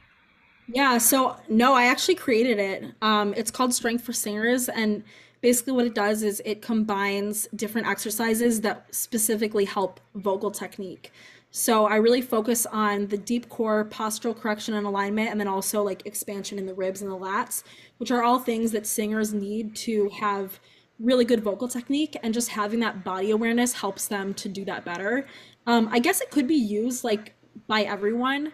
Yeah, 0.69 0.99
so 0.99 1.37
no, 1.49 1.75
I 1.75 1.87
actually 1.87 2.15
created 2.15 2.61
it. 2.61 2.85
Um, 3.03 3.35
it's 3.37 3.51
called 3.51 3.75
Strength 3.75 4.05
for 4.05 4.13
Singers 4.13 4.69
and 4.69 5.03
basically 5.41 5.73
what 5.73 5.87
it 5.87 5.95
does 5.97 6.23
is 6.23 6.41
it 6.45 6.63
combines 6.63 7.49
different 7.57 7.89
exercises 7.89 8.61
that 8.61 8.87
specifically 8.95 9.65
help 9.65 9.99
vocal 10.15 10.53
technique. 10.53 11.11
So 11.51 11.87
I 11.87 11.97
really 11.97 12.21
focus 12.21 12.67
on 12.67 13.07
the 13.07 13.17
deep 13.17 13.49
core, 13.49 13.85
postural 13.85 14.39
correction 14.39 14.75
and 14.75 14.87
alignment, 14.87 15.31
and 15.31 15.41
then 15.41 15.49
also 15.49 15.83
like 15.83 16.05
expansion 16.07 16.59
in 16.59 16.67
the 16.67 16.75
ribs 16.75 17.01
and 17.01 17.11
the 17.11 17.17
lats, 17.17 17.63
which 17.97 18.11
are 18.11 18.23
all 18.23 18.39
things 18.39 18.73
that 18.73 18.87
singers 18.87 19.33
need 19.33 19.75
to 19.77 20.11
have 20.21 20.61
really 21.01 21.25
good 21.25 21.43
vocal 21.43 21.69
technique. 21.69 22.17
And 22.23 22.35
just 22.35 22.51
having 22.51 22.81
that 22.81 23.03
body 23.03 23.31
awareness 23.31 23.73
helps 23.73 24.09
them 24.09 24.35
to 24.35 24.49
do 24.49 24.65
that 24.67 24.85
better. 24.85 25.27
Um, 25.67 25.89
I 25.91 26.01
guess 26.01 26.21
it 26.21 26.31
could 26.31 26.47
be 26.47 26.57
used 26.57 27.03
like 27.03 27.35
by 27.67 27.83
everyone. 27.83 28.53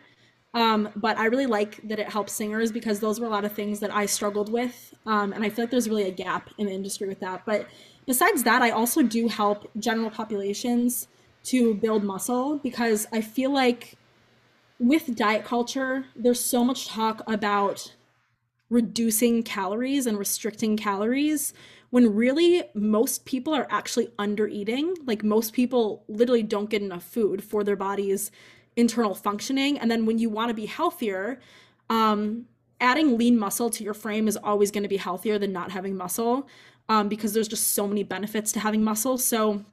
Um, 0.53 0.89
but 0.95 1.19
I 1.19 1.25
really 1.25 1.47
like 1.47 1.81
that 1.89 1.99
it 1.99 2.09
helps 2.09 2.33
singers 2.33 2.71
because 2.71 3.01
those 3.01 3.19
were 3.19 3.27
a 3.27 3.31
lot 3.31 3.45
of 3.45 3.53
things 3.53 3.81
that 3.81 3.93
I 3.93 4.07
struggled 4.07 4.53
with. 4.53 4.95
Um, 5.05 5.33
and 5.33 5.43
I 5.43 5.51
feel 5.51 5.65
like 5.65 5.71
there's 5.73 5.89
really 5.89 6.07
a 6.07 6.13
gap 6.13 6.49
in 6.59 6.67
the 6.67 6.73
industry 6.73 7.09
with 7.09 7.19
that. 7.21 7.43
But 7.45 7.67
besides 8.07 8.45
that, 8.45 8.63
I 8.63 8.71
also 8.71 9.03
do 9.03 9.27
help 9.27 9.69
general 9.81 10.11
populations 10.11 11.09
to 11.45 11.75
build 11.75 12.05
muscle 12.05 12.59
because 12.59 13.07
I 13.13 13.21
feel 13.21 13.53
like 13.53 13.95
with 14.79 15.15
diet 15.15 15.45
culture, 15.45 16.07
there's 16.17 16.41
so 16.41 16.65
much 16.65 16.89
talk 16.89 17.23
about 17.27 17.95
reducing 18.71 19.43
calories 19.43 20.07
and 20.07 20.19
restricting 20.19 20.77
calories 20.77 21.53
when 21.91 22.15
really 22.15 22.65
most 22.75 23.25
people 23.25 23.55
are 23.55 23.69
actually 23.71 24.09
under 24.19 24.49
eating. 24.49 24.95
Like 25.07 25.23
most 25.23 25.53
people 25.53 26.03
literally 26.09 26.43
don't 26.43 26.71
get 26.71 26.83
enough 26.83 27.05
food 27.05 27.45
for 27.45 27.63
their 27.63 27.77
body's 27.77 28.31
internal 28.77 29.15
functioning. 29.15 29.79
And 29.79 29.91
then 29.91 30.07
when 30.07 30.19
you 30.19 30.29
want 30.29 30.49
to 30.49 30.55
be 30.55 30.67
healthier, 30.67 31.39
um, 31.89 32.47
adding 32.81 33.17
lean 33.17 33.39
muscle 33.39 33.71
to 33.71 33.85
your 33.85 33.95
frame 33.95 34.27
is 34.27 34.37
always 34.37 34.71
going 34.71 34.83
to 34.83 34.89
be 34.89 34.97
healthier 34.97 35.39
than 35.39 35.53
not 35.53 35.71
having 35.71 35.97
muscle 35.97 36.49
um, 36.89 37.09
because 37.09 37.33
there's 37.33 37.49
just 37.49 37.69
so 37.69 37.87
many 37.87 38.03
benefits 38.03 38.51
to 38.53 38.61
having 38.61 38.83
muscle. 38.83 39.17
So 39.19 39.65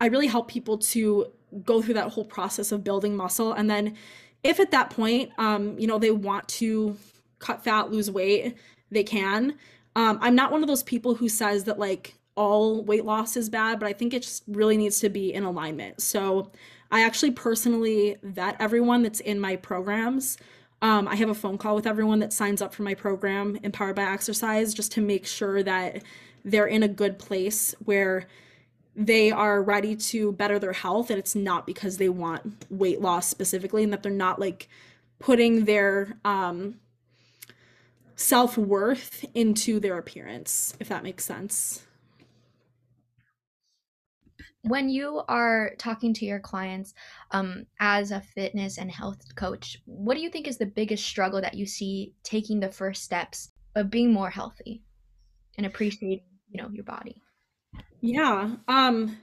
I 0.00 0.06
really 0.06 0.26
help 0.26 0.48
people 0.48 0.78
to 0.78 1.26
go 1.64 1.80
through 1.80 1.94
that 1.94 2.10
whole 2.10 2.24
process 2.24 2.72
of 2.72 2.82
building 2.82 3.16
muscle. 3.16 3.52
And 3.52 3.70
then 3.70 3.96
if 4.42 4.60
at 4.60 4.70
that 4.72 4.90
point, 4.90 5.30
um, 5.38 5.78
you 5.78 5.86
know, 5.86 5.98
they 5.98 6.10
want 6.10 6.48
to 6.48 6.96
cut 7.38 7.62
fat, 7.62 7.90
lose 7.90 8.10
weight, 8.10 8.56
they 8.90 9.04
can. 9.04 9.56
Um, 9.96 10.18
I'm 10.20 10.34
not 10.34 10.50
one 10.50 10.62
of 10.62 10.68
those 10.68 10.82
people 10.82 11.14
who 11.14 11.28
says 11.28 11.64
that 11.64 11.78
like 11.78 12.14
all 12.36 12.82
weight 12.82 13.04
loss 13.04 13.36
is 13.36 13.48
bad, 13.48 13.78
but 13.78 13.88
I 13.88 13.92
think 13.92 14.12
it 14.12 14.22
just 14.22 14.42
really 14.48 14.76
needs 14.76 14.98
to 15.00 15.08
be 15.08 15.32
in 15.32 15.44
alignment. 15.44 16.00
So 16.02 16.50
I 16.90 17.02
actually 17.04 17.30
personally 17.30 18.16
vet 18.22 18.56
everyone 18.58 19.02
that's 19.02 19.20
in 19.20 19.38
my 19.38 19.56
programs. 19.56 20.36
Um, 20.82 21.08
I 21.08 21.14
have 21.16 21.30
a 21.30 21.34
phone 21.34 21.56
call 21.56 21.74
with 21.74 21.86
everyone 21.86 22.18
that 22.18 22.32
signs 22.32 22.60
up 22.60 22.74
for 22.74 22.82
my 22.82 22.94
program, 22.94 23.58
Empowered 23.62 23.96
by 23.96 24.02
Exercise, 24.02 24.74
just 24.74 24.92
to 24.92 25.00
make 25.00 25.26
sure 25.26 25.62
that 25.62 26.02
they're 26.44 26.66
in 26.66 26.82
a 26.82 26.88
good 26.88 27.18
place 27.18 27.74
where 27.84 28.26
they 28.96 29.30
are 29.30 29.62
ready 29.62 29.96
to 29.96 30.32
better 30.32 30.58
their 30.58 30.72
health 30.72 31.10
and 31.10 31.18
it's 31.18 31.34
not 31.34 31.66
because 31.66 31.96
they 31.96 32.08
want 32.08 32.64
weight 32.70 33.00
loss 33.00 33.28
specifically 33.28 33.82
and 33.82 33.92
that 33.92 34.02
they're 34.02 34.12
not 34.12 34.38
like 34.38 34.68
putting 35.18 35.64
their 35.64 36.16
um, 36.24 36.76
self-worth 38.14 39.24
into 39.34 39.80
their 39.80 39.98
appearance 39.98 40.74
if 40.78 40.88
that 40.88 41.02
makes 41.02 41.24
sense. 41.24 41.82
When 44.62 44.88
you 44.88 45.22
are 45.28 45.72
talking 45.76 46.14
to 46.14 46.24
your 46.24 46.40
clients 46.40 46.94
um, 47.32 47.66
as 47.80 48.12
a 48.12 48.20
fitness 48.20 48.78
and 48.78 48.90
health 48.90 49.34
coach 49.34 49.78
what 49.86 50.14
do 50.14 50.20
you 50.20 50.30
think 50.30 50.46
is 50.46 50.56
the 50.56 50.66
biggest 50.66 51.04
struggle 51.04 51.40
that 51.40 51.54
you 51.54 51.66
see 51.66 52.12
taking 52.22 52.60
the 52.60 52.70
first 52.70 53.02
steps 53.02 53.50
of 53.74 53.90
being 53.90 54.12
more 54.12 54.30
healthy 54.30 54.82
and 55.58 55.66
appreciating 55.66 56.24
you 56.48 56.62
know 56.62 56.70
your 56.70 56.84
body 56.84 57.23
yeah 58.12 58.56
um 58.68 59.16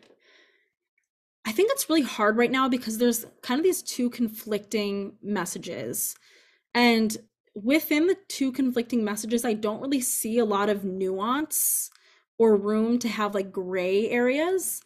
i 1.45 1.51
think 1.51 1.71
it's 1.71 1.89
really 1.89 2.01
hard 2.01 2.37
right 2.37 2.51
now 2.51 2.67
because 2.69 2.97
there's 2.97 3.25
kind 3.41 3.59
of 3.59 3.63
these 3.63 3.81
two 3.81 4.09
conflicting 4.09 5.13
messages 5.21 6.15
and 6.73 7.17
within 7.55 8.07
the 8.07 8.17
two 8.29 8.51
conflicting 8.51 9.03
messages 9.03 9.45
i 9.45 9.53
don't 9.53 9.81
really 9.81 10.01
see 10.01 10.39
a 10.39 10.45
lot 10.45 10.69
of 10.69 10.85
nuance 10.85 11.91
or 12.39 12.55
room 12.57 12.99
to 12.99 13.07
have 13.09 13.35
like 13.35 13.51
gray 13.51 14.09
areas 14.09 14.81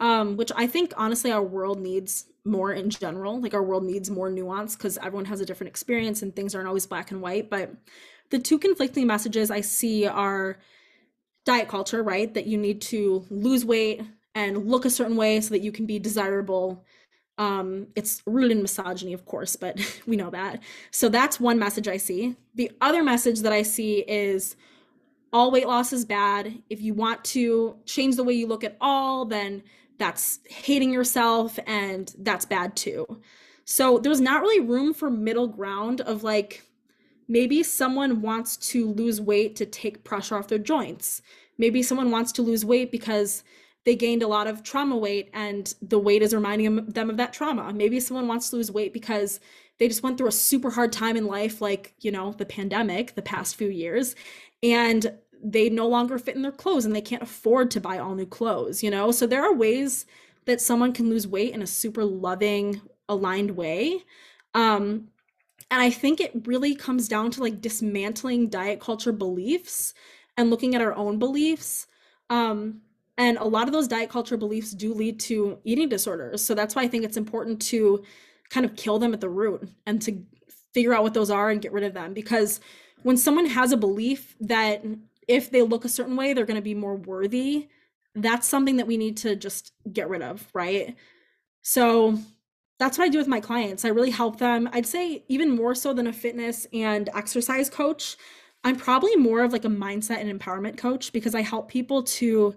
um, 0.00 0.36
which 0.36 0.52
I 0.56 0.66
think 0.66 0.94
honestly 0.96 1.32
our 1.32 1.42
world 1.44 1.80
needs 1.80 2.26
more 2.44 2.72
in 2.72 2.90
general. 2.90 3.40
Like 3.40 3.54
our 3.54 3.62
world 3.62 3.84
needs 3.84 4.10
more 4.10 4.30
nuance 4.30 4.76
because 4.76 4.98
everyone 4.98 5.26
has 5.26 5.40
a 5.40 5.46
different 5.46 5.68
experience 5.70 6.22
and 6.22 6.34
things 6.34 6.54
aren't 6.54 6.68
always 6.68 6.86
black 6.86 7.12
and 7.12 7.22
white. 7.22 7.50
But 7.50 7.72
the 8.30 8.38
two 8.38 8.58
conflicting 8.58 9.06
messages 9.06 9.50
I 9.50 9.60
see 9.60 10.06
are 10.06 10.58
diet 11.44 11.68
culture, 11.68 12.02
right? 12.02 12.32
That 12.32 12.46
you 12.46 12.58
need 12.58 12.80
to 12.82 13.24
lose 13.30 13.64
weight 13.64 14.02
and 14.34 14.66
look 14.66 14.84
a 14.84 14.90
certain 14.90 15.16
way 15.16 15.40
so 15.40 15.50
that 15.50 15.62
you 15.62 15.72
can 15.72 15.86
be 15.86 15.98
desirable. 15.98 16.84
Um, 17.38 17.88
it's 17.96 18.22
rooted 18.26 18.52
in 18.52 18.62
misogyny, 18.62 19.12
of 19.12 19.24
course, 19.24 19.56
but 19.56 19.78
we 20.06 20.16
know 20.16 20.30
that. 20.30 20.62
So 20.90 21.08
that's 21.08 21.40
one 21.40 21.58
message 21.58 21.88
I 21.88 21.96
see. 21.96 22.36
The 22.54 22.70
other 22.80 23.02
message 23.02 23.40
that 23.40 23.52
I 23.52 23.62
see 23.62 24.00
is 24.00 24.56
all 25.32 25.50
weight 25.50 25.66
loss 25.66 25.92
is 25.92 26.04
bad. 26.04 26.62
If 26.68 26.80
you 26.80 26.94
want 26.94 27.24
to 27.26 27.76
change 27.86 28.16
the 28.16 28.24
way 28.24 28.34
you 28.34 28.46
look 28.46 28.64
at 28.64 28.76
all, 28.80 29.24
then 29.24 29.62
that's 29.98 30.40
hating 30.48 30.92
yourself 30.92 31.58
and 31.66 32.12
that's 32.18 32.44
bad 32.44 32.74
too. 32.74 33.20
So 33.64 33.98
there's 33.98 34.20
not 34.20 34.42
really 34.42 34.60
room 34.60 34.92
for 34.94 35.10
middle 35.10 35.46
ground 35.46 36.00
of 36.00 36.24
like 36.24 36.64
maybe 37.30 37.62
someone 37.62 38.20
wants 38.20 38.56
to 38.56 38.90
lose 38.90 39.20
weight 39.20 39.54
to 39.54 39.64
take 39.64 40.02
pressure 40.02 40.36
off 40.36 40.48
their 40.48 40.58
joints. 40.58 41.22
Maybe 41.58 41.80
someone 41.80 42.10
wants 42.10 42.32
to 42.32 42.42
lose 42.42 42.64
weight 42.64 42.90
because 42.90 43.44
they 43.84 43.94
gained 43.94 44.24
a 44.24 44.28
lot 44.28 44.48
of 44.48 44.64
trauma 44.64 44.96
weight 44.96 45.30
and 45.32 45.72
the 45.80 45.98
weight 45.98 46.22
is 46.22 46.34
reminding 46.34 46.86
them 46.86 47.08
of 47.08 47.16
that 47.18 47.32
trauma. 47.32 47.72
Maybe 47.72 48.00
someone 48.00 48.26
wants 48.26 48.50
to 48.50 48.56
lose 48.56 48.72
weight 48.72 48.92
because 48.92 49.38
they 49.78 49.86
just 49.86 50.02
went 50.02 50.18
through 50.18 50.26
a 50.26 50.32
super 50.32 50.70
hard 50.70 50.92
time 50.92 51.16
in 51.16 51.24
life 51.24 51.60
like, 51.60 51.94
you 52.00 52.10
know, 52.10 52.32
the 52.32 52.44
pandemic 52.44 53.14
the 53.14 53.22
past 53.22 53.54
few 53.54 53.68
years 53.68 54.16
and 54.60 55.16
they 55.40 55.70
no 55.70 55.86
longer 55.86 56.18
fit 56.18 56.34
in 56.34 56.42
their 56.42 56.50
clothes 56.50 56.84
and 56.84 56.96
they 56.96 57.00
can't 57.00 57.22
afford 57.22 57.70
to 57.70 57.80
buy 57.80 57.96
all 57.96 58.16
new 58.16 58.26
clothes, 58.26 58.82
you 58.82 58.90
know? 58.90 59.12
So 59.12 59.28
there 59.28 59.44
are 59.44 59.54
ways 59.54 60.04
that 60.46 60.60
someone 60.60 60.92
can 60.92 61.08
lose 61.08 61.28
weight 61.28 61.54
in 61.54 61.62
a 61.62 61.66
super 61.66 62.04
loving, 62.04 62.80
aligned 63.08 63.52
way. 63.52 64.02
Um, 64.52 65.10
and 65.70 65.80
I 65.80 65.90
think 65.90 66.20
it 66.20 66.32
really 66.46 66.74
comes 66.74 67.08
down 67.08 67.30
to 67.32 67.40
like 67.40 67.60
dismantling 67.60 68.48
diet 68.48 68.80
culture 68.80 69.12
beliefs 69.12 69.94
and 70.36 70.50
looking 70.50 70.74
at 70.74 70.82
our 70.82 70.94
own 70.94 71.18
beliefs. 71.18 71.86
Um, 72.28 72.80
and 73.16 73.36
a 73.38 73.44
lot 73.44 73.68
of 73.68 73.72
those 73.72 73.86
diet 73.86 74.10
culture 74.10 74.36
beliefs 74.36 74.72
do 74.72 74.94
lead 74.94 75.20
to 75.20 75.58
eating 75.64 75.88
disorders. 75.88 76.42
So 76.42 76.54
that's 76.54 76.74
why 76.74 76.82
I 76.82 76.88
think 76.88 77.04
it's 77.04 77.16
important 77.16 77.60
to 77.62 78.02
kind 78.48 78.66
of 78.66 78.74
kill 78.76 78.98
them 78.98 79.12
at 79.12 79.20
the 79.20 79.28
root 79.28 79.68
and 79.86 80.00
to 80.02 80.24
figure 80.72 80.94
out 80.94 81.02
what 81.02 81.14
those 81.14 81.30
are 81.30 81.50
and 81.50 81.62
get 81.62 81.72
rid 81.72 81.84
of 81.84 81.94
them. 81.94 82.14
Because 82.14 82.60
when 83.02 83.16
someone 83.16 83.46
has 83.46 83.72
a 83.72 83.76
belief 83.76 84.34
that 84.40 84.84
if 85.28 85.50
they 85.50 85.62
look 85.62 85.84
a 85.84 85.88
certain 85.88 86.16
way, 86.16 86.32
they're 86.32 86.46
going 86.46 86.56
to 86.56 86.62
be 86.62 86.74
more 86.74 86.96
worthy. 86.96 87.68
That's 88.14 88.46
something 88.46 88.76
that 88.78 88.86
we 88.86 88.96
need 88.96 89.18
to 89.18 89.36
just 89.36 89.72
get 89.92 90.08
rid 90.08 90.22
of, 90.22 90.48
right? 90.52 90.96
So 91.62 92.18
that's 92.80 92.96
what 92.96 93.04
I 93.04 93.08
do 93.08 93.18
with 93.18 93.28
my 93.28 93.40
clients. 93.40 93.84
I 93.84 93.88
really 93.88 94.10
help 94.10 94.38
them. 94.38 94.66
I'd 94.72 94.86
say 94.86 95.22
even 95.28 95.54
more 95.54 95.74
so 95.74 95.92
than 95.92 96.06
a 96.06 96.12
fitness 96.14 96.66
and 96.72 97.10
exercise 97.14 97.68
coach, 97.68 98.16
I'm 98.64 98.76
probably 98.76 99.14
more 99.16 99.44
of 99.44 99.52
like 99.52 99.66
a 99.66 99.68
mindset 99.68 100.18
and 100.18 100.40
empowerment 100.40 100.78
coach 100.78 101.12
because 101.12 101.34
I 101.34 101.42
help 101.42 101.68
people 101.68 102.02
to 102.04 102.56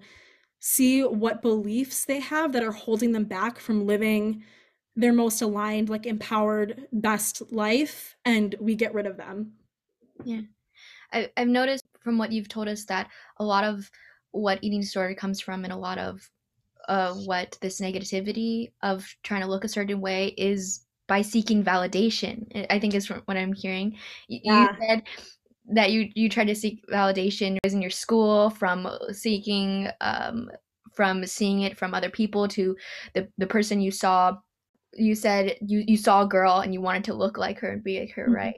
see 0.59 1.01
what 1.03 1.41
beliefs 1.41 2.05
they 2.05 2.21
have 2.21 2.53
that 2.53 2.63
are 2.63 2.71
holding 2.71 3.11
them 3.11 3.25
back 3.25 3.59
from 3.59 3.85
living 3.85 4.43
their 4.95 5.11
most 5.11 5.41
aligned, 5.41 5.89
like 5.89 6.05
empowered, 6.05 6.87
best 6.93 7.51
life, 7.51 8.15
and 8.23 8.55
we 8.61 8.75
get 8.75 8.93
rid 8.93 9.05
of 9.05 9.17
them. 9.17 9.51
Yeah. 10.23 10.41
I, 11.11 11.31
I've 11.35 11.49
noticed 11.49 11.83
from 11.99 12.17
what 12.17 12.31
you've 12.31 12.47
told 12.47 12.69
us 12.69 12.85
that 12.85 13.09
a 13.37 13.43
lot 13.43 13.65
of 13.65 13.91
what 14.31 14.59
eating 14.61 14.79
disorder 14.79 15.15
comes 15.15 15.41
from 15.41 15.65
and 15.65 15.73
a 15.73 15.77
lot 15.77 15.97
of 15.97 16.29
uh, 16.87 17.13
what 17.13 17.57
this 17.61 17.79
negativity 17.79 18.71
of 18.81 19.05
trying 19.23 19.41
to 19.41 19.47
look 19.47 19.63
a 19.63 19.69
certain 19.69 20.01
way 20.01 20.27
is 20.37 20.85
by 21.07 21.21
seeking 21.21 21.63
validation. 21.63 22.65
I 22.69 22.79
think 22.79 22.93
is 22.93 23.09
what 23.09 23.37
I'm 23.37 23.53
hearing. 23.53 23.97
You, 24.27 24.39
yeah. 24.43 24.61
you 24.61 24.87
said 24.87 25.03
that 25.69 25.91
you 25.91 26.09
you 26.15 26.29
try 26.29 26.43
to 26.43 26.55
seek 26.55 26.85
validation 26.87 27.57
in 27.63 27.81
your 27.81 27.91
school 27.91 28.49
from 28.49 28.87
seeking 29.11 29.89
um, 30.01 30.49
from 30.93 31.25
seeing 31.25 31.61
it 31.61 31.77
from 31.77 31.93
other 31.93 32.09
people 32.09 32.47
to 32.49 32.75
the 33.13 33.27
the 33.37 33.47
person 33.47 33.81
you 33.81 33.91
saw. 33.91 34.37
You 34.95 35.15
said 35.15 35.57
you 35.61 35.83
you 35.87 35.97
saw 35.97 36.23
a 36.23 36.27
girl 36.27 36.59
and 36.59 36.73
you 36.73 36.81
wanted 36.81 37.05
to 37.05 37.13
look 37.13 37.37
like 37.37 37.59
her 37.59 37.71
and 37.71 37.83
be 37.83 37.99
like 37.99 38.11
her, 38.11 38.25
mm-hmm. 38.25 38.35
right? 38.35 38.55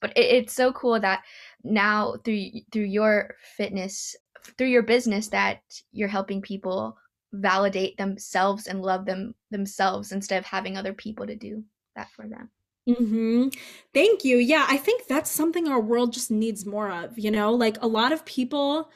But 0.00 0.16
it, 0.16 0.24
it's 0.24 0.52
so 0.52 0.72
cool 0.72 0.98
that 1.00 1.22
now 1.64 2.16
through 2.24 2.50
through 2.72 2.84
your 2.84 3.34
fitness 3.56 4.16
through 4.56 4.68
your 4.68 4.82
business 4.82 5.28
that 5.28 5.60
you're 5.92 6.08
helping 6.08 6.40
people 6.40 6.96
validate 7.32 7.96
themselves 7.96 8.66
and 8.66 8.82
love 8.82 9.04
them 9.06 9.34
themselves 9.50 10.12
instead 10.12 10.38
of 10.38 10.44
having 10.46 10.76
other 10.76 10.94
people 10.94 11.26
to 11.26 11.36
do 11.36 11.64
that 11.96 12.10
for 12.12 12.26
them. 12.28 12.50
Mhm. 12.88 13.54
Thank 13.92 14.24
you. 14.24 14.38
Yeah, 14.38 14.66
I 14.68 14.78
think 14.78 15.06
that's 15.06 15.30
something 15.30 15.68
our 15.68 15.80
world 15.80 16.12
just 16.12 16.30
needs 16.30 16.64
more 16.64 16.90
of, 16.90 17.18
you 17.18 17.30
know? 17.30 17.52
Like 17.52 17.76
a 17.82 17.86
lot 17.86 18.12
of 18.12 18.24
people 18.24 18.90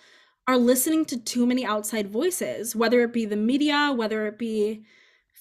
are 0.48 0.56
listening 0.58 1.04
to 1.06 1.20
too 1.20 1.46
many 1.46 1.64
outside 1.64 2.08
voices, 2.08 2.74
whether 2.74 3.02
it 3.02 3.12
be 3.12 3.26
the 3.26 3.36
media, 3.36 3.92
whether 3.94 4.26
it 4.26 4.38
be 4.38 4.84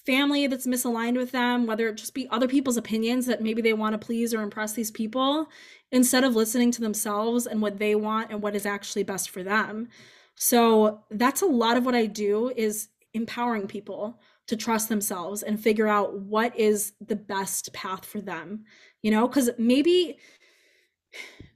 family 0.06 0.46
that's 0.46 0.66
misaligned 0.66 1.16
with 1.16 1.32
them, 1.32 1.66
whether 1.66 1.88
it 1.88 1.96
just 1.96 2.14
be 2.14 2.28
other 2.28 2.48
people's 2.48 2.76
opinions 2.76 3.24
that 3.26 3.40
maybe 3.42 3.62
they 3.62 3.72
want 3.72 3.94
to 3.94 4.04
please 4.04 4.34
or 4.34 4.42
impress 4.42 4.72
these 4.74 4.90
people, 4.90 5.48
instead 5.92 6.24
of 6.24 6.34
listening 6.36 6.70
to 6.72 6.80
themselves 6.80 7.46
and 7.46 7.62
what 7.62 7.78
they 7.78 7.94
want 7.94 8.30
and 8.30 8.42
what 8.42 8.54
is 8.56 8.66
actually 8.66 9.02
best 9.04 9.30
for 9.30 9.42
them. 9.42 9.88
So 10.34 11.04
that's 11.10 11.42
a 11.42 11.46
lot 11.46 11.76
of 11.76 11.84
what 11.84 11.94
I 11.94 12.06
do 12.06 12.52
is 12.56 12.88
empowering 13.14 13.66
people 13.66 14.20
to 14.46 14.56
trust 14.56 14.88
themselves 14.88 15.42
and 15.42 15.60
figure 15.60 15.86
out 15.86 16.18
what 16.18 16.58
is 16.58 16.92
the 17.00 17.16
best 17.16 17.72
path 17.72 18.04
for 18.04 18.20
them. 18.20 18.64
You 19.02 19.10
know, 19.10 19.28
cuz 19.28 19.50
maybe 19.58 20.18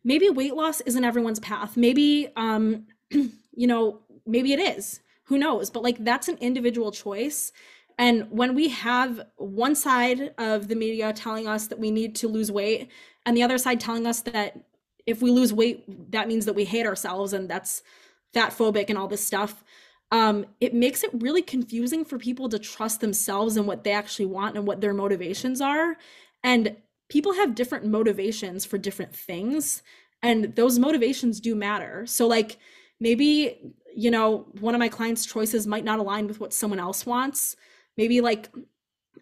maybe 0.04 0.30
weight 0.30 0.54
loss 0.54 0.80
isn't 0.82 1.04
everyone's 1.04 1.40
path. 1.40 1.76
Maybe 1.76 2.28
um 2.36 2.86
you 3.10 3.66
know, 3.66 4.02
maybe 4.26 4.52
it 4.52 4.60
is. 4.60 5.00
Who 5.24 5.38
knows? 5.38 5.70
But 5.70 5.82
like 5.82 6.04
that's 6.04 6.28
an 6.28 6.38
individual 6.38 6.92
choice 6.92 7.52
and 7.98 8.26
when 8.30 8.54
we 8.54 8.68
have 8.68 9.22
one 9.36 9.74
side 9.74 10.34
of 10.38 10.68
the 10.68 10.74
media 10.74 11.12
telling 11.12 11.48
us 11.48 11.66
that 11.68 11.78
we 11.78 11.90
need 11.90 12.14
to 12.16 12.28
lose 12.28 12.52
weight, 12.52 12.90
and 13.24 13.36
the 13.36 13.42
other 13.42 13.58
side 13.58 13.80
telling 13.80 14.06
us 14.06 14.20
that 14.22 14.66
if 15.06 15.22
we 15.22 15.30
lose 15.30 15.52
weight, 15.52 15.84
that 16.12 16.28
means 16.28 16.44
that 16.44 16.54
we 16.54 16.64
hate 16.64 16.86
ourselves 16.86 17.32
and 17.32 17.48
that's 17.48 17.82
fat 18.34 18.52
phobic 18.52 18.86
and 18.88 18.98
all 18.98 19.08
this 19.08 19.24
stuff 19.24 19.64
um, 20.12 20.46
it 20.60 20.72
makes 20.72 21.02
it 21.02 21.10
really 21.14 21.42
confusing 21.42 22.04
for 22.04 22.18
people 22.18 22.48
to 22.48 22.58
trust 22.58 23.00
themselves 23.00 23.56
and 23.56 23.66
what 23.66 23.84
they 23.84 23.92
actually 23.92 24.26
want 24.26 24.56
and 24.56 24.66
what 24.66 24.80
their 24.80 24.94
motivations 24.94 25.60
are. 25.60 25.96
And 26.44 26.76
people 27.08 27.34
have 27.34 27.54
different 27.54 27.86
motivations 27.86 28.64
for 28.64 28.78
different 28.78 29.14
things 29.14 29.82
and 30.22 30.54
those 30.54 30.78
motivations 30.78 31.40
do 31.40 31.54
matter. 31.54 32.06
So 32.06 32.26
like 32.26 32.58
maybe 33.00 33.74
you 33.94 34.10
know 34.10 34.46
one 34.60 34.74
of 34.74 34.78
my 34.78 34.88
clients 34.88 35.26
choices 35.26 35.66
might 35.66 35.84
not 35.84 35.98
align 35.98 36.26
with 36.26 36.40
what 36.40 36.52
someone 36.52 36.80
else 36.80 37.04
wants. 37.04 37.56
Maybe 37.96 38.20
like 38.20 38.48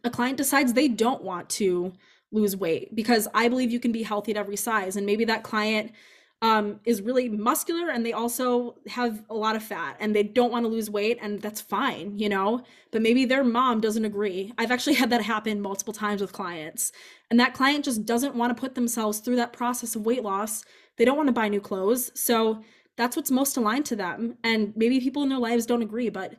a 0.03 0.11
client 0.11 0.37
decides 0.37 0.73
they 0.73 0.89
don't 0.89 1.23
want 1.23 1.49
to 1.49 1.93
lose 2.33 2.57
weight 2.57 2.93
because 2.97 3.29
i 3.33 3.47
believe 3.47 3.71
you 3.71 3.79
can 3.79 3.93
be 3.93 4.03
healthy 4.03 4.33
at 4.33 4.37
every 4.37 4.57
size 4.57 4.97
and 4.97 5.07
maybe 5.07 5.25
that 5.25 5.45
client 5.45 5.93
um, 6.43 6.81
is 6.85 7.01
really 7.01 7.29
muscular 7.29 7.89
and 7.91 8.05
they 8.05 8.13
also 8.13 8.77
have 8.87 9.23
a 9.31 9.35
lot 9.35 9.57
of 9.57 9.63
fat 9.63 9.97
and 9.99 10.15
they 10.15 10.23
don't 10.23 10.53
want 10.53 10.65
to 10.65 10.69
lose 10.69 10.91
weight 10.91 11.19
and 11.23 11.41
that's 11.41 11.61
fine 11.61 12.19
you 12.19 12.29
know? 12.29 12.63
But 12.91 13.03
maybe 13.03 13.25
their 13.25 13.45
mom 13.45 13.81
doesn't 13.81 14.05
agree. 14.05 14.53
I've 14.59 14.71
actually 14.71 14.95
had 14.95 15.11
that 15.11 15.23
happen 15.23 15.61
multiple 15.61 15.95
times 15.95 16.21
with 16.21 16.33
clients 16.33 16.93
and 17.31 17.41
that 17.41 17.55
client 17.55 17.85
just 17.85 18.05
doesn't 18.05 18.35
want 18.35 18.55
to 18.55 18.61
put 18.61 18.75
themselves 18.75 19.21
through 19.21 19.37
that 19.37 19.53
process 19.53 19.97
of 19.97 20.07
weight 20.07 20.23
loss. 20.23 20.65
They 20.97 21.05
don't 21.05 21.17
want 21.17 21.29
to 21.29 21.33
buy 21.33 21.49
new 21.49 21.61
clothes. 21.61 22.11
So 22.15 22.63
that's 22.97 23.17
what's 23.17 23.31
most 23.31 23.57
aligned 23.57 23.87
to 23.87 23.97
them 23.97 24.37
and 24.45 24.73
maybe 24.77 25.01
people 25.01 25.23
in 25.23 25.29
their 25.29 25.39
lives 25.39 25.67
don't 25.67 25.83
agree 25.83 26.09
but 26.09 26.35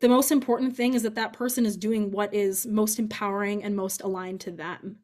the 0.00 0.08
most 0.08 0.30
important 0.30 0.76
thing 0.76 0.94
is 0.94 1.02
that 1.02 1.14
that 1.14 1.32
person 1.32 1.64
is 1.64 1.76
doing 1.76 2.10
what 2.10 2.34
is 2.34 2.66
most 2.66 2.98
empowering 2.98 3.64
and 3.64 3.74
most 3.74 4.02
aligned 4.02 4.40
to 4.40 4.50
them. 4.50 4.98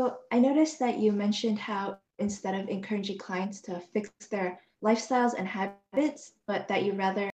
So 0.00 0.18
i 0.32 0.38
noticed 0.38 0.78
that 0.78 0.98
you 0.98 1.12
mentioned 1.12 1.58
how 1.58 1.98
instead 2.18 2.54
of 2.54 2.68
encouraging 2.68 3.18
clients 3.18 3.60
to 3.60 3.80
fix 3.92 4.10
their 4.30 4.58
lifestyles 4.82 5.34
and 5.36 5.46
habits 5.46 6.32
but 6.46 6.68
that 6.68 6.84
you 6.84 6.92
rather 6.92 7.30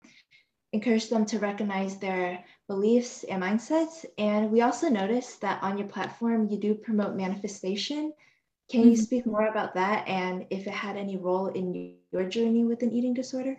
encourage 0.71 1.09
them 1.09 1.25
to 1.25 1.39
recognize 1.39 1.97
their 1.97 2.43
beliefs 2.67 3.23
and 3.25 3.43
mindsets 3.43 4.05
and 4.17 4.49
we 4.49 4.61
also 4.61 4.89
noticed 4.89 5.41
that 5.41 5.61
on 5.61 5.77
your 5.77 5.87
platform 5.87 6.47
you 6.49 6.57
do 6.57 6.73
promote 6.73 7.15
manifestation 7.15 8.13
can 8.69 8.81
you 8.81 8.93
mm-hmm. 8.93 9.01
speak 9.01 9.25
more 9.25 9.47
about 9.47 9.73
that 9.75 10.07
and 10.07 10.45
if 10.49 10.67
it 10.67 10.73
had 10.73 10.95
any 10.95 11.17
role 11.17 11.47
in 11.47 11.95
your 12.11 12.23
journey 12.23 12.63
with 12.63 12.81
an 12.81 12.91
eating 12.91 13.13
disorder? 13.13 13.57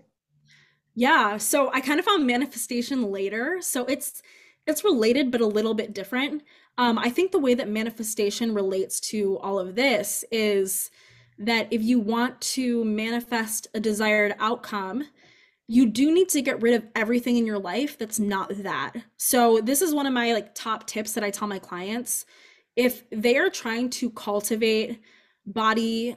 Yeah, 0.95 1.37
so 1.39 1.71
I 1.73 1.81
kind 1.81 1.99
of 1.99 2.05
found 2.05 2.27
manifestation 2.27 3.11
later. 3.11 3.59
So 3.61 3.85
it's 3.85 4.23
it's 4.67 4.85
related 4.85 5.31
but 5.31 5.43
a 5.43 5.47
little 5.47 5.75
bit 5.75 5.93
different. 5.93 6.43
Um, 6.79 6.99
I 6.99 7.11
think 7.11 7.33
the 7.33 7.39
way 7.39 7.55
that 7.55 7.69
manifestation 7.69 8.55
relates 8.55 8.99
to 9.11 9.39
all 9.39 9.59
of 9.59 9.75
this 9.75 10.25
is 10.33 10.91
that 11.39 11.69
if 11.71 11.83
you 11.83 11.99
want 11.99 12.41
to 12.41 12.85
manifest 12.85 13.67
a 13.75 13.81
desired 13.81 14.35
outcome, 14.39 15.05
you 15.67 15.87
do 15.87 16.13
need 16.13 16.29
to 16.29 16.43
get 16.43 16.61
rid 16.61 16.75
of 16.75 16.85
everything 16.95 17.37
in 17.37 17.47
your 17.47 17.59
life 17.59 17.99
that's 17.99 18.21
not 18.21 18.51
that. 18.63 18.93
So 19.17 19.61
this 19.63 19.81
is 19.81 19.95
one 19.95 20.07
of 20.07 20.13
my 20.13 20.33
like 20.33 20.55
top 20.55 20.87
tips 20.87 21.13
that 21.15 21.25
I 21.25 21.31
tell 21.31 21.49
my 21.49 21.59
clients 21.59 22.27
if 22.77 23.09
they 23.11 23.37
are 23.39 23.51
trying 23.51 23.89
to 23.89 24.11
cultivate 24.11 25.01
body 25.47 26.17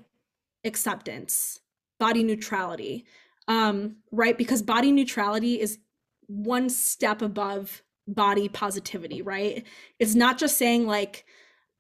acceptance, 0.64 1.62
body 2.00 2.24
neutrality, 2.24 3.06
um, 3.48 3.98
right? 4.12 4.38
Because 4.38 4.62
body 4.62 4.92
neutrality 4.92 5.60
is 5.60 5.80
one 6.28 6.70
step 6.70 7.22
above 7.22 7.84
body 8.08 8.50
positivity, 8.50 9.22
right? 9.22 9.66
It's 10.00 10.16
not 10.16 10.38
just 10.38 10.58
saying 10.58 10.88
like, 10.88 11.26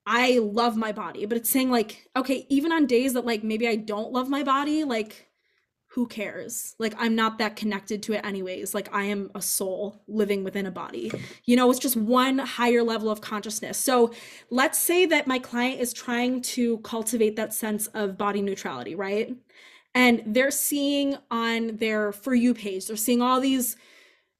I 0.09 0.39
love 0.39 0.77
my 0.77 0.93
body, 0.93 1.25
but 1.25 1.37
it's 1.37 1.49
saying 1.49 1.69
like, 1.69 2.07
okay, 2.15 2.47
even 2.49 2.71
on 2.71 2.87
days 2.87 3.13
that 3.13 3.25
like 3.25 3.43
maybe 3.43 3.67
I 3.67 3.75
don't 3.75 4.13
love 4.13 4.29
my 4.29 4.41
body, 4.41 4.85
like 4.85 5.27
who 5.97 6.05
cares? 6.05 6.75
Like, 6.77 6.93
I'm 6.99 7.15
not 7.15 7.39
that 7.39 7.55
connected 7.55 8.03
to 8.03 8.13
it, 8.13 8.23
anyways. 8.23 8.75
Like, 8.75 8.93
I 8.93 9.05
am 9.05 9.31
a 9.33 9.41
soul 9.41 10.03
living 10.07 10.43
within 10.43 10.67
a 10.67 10.71
body. 10.71 11.11
You 11.45 11.55
know, 11.55 11.71
it's 11.71 11.79
just 11.79 11.97
one 11.97 12.37
higher 12.37 12.83
level 12.83 13.09
of 13.09 13.19
consciousness. 13.19 13.79
So, 13.79 14.13
let's 14.51 14.77
say 14.77 15.07
that 15.07 15.25
my 15.25 15.39
client 15.39 15.81
is 15.81 15.93
trying 15.93 16.41
to 16.41 16.77
cultivate 16.79 17.35
that 17.37 17.51
sense 17.51 17.87
of 17.95 18.15
body 18.15 18.43
neutrality, 18.43 18.93
right? 18.93 19.35
And 19.95 20.21
they're 20.27 20.51
seeing 20.51 21.17
on 21.31 21.77
their 21.77 22.11
For 22.11 22.35
You 22.35 22.53
page, 22.53 22.85
they're 22.85 22.95
seeing 22.95 23.23
all 23.23 23.39
these 23.41 23.75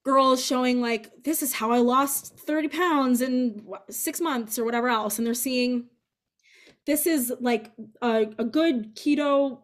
girls 0.08 0.44
showing, 0.44 0.80
like, 0.80 1.26
this 1.26 1.44
is 1.44 1.52
how 1.52 1.70
I 1.70 1.80
lost 1.80 2.40
30 2.40 2.70
pounds 2.70 3.22
in 3.22 3.62
six 3.90 4.22
months 4.22 4.58
or 4.58 4.64
whatever 4.64 4.88
else. 4.88 5.18
And 5.18 5.28
they're 5.28 5.34
seeing, 5.34 5.88
this 6.86 7.06
is 7.06 7.34
like 7.42 7.74
a, 8.02 8.28
a 8.38 8.46
good 8.46 8.96
keto 8.96 9.60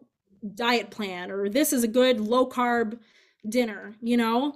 diet 0.54 0.90
plan 0.90 1.30
or 1.30 1.48
this 1.48 1.72
is 1.72 1.82
a 1.82 1.88
good 1.88 2.20
low 2.20 2.46
carb 2.46 2.98
dinner, 3.48 3.94
you 4.02 4.18
know? 4.18 4.54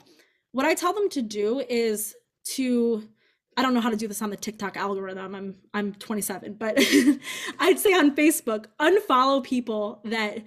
What 0.53 0.67
I 0.67 0.75
tell 0.75 0.93
them 0.93 1.09
to 1.09 1.23
do 1.23 1.61
is 1.61 2.15
to 2.57 3.09
I 3.57 3.63
don't 3.63 3.75
know 3.75 3.81
how 3.81 3.91
to 3.91 3.97
do 3.97 4.07
this 4.07 4.23
on 4.23 4.31
the 4.31 4.37
TikTok 4.37 4.77
algorithm. 4.77 5.35
I'm 5.35 5.57
I'm 5.75 5.93
27, 5.95 6.55
but 6.55 6.77
I'd 7.59 7.79
say 7.79 7.93
on 7.93 8.15
Facebook, 8.15 8.67
unfollow 8.79 9.43
people 9.43 10.01
that 10.05 10.45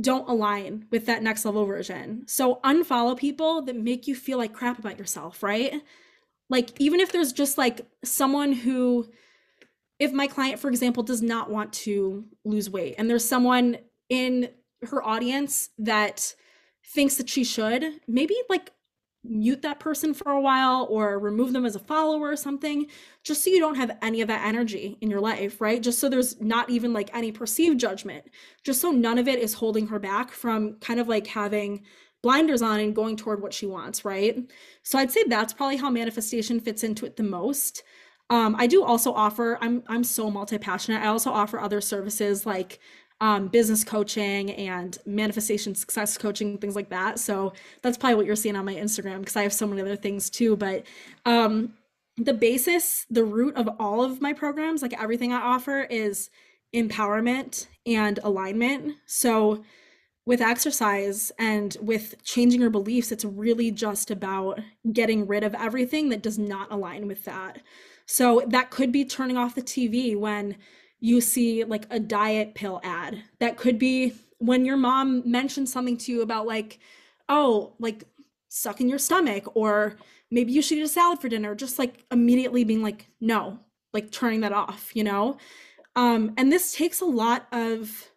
don't 0.00 0.28
align 0.28 0.86
with 0.90 1.06
that 1.06 1.22
next 1.22 1.44
level 1.44 1.64
version. 1.64 2.24
So 2.26 2.56
unfollow 2.64 3.16
people 3.16 3.62
that 3.62 3.76
make 3.76 4.08
you 4.08 4.14
feel 4.14 4.38
like 4.38 4.52
crap 4.52 4.78
about 4.78 4.98
yourself, 4.98 5.42
right? 5.42 5.82
Like 6.50 6.70
even 6.80 7.00
if 7.00 7.12
there's 7.12 7.32
just 7.32 7.56
like 7.58 7.86
someone 8.02 8.52
who 8.52 9.08
if 10.00 10.12
my 10.12 10.26
client 10.26 10.58
for 10.58 10.68
example 10.68 11.02
does 11.02 11.22
not 11.22 11.50
want 11.50 11.72
to 11.72 12.24
lose 12.44 12.68
weight 12.68 12.96
and 12.98 13.08
there's 13.08 13.24
someone 13.24 13.78
in 14.08 14.48
her 14.82 15.02
audience 15.02 15.70
that 15.78 16.34
thinks 16.84 17.16
that 17.16 17.28
she 17.28 17.44
should, 17.44 18.00
maybe 18.06 18.36
like 18.48 18.72
mute 19.24 19.62
that 19.62 19.80
person 19.80 20.14
for 20.14 20.32
a 20.32 20.40
while 20.40 20.86
or 20.90 21.18
remove 21.18 21.52
them 21.52 21.64
as 21.64 21.74
a 21.74 21.80
follower 21.80 22.28
or 22.30 22.36
something, 22.36 22.86
just 23.22 23.42
so 23.42 23.50
you 23.50 23.58
don't 23.58 23.76
have 23.76 23.96
any 24.02 24.20
of 24.20 24.28
that 24.28 24.46
energy 24.46 24.98
in 25.00 25.10
your 25.10 25.20
life, 25.20 25.60
right? 25.60 25.82
Just 25.82 25.98
so 25.98 26.08
there's 26.08 26.40
not 26.40 26.70
even 26.70 26.92
like 26.92 27.10
any 27.14 27.32
perceived 27.32 27.80
judgment, 27.80 28.24
just 28.62 28.80
so 28.80 28.90
none 28.90 29.18
of 29.18 29.28
it 29.28 29.38
is 29.38 29.54
holding 29.54 29.86
her 29.86 29.98
back 29.98 30.30
from 30.30 30.74
kind 30.80 31.00
of 31.00 31.08
like 31.08 31.26
having 31.26 31.82
blinders 32.22 32.62
on 32.62 32.80
and 32.80 32.94
going 32.94 33.16
toward 33.16 33.42
what 33.42 33.52
she 33.52 33.66
wants, 33.66 34.04
right? 34.04 34.38
So 34.82 34.98
I'd 34.98 35.10
say 35.10 35.24
that's 35.26 35.52
probably 35.52 35.76
how 35.76 35.90
manifestation 35.90 36.60
fits 36.60 36.82
into 36.82 37.04
it 37.04 37.16
the 37.16 37.22
most. 37.22 37.82
Um, 38.30 38.56
I 38.58 38.66
do 38.66 38.82
also 38.82 39.12
offer, 39.12 39.58
I'm 39.60 39.82
I'm 39.86 40.02
so 40.02 40.30
multi-passionate. 40.30 41.02
I 41.02 41.08
also 41.08 41.30
offer 41.30 41.60
other 41.60 41.82
services 41.82 42.46
like 42.46 42.80
um, 43.20 43.48
business 43.48 43.84
coaching 43.84 44.50
and 44.52 44.98
manifestation 45.06 45.74
success 45.74 46.18
coaching, 46.18 46.58
things 46.58 46.76
like 46.76 46.90
that. 46.90 47.18
So 47.18 47.52
that's 47.82 47.96
probably 47.96 48.16
what 48.16 48.26
you're 48.26 48.36
seeing 48.36 48.56
on 48.56 48.64
my 48.64 48.74
Instagram 48.74 49.20
because 49.20 49.36
I 49.36 49.42
have 49.42 49.52
so 49.52 49.66
many 49.66 49.80
other 49.80 49.96
things 49.96 50.28
too. 50.28 50.56
But 50.56 50.84
um, 51.24 51.74
the 52.16 52.34
basis, 52.34 53.06
the 53.10 53.24
root 53.24 53.56
of 53.56 53.68
all 53.78 54.02
of 54.02 54.20
my 54.20 54.32
programs, 54.32 54.82
like 54.82 55.00
everything 55.00 55.32
I 55.32 55.40
offer, 55.40 55.82
is 55.82 56.30
empowerment 56.74 57.66
and 57.86 58.18
alignment. 58.22 58.96
So 59.06 59.64
with 60.26 60.40
exercise 60.40 61.30
and 61.38 61.76
with 61.80 62.22
changing 62.24 62.60
your 62.60 62.70
beliefs, 62.70 63.12
it's 63.12 63.24
really 63.24 63.70
just 63.70 64.10
about 64.10 64.60
getting 64.92 65.26
rid 65.26 65.44
of 65.44 65.54
everything 65.54 66.08
that 66.08 66.22
does 66.22 66.38
not 66.38 66.72
align 66.72 67.06
with 67.06 67.24
that. 67.24 67.60
So 68.06 68.42
that 68.48 68.70
could 68.70 68.90
be 68.90 69.04
turning 69.04 69.36
off 69.36 69.54
the 69.54 69.62
TV 69.62 70.18
when 70.18 70.56
you 71.00 71.20
see 71.20 71.64
like 71.64 71.86
a 71.90 72.00
diet 72.00 72.54
pill 72.54 72.80
ad. 72.82 73.22
That 73.40 73.56
could 73.56 73.78
be 73.78 74.14
when 74.38 74.64
your 74.64 74.76
mom 74.76 75.22
mentions 75.30 75.72
something 75.72 75.96
to 75.98 76.12
you 76.12 76.22
about 76.22 76.46
like, 76.46 76.78
oh, 77.28 77.74
like 77.78 78.04
suck 78.48 78.80
in 78.80 78.88
your 78.88 78.98
stomach, 78.98 79.56
or 79.56 79.96
maybe 80.30 80.52
you 80.52 80.62
should 80.62 80.78
eat 80.78 80.82
a 80.82 80.88
salad 80.88 81.20
for 81.20 81.28
dinner, 81.28 81.54
just 81.54 81.78
like 81.78 82.04
immediately 82.10 82.64
being 82.64 82.82
like, 82.82 83.08
no, 83.20 83.58
like 83.92 84.10
turning 84.10 84.40
that 84.40 84.52
off, 84.52 84.90
you 84.94 85.04
know? 85.04 85.38
Um, 85.96 86.34
and 86.36 86.50
this 86.52 86.74
takes 86.74 87.00
a 87.00 87.06
lot 87.06 87.46
of 87.52 88.10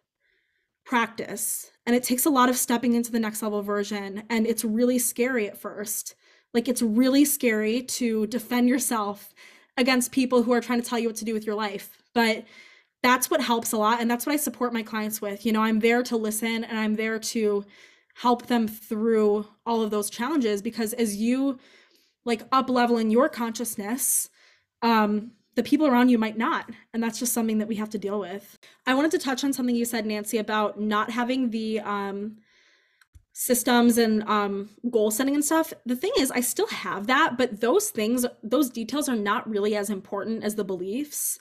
practice 0.84 1.70
and 1.86 1.94
it 1.94 2.02
takes 2.02 2.26
a 2.26 2.30
lot 2.30 2.48
of 2.48 2.56
stepping 2.56 2.94
into 2.94 3.12
the 3.12 3.20
next 3.20 3.42
level 3.42 3.62
version. 3.62 4.22
And 4.28 4.46
it's 4.46 4.64
really 4.64 4.98
scary 4.98 5.48
at 5.48 5.58
first. 5.58 6.14
Like, 6.54 6.68
it's 6.68 6.82
really 6.82 7.24
scary 7.24 7.82
to 7.82 8.26
defend 8.26 8.68
yourself 8.68 9.32
against 9.76 10.12
people 10.12 10.42
who 10.42 10.52
are 10.52 10.60
trying 10.60 10.82
to 10.82 10.88
tell 10.88 10.98
you 10.98 11.08
what 11.08 11.16
to 11.16 11.24
do 11.24 11.34
with 11.34 11.46
your 11.46 11.54
life. 11.54 12.02
But 12.14 12.44
that's 13.02 13.30
what 13.30 13.40
helps 13.40 13.72
a 13.72 13.76
lot 13.76 14.00
and 14.00 14.10
that's 14.10 14.26
what 14.26 14.32
i 14.32 14.36
support 14.36 14.72
my 14.72 14.82
clients 14.82 15.20
with. 15.20 15.44
You 15.46 15.52
know 15.52 15.62
i'm 15.62 15.80
there 15.80 16.02
to 16.04 16.16
listen 16.16 16.64
and 16.64 16.78
i'm 16.78 16.94
there 16.94 17.18
to 17.18 17.64
help 18.14 18.46
them 18.46 18.66
through 18.66 19.46
all 19.64 19.82
of 19.82 19.90
those 19.90 20.10
challenges 20.10 20.62
because 20.62 20.92
as 20.94 21.16
you 21.16 21.58
like 22.24 22.42
up 22.52 22.68
level 22.68 22.98
in 22.98 23.10
your 23.10 23.28
consciousness 23.28 24.28
um 24.82 25.32
the 25.54 25.62
people 25.62 25.86
around 25.86 26.08
you 26.08 26.18
might 26.18 26.36
not 26.36 26.70
and 26.92 27.02
that's 27.02 27.18
just 27.18 27.32
something 27.32 27.58
that 27.58 27.68
we 27.68 27.76
have 27.76 27.90
to 27.90 27.98
deal 27.98 28.20
with. 28.20 28.58
I 28.86 28.94
wanted 28.94 29.10
to 29.12 29.18
touch 29.18 29.42
on 29.44 29.52
something 29.52 29.74
you 29.74 29.84
said 29.84 30.06
nancy 30.06 30.38
about 30.38 30.80
not 30.80 31.10
having 31.10 31.50
the 31.50 31.80
um 31.80 32.38
systems 33.38 33.98
and 33.98 34.24
um, 34.24 34.68
goal 34.90 35.12
setting 35.12 35.32
and 35.32 35.44
stuff. 35.44 35.72
The 35.86 35.94
thing 35.94 36.10
is, 36.18 36.32
I 36.32 36.40
still 36.40 36.66
have 36.66 37.06
that, 37.06 37.38
but 37.38 37.60
those 37.60 37.90
things, 37.90 38.26
those 38.42 38.68
details 38.68 39.08
are 39.08 39.14
not 39.14 39.48
really 39.48 39.76
as 39.76 39.90
important 39.90 40.42
as 40.42 40.56
the 40.56 40.64
beliefs 40.64 41.38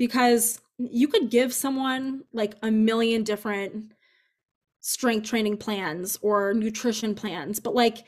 because 0.00 0.62
you 0.78 1.06
could 1.08 1.28
give 1.28 1.52
someone 1.52 2.24
like 2.32 2.54
a 2.62 2.70
million 2.70 3.22
different 3.22 3.92
strength 4.80 5.28
training 5.28 5.58
plans 5.58 6.18
or 6.22 6.54
nutrition 6.54 7.14
plans, 7.14 7.60
but 7.60 7.74
like 7.74 7.98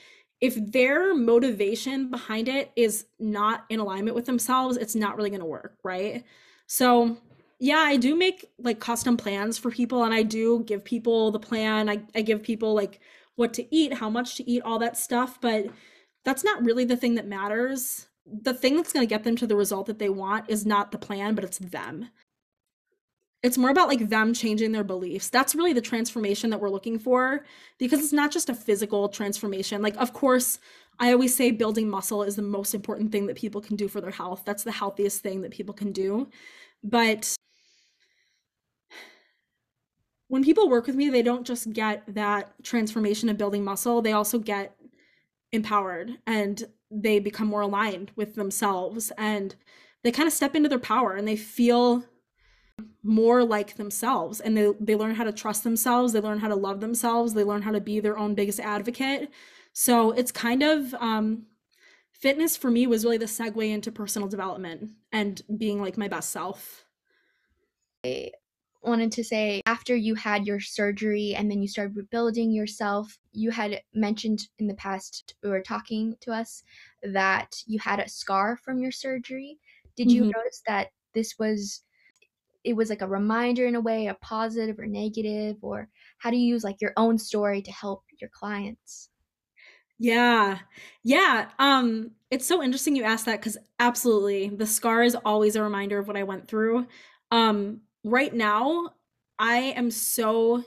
if 0.41 0.55
their 0.73 1.15
motivation 1.15 2.11
behind 2.11 2.49
it 2.49 2.73
is 2.77 3.05
not 3.21 3.67
in 3.69 3.79
alignment 3.79 4.17
with 4.17 4.25
themselves, 4.25 4.79
it's 4.79 4.95
not 4.95 5.19
really 5.19 5.29
going 5.29 5.41
to 5.41 5.47
work, 5.47 5.77
right? 5.85 6.25
So, 6.67 7.19
yeah, 7.61 7.81
I 7.81 7.99
do 7.99 8.17
make 8.17 8.47
like 8.59 8.81
custom 8.81 9.19
plans 9.19 9.59
for 9.59 9.71
people 9.71 10.05
and 10.05 10.15
I 10.15 10.23
do 10.23 10.65
give 10.65 10.83
people 10.83 11.31
the 11.31 11.39
plan. 11.39 11.91
I, 11.91 12.01
I 12.15 12.23
give 12.23 12.43
people 12.43 12.73
like 12.73 13.01
what 13.37 13.53
to 13.53 13.75
eat, 13.75 13.93
how 13.93 14.09
much 14.09 14.37
to 14.37 14.51
eat, 14.51 14.63
all 14.63 14.79
that 14.79 14.97
stuff, 14.97 15.39
but 15.43 15.67
that's 16.25 16.43
not 16.43 16.65
really 16.65 16.87
the 16.87 16.97
thing 16.97 17.17
that 17.17 17.29
matters. 17.29 18.07
The 18.27 18.55
thing 18.55 18.77
that's 18.77 18.93
going 18.93 19.07
to 19.07 19.11
get 19.11 19.25
them 19.25 19.37
to 19.37 19.47
the 19.47 19.57
result 19.57 19.87
that 19.87 19.99
they 19.99 20.09
want 20.09 20.49
is 20.49 20.65
not 20.65 20.93
the 20.93 20.99
plan, 20.99 21.35
but 21.35 21.45
it's 21.45 21.59
them. 21.59 22.09
It's 23.43 23.59
more 23.59 23.71
about 23.71 23.89
like 23.89 24.09
them 24.09 24.33
changing 24.35 24.71
their 24.71 24.85
beliefs. 24.85 25.29
That's 25.29 25.55
really 25.55 25.73
the 25.73 25.81
transformation 25.81 26.51
that 26.51 26.61
we're 26.61 26.71
looking 26.71 26.99
for 26.99 27.45
because 27.77 28.01
it's 28.01 28.13
not 28.13 28.31
just 28.31 28.49
a 28.49 28.55
physical 28.55 29.09
transformation. 29.09 29.83
Like 29.83 29.97
of 29.97 30.13
course 30.13 30.59
i 31.01 31.11
always 31.11 31.35
say 31.35 31.51
building 31.51 31.89
muscle 31.89 32.23
is 32.23 32.37
the 32.37 32.43
most 32.43 32.75
important 32.75 33.11
thing 33.11 33.27
that 33.27 33.37
people 33.37 33.61
can 33.61 33.77
do 33.77 33.89
for 33.89 34.01
their 34.01 34.11
health. 34.13 34.43
That's 34.45 34.63
the 34.63 34.71
healthiest 34.71 35.23
thing 35.23 35.43
that 35.43 35.51
people 35.51 35.75
can 35.75 35.91
do. 35.91 36.29
But 36.85 37.35
when 40.29 40.45
people 40.45 40.69
work 40.69 40.87
with 40.87 40.95
me 40.95 41.09
they 41.11 41.23
don't 41.23 41.47
just 41.47 41.73
get 41.73 42.05
that 42.15 42.53
transformation 42.63 43.29
of 43.29 43.39
building 43.39 43.65
muscle. 43.65 44.03
They 44.03 44.13
also 44.13 44.39
get 44.39 44.77
empowered 45.53 46.19
and 46.27 46.65
they 46.91 47.19
become 47.19 47.47
more 47.47 47.63
aligned 47.63 48.11
with 48.17 48.35
themselves 48.35 49.13
and 49.17 49.55
they 50.03 50.11
kind 50.11 50.27
of 50.27 50.33
step 50.33 50.55
into 50.55 50.69
their 50.69 50.79
power 50.79 51.15
and 51.15 51.29
they 51.29 51.37
feel 51.37 52.05
more 53.03 53.45
like 53.45 53.77
themselves 53.77 54.41
and 54.41 54.57
they, 54.57 54.73
they 54.81 54.97
learn 54.97 55.15
how 55.15 55.25
to 55.25 55.33
trust 55.33 55.63
themselves 55.63 56.13
they 56.13 56.21
learn 56.21 56.39
how 56.39 56.49
to 56.49 56.55
love 56.55 56.81
themselves 56.81 57.35
they 57.35 57.45
learn 57.45 57.63
how 57.63 57.71
to 57.71 57.81
be 57.81 58.01
their 58.01 58.19
own 58.19 58.35
biggest 58.35 58.61
advocate. 58.61 59.31
So 59.73 60.11
it's 60.13 60.31
kind 60.31 60.63
of 60.63 60.95
um, 60.95 61.47
fitness 62.13 62.57
for 62.57 62.71
me 62.71 62.87
was 62.87 63.05
really 63.05 63.19
the 63.19 63.25
segue 63.25 63.71
into 63.71 63.91
personal 63.91 64.29
development 64.29 64.91
and 65.11 65.41
being 65.57 65.81
like 65.81 65.97
my 65.97 66.09
best 66.09 66.31
self 66.31 66.85
wanted 68.83 69.13
to 69.13 69.25
say 69.25 69.63
after 69.67 69.95
you 69.95 70.15
had 70.15 70.47
your 70.47 70.61
surgery 70.61 71.35
and 71.37 71.51
then 71.51 71.63
you 71.63 71.69
started 71.69 71.97
rebuilding 71.97 72.51
yourself 72.51 73.19
you 73.33 73.51
had 73.51 73.81
mentioned 73.95 74.49
in 74.59 74.67
the 74.67 74.75
past 74.75 75.35
we 75.43 75.49
were 75.49 75.63
talking 75.63 76.17
to 76.21 76.33
us 76.33 76.63
that 77.03 77.63
you 77.67 77.79
had 77.79 78.01
a 78.01 78.09
scar 78.09 78.57
from 78.57 78.79
your 78.79 78.93
surgery 78.93 79.59
did 79.97 80.11
you 80.11 80.23
mm-hmm. 80.23 80.31
notice 80.37 80.63
that 80.67 80.89
this 81.15 81.39
was 81.39 81.83
it 82.65 82.75
was 82.75 82.91
like 82.91 83.03
a 83.03 83.09
reminder 83.09 83.67
in 83.67 83.75
a 83.75 83.81
way, 83.81 84.07
a 84.07 84.15
positive 84.15 84.79
or 84.79 84.87
negative, 84.87 85.57
or 85.63 85.89
how 86.19 86.31
do 86.31 86.37
you 86.37 86.47
use 86.47 86.65
like 86.65 86.81
your 86.81 86.93
own 86.97 87.19
story 87.19 87.63
to 87.63 87.73
help 87.73 88.05
your 88.21 88.31
clients? 88.31 89.11
Yeah. 89.99 90.59
Yeah. 91.03 91.51
Um 91.59 92.13
it's 92.31 92.47
so 92.47 92.63
interesting 92.63 92.97
you 92.97 93.05
asked 93.05 93.27
that 93.27 93.43
cuz 93.43 93.59
absolutely 93.79 94.49
the 94.49 94.67
scar 94.67 95.03
is 95.03 95.17
always 95.25 95.55
a 95.55 95.63
reminder 95.63 95.99
of 95.99 96.09
what 96.09 96.17
I 96.17 96.23
went 96.23 96.49
through. 96.49 96.87
Um 97.31 97.83
right 98.05 98.33
now 98.33 98.91
I 99.39 99.57
am 99.57 99.91
so 99.91 100.65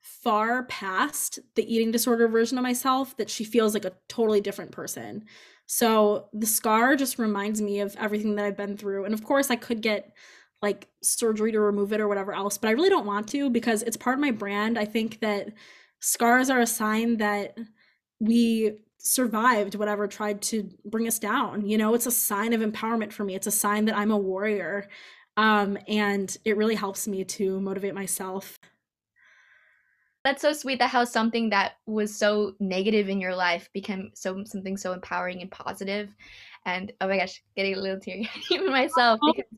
far 0.00 0.64
past 0.64 1.38
the 1.54 1.72
eating 1.72 1.92
disorder 1.92 2.28
version 2.28 2.58
of 2.58 2.62
myself 2.62 3.16
that 3.16 3.30
she 3.30 3.44
feels 3.44 3.74
like 3.74 3.84
a 3.84 3.92
totally 4.08 4.40
different 4.40 4.72
person. 4.72 5.24
So 5.66 6.28
the 6.32 6.46
scar 6.46 6.96
just 6.96 7.18
reminds 7.18 7.62
me 7.62 7.80
of 7.80 7.96
everything 7.98 8.34
that 8.34 8.44
I've 8.44 8.56
been 8.56 8.76
through. 8.76 9.04
And 9.04 9.14
of 9.14 9.24
course 9.24 9.50
I 9.50 9.56
could 9.56 9.80
get 9.80 10.12
like 10.60 10.88
surgery 11.02 11.52
to 11.52 11.60
remove 11.60 11.92
it 11.92 12.00
or 12.00 12.08
whatever 12.08 12.32
else, 12.32 12.58
but 12.58 12.68
I 12.68 12.72
really 12.72 12.90
don't 12.90 13.06
want 13.06 13.28
to 13.30 13.50
because 13.50 13.82
it's 13.82 13.96
part 13.96 14.14
of 14.14 14.20
my 14.20 14.30
brand. 14.30 14.78
I 14.78 14.84
think 14.84 15.20
that 15.20 15.48
scars 16.00 16.50
are 16.50 16.60
a 16.60 16.66
sign 16.66 17.16
that 17.18 17.56
we 18.20 18.78
survived 18.98 19.74
whatever 19.74 20.06
tried 20.06 20.40
to 20.42 20.70
bring 20.84 21.08
us 21.08 21.18
down. 21.18 21.66
You 21.66 21.78
know, 21.78 21.94
it's 21.94 22.06
a 22.06 22.12
sign 22.12 22.52
of 22.52 22.60
empowerment 22.60 23.12
for 23.12 23.24
me. 23.24 23.34
It's 23.34 23.48
a 23.48 23.52
sign 23.52 23.86
that 23.86 23.96
I'm 23.96 24.12
a 24.12 24.16
warrior. 24.16 24.88
Um, 25.36 25.78
and 25.88 26.36
it 26.44 26.56
really 26.56 26.74
helps 26.74 27.08
me 27.08 27.24
to 27.24 27.60
motivate 27.60 27.94
myself. 27.94 28.58
That's 30.24 30.42
so 30.42 30.52
sweet 30.52 30.78
that 30.78 30.90
how 30.90 31.04
something 31.04 31.50
that 31.50 31.72
was 31.86 32.14
so 32.14 32.54
negative 32.60 33.08
in 33.08 33.20
your 33.20 33.34
life 33.34 33.68
became 33.72 34.12
so 34.14 34.44
something 34.44 34.76
so 34.76 34.92
empowering 34.92 35.40
and 35.40 35.50
positive. 35.50 36.14
And 36.64 36.92
oh 37.00 37.08
my 37.08 37.18
gosh, 37.18 37.42
getting 37.56 37.74
a 37.74 37.80
little 37.80 37.98
teary 37.98 38.30
even 38.50 38.70
myself 38.70 39.18
oh. 39.22 39.32
because 39.34 39.50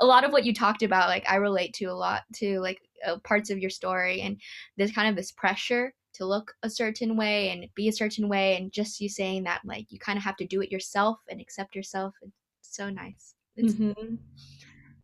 a 0.00 0.06
lot 0.06 0.24
of 0.24 0.32
what 0.32 0.44
you 0.44 0.54
talked 0.54 0.82
about 0.82 1.08
like 1.08 1.24
i 1.28 1.36
relate 1.36 1.72
to 1.74 1.86
a 1.86 1.92
lot 1.92 2.22
to 2.34 2.60
like 2.60 2.80
uh, 3.06 3.16
parts 3.24 3.50
of 3.50 3.58
your 3.58 3.70
story 3.70 4.20
and 4.22 4.40
there's 4.76 4.92
kind 4.92 5.08
of 5.08 5.16
this 5.16 5.32
pressure 5.32 5.92
to 6.12 6.26
look 6.26 6.52
a 6.62 6.70
certain 6.70 7.16
way 7.16 7.50
and 7.50 7.66
be 7.74 7.88
a 7.88 7.92
certain 7.92 8.28
way 8.28 8.56
and 8.56 8.72
just 8.72 9.00
you 9.00 9.08
saying 9.08 9.44
that 9.44 9.60
like 9.64 9.86
you 9.90 9.98
kind 9.98 10.18
of 10.18 10.24
have 10.24 10.36
to 10.36 10.46
do 10.46 10.60
it 10.60 10.72
yourself 10.72 11.18
and 11.30 11.40
accept 11.40 11.74
yourself 11.74 12.14
it's 12.22 12.76
so 12.76 12.90
nice 12.90 13.34
mm-hmm. 13.58 14.14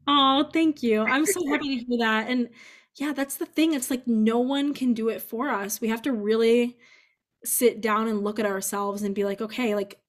Oh 0.06 0.48
thank 0.52 0.82
you. 0.82 1.02
I'm 1.02 1.26
so 1.26 1.46
happy 1.48 1.78
to 1.78 1.84
hear 1.84 1.98
that 1.98 2.28
and 2.28 2.48
yeah 2.96 3.12
that's 3.12 3.36
the 3.36 3.46
thing 3.46 3.74
it's 3.74 3.90
like 3.90 4.06
no 4.06 4.38
one 4.38 4.74
can 4.74 4.94
do 4.94 5.08
it 5.08 5.22
for 5.22 5.48
us. 5.50 5.80
We 5.80 5.88
have 5.88 6.02
to 6.02 6.12
really 6.12 6.76
sit 7.44 7.80
down 7.80 8.08
and 8.08 8.24
look 8.24 8.38
at 8.40 8.46
ourselves 8.46 9.02
and 9.02 9.14
be 9.14 9.24
like 9.24 9.40
okay 9.40 9.74
like 9.74 10.00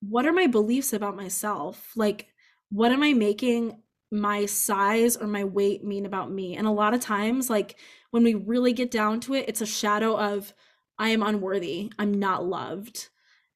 what 0.00 0.26
are 0.26 0.32
my 0.32 0.46
beliefs 0.46 0.92
about 0.92 1.16
myself? 1.16 1.92
Like 1.96 2.28
what 2.70 2.92
am 2.92 3.02
I 3.02 3.12
making 3.12 3.78
my 4.10 4.46
size 4.46 5.16
or 5.16 5.26
my 5.26 5.44
weight 5.44 5.84
mean 5.84 6.06
about 6.06 6.30
me? 6.30 6.56
And 6.56 6.66
a 6.66 6.70
lot 6.70 6.94
of 6.94 7.00
times, 7.00 7.50
like 7.50 7.76
when 8.10 8.24
we 8.24 8.34
really 8.34 8.72
get 8.72 8.90
down 8.90 9.20
to 9.20 9.34
it, 9.34 9.44
it's 9.48 9.60
a 9.60 9.66
shadow 9.66 10.16
of 10.18 10.52
I 10.98 11.10
am 11.10 11.22
unworthy, 11.22 11.92
I'm 11.98 12.14
not 12.14 12.44
loved. 12.44 13.08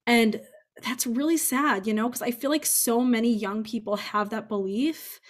And 0.07 0.41
that's 0.85 1.07
really 1.07 1.37
sad, 1.37 1.87
you 1.87 1.95
know, 1.95 2.09
because 2.09 2.23
I 2.23 2.31
feel 2.31 2.51
like 2.51 2.67
so 2.67 3.01
many 3.01 3.33
young 3.33 3.65
people 3.65 3.97
have 3.97 4.31
that 4.31 4.49
belief. 4.49 5.21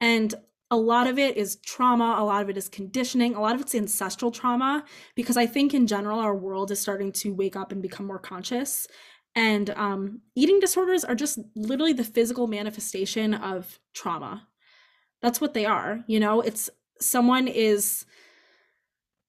And 0.00 0.34
a 0.70 0.76
lot 0.76 1.06
of 1.06 1.18
it 1.18 1.36
is 1.36 1.56
trauma, 1.56 2.16
a 2.18 2.24
lot 2.24 2.42
of 2.42 2.50
it 2.50 2.56
is 2.56 2.68
conditioning, 2.68 3.34
a 3.34 3.40
lot 3.40 3.54
of 3.54 3.60
it's 3.60 3.74
ancestral 3.74 4.30
trauma, 4.30 4.84
because 5.16 5.36
I 5.36 5.46
think 5.46 5.74
in 5.74 5.86
general, 5.86 6.18
our 6.20 6.34
world 6.34 6.70
is 6.70 6.80
starting 6.80 7.12
to 7.12 7.34
wake 7.34 7.56
up 7.56 7.72
and 7.72 7.82
become 7.82 8.06
more 8.06 8.18
conscious. 8.18 8.86
And 9.34 9.70
um, 9.70 10.20
eating 10.34 10.60
disorders 10.60 11.04
are 11.04 11.14
just 11.14 11.38
literally 11.56 11.92
the 11.92 12.04
physical 12.04 12.46
manifestation 12.46 13.34
of 13.34 13.78
trauma. 13.94 14.48
That's 15.22 15.40
what 15.40 15.54
they 15.54 15.66
are. 15.66 16.04
You 16.06 16.20
know, 16.20 16.40
it's 16.40 16.70
someone 17.00 17.48
is 17.48 18.04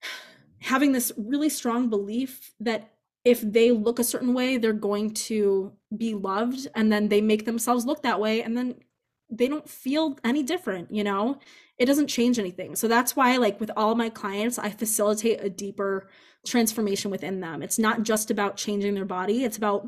having 0.60 0.92
this 0.92 1.12
really 1.18 1.50
strong 1.50 1.90
belief 1.90 2.54
that 2.60 2.91
if 3.24 3.42
they 3.42 3.72
look 3.72 4.00
a 4.00 4.04
certain 4.04 4.34
way, 4.34 4.58
they're 4.58 4.74
going 4.74 5.14
to 5.14 5.72
be 5.96 6.14
loved. 6.14 6.68
And 6.76 6.92
then 6.92 7.10
they 7.10 7.22
make 7.22 7.46
themselves 7.46 7.86
look 7.86 8.04
that 8.04 8.20
way. 8.20 8.42
And 8.42 8.58
then 8.58 8.76
they 9.30 9.48
don't 9.48 9.70
feel 9.70 10.18
any 10.24 10.44
different, 10.44 10.92
you 10.92 11.04
know? 11.04 11.40
It 11.78 11.86
doesn't 11.86 12.08
change 12.08 12.38
anything. 12.38 12.76
So 12.76 12.88
that's 12.88 13.16
why, 13.16 13.38
like, 13.38 13.60
with 13.60 13.72
all 13.76 13.96
my 13.96 14.10
clients, 14.10 14.60
I 14.60 14.70
facilitate 14.70 15.44
a 15.44 15.50
deeper 15.50 16.10
transformation 16.46 17.12
within 17.12 17.40
them. 17.40 17.62
It's 17.62 17.80
not 17.80 18.04
just 18.04 18.32
about 18.32 18.58
changing 18.58 18.94
their 18.94 19.06
body, 19.06 19.44
it's 19.44 19.58
about 19.58 19.88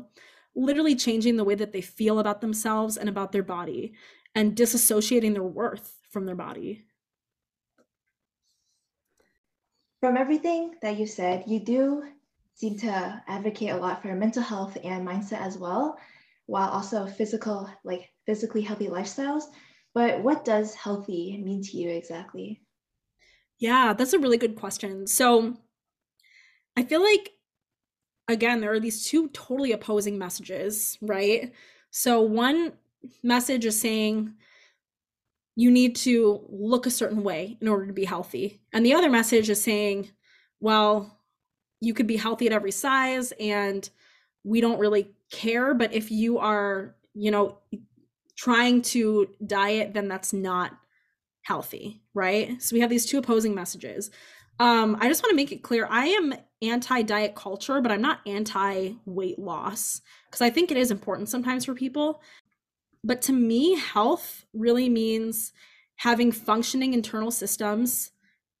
literally 0.56 0.94
changing 0.94 1.36
the 1.36 1.44
way 1.44 1.54
that 1.56 1.72
they 1.72 1.80
feel 1.80 2.20
about 2.20 2.40
themselves 2.40 2.96
and 2.96 3.08
about 3.08 3.32
their 3.32 3.42
body 3.42 3.94
and 4.34 4.56
disassociating 4.56 5.32
their 5.32 5.42
worth 5.42 5.98
from 6.10 6.26
their 6.26 6.36
body. 6.36 6.84
From 10.00 10.16
everything 10.16 10.74
that 10.82 10.98
you 10.98 11.06
said, 11.06 11.44
you 11.46 11.60
do 11.60 12.04
seem 12.54 12.78
to 12.78 13.22
advocate 13.26 13.70
a 13.70 13.76
lot 13.76 14.02
for 14.02 14.14
mental 14.14 14.42
health 14.42 14.76
and 14.82 15.06
mindset 15.06 15.40
as 15.40 15.58
well, 15.58 15.98
while 16.46 16.68
also 16.68 17.06
physical, 17.06 17.68
like 17.84 18.10
physically 18.26 18.62
healthy 18.62 18.88
lifestyles. 18.88 19.44
But 19.94 20.22
what 20.22 20.44
does 20.44 20.74
healthy 20.74 21.40
mean 21.42 21.62
to 21.62 21.76
you 21.76 21.90
exactly? 21.90 22.62
Yeah, 23.58 23.92
that's 23.92 24.12
a 24.12 24.18
really 24.18 24.38
good 24.38 24.56
question. 24.56 25.06
So 25.06 25.56
I 26.76 26.82
feel 26.82 27.02
like 27.02 27.30
again 28.28 28.60
there 28.60 28.72
are 28.72 28.80
these 28.80 29.06
two 29.06 29.28
totally 29.28 29.72
opposing 29.72 30.18
messages, 30.18 30.98
right? 31.00 31.52
So 31.90 32.22
one 32.22 32.72
message 33.22 33.64
is 33.64 33.80
saying 33.80 34.34
you 35.56 35.70
need 35.70 35.94
to 35.94 36.44
look 36.48 36.86
a 36.86 36.90
certain 36.90 37.22
way 37.22 37.56
in 37.60 37.68
order 37.68 37.86
to 37.86 37.92
be 37.92 38.04
healthy. 38.04 38.60
And 38.72 38.84
the 38.84 38.94
other 38.94 39.08
message 39.08 39.48
is 39.48 39.62
saying, 39.62 40.10
well, 40.58 41.20
you 41.84 41.94
could 41.94 42.06
be 42.06 42.16
healthy 42.16 42.46
at 42.46 42.52
every 42.52 42.70
size 42.70 43.32
and 43.38 43.88
we 44.42 44.60
don't 44.60 44.78
really 44.78 45.10
care, 45.30 45.74
but 45.74 45.92
if 45.92 46.10
you 46.10 46.38
are, 46.38 46.94
you 47.14 47.30
know, 47.30 47.58
trying 48.36 48.82
to 48.82 49.28
diet 49.46 49.94
then 49.94 50.08
that's 50.08 50.32
not 50.32 50.72
healthy, 51.42 52.02
right? 52.14 52.60
So 52.60 52.74
we 52.74 52.80
have 52.80 52.90
these 52.90 53.06
two 53.06 53.18
opposing 53.18 53.54
messages. 53.54 54.10
Um, 54.58 54.96
I 55.00 55.08
just 55.08 55.22
want 55.22 55.30
to 55.30 55.36
make 55.36 55.52
it 55.52 55.62
clear 55.62 55.86
I 55.90 56.06
am 56.06 56.34
anti 56.62 57.02
diet 57.02 57.34
culture, 57.34 57.80
but 57.80 57.92
I'm 57.92 58.02
not 58.02 58.20
anti 58.26 58.92
weight 59.04 59.38
loss 59.38 60.00
because 60.26 60.40
I 60.40 60.50
think 60.50 60.70
it 60.70 60.76
is 60.76 60.90
important 60.90 61.28
sometimes 61.28 61.64
for 61.64 61.74
people. 61.74 62.22
But 63.02 63.20
to 63.22 63.32
me, 63.32 63.78
health 63.78 64.46
really 64.54 64.88
means 64.88 65.52
having 65.96 66.32
functioning 66.32 66.94
internal 66.94 67.30
systems, 67.30 68.10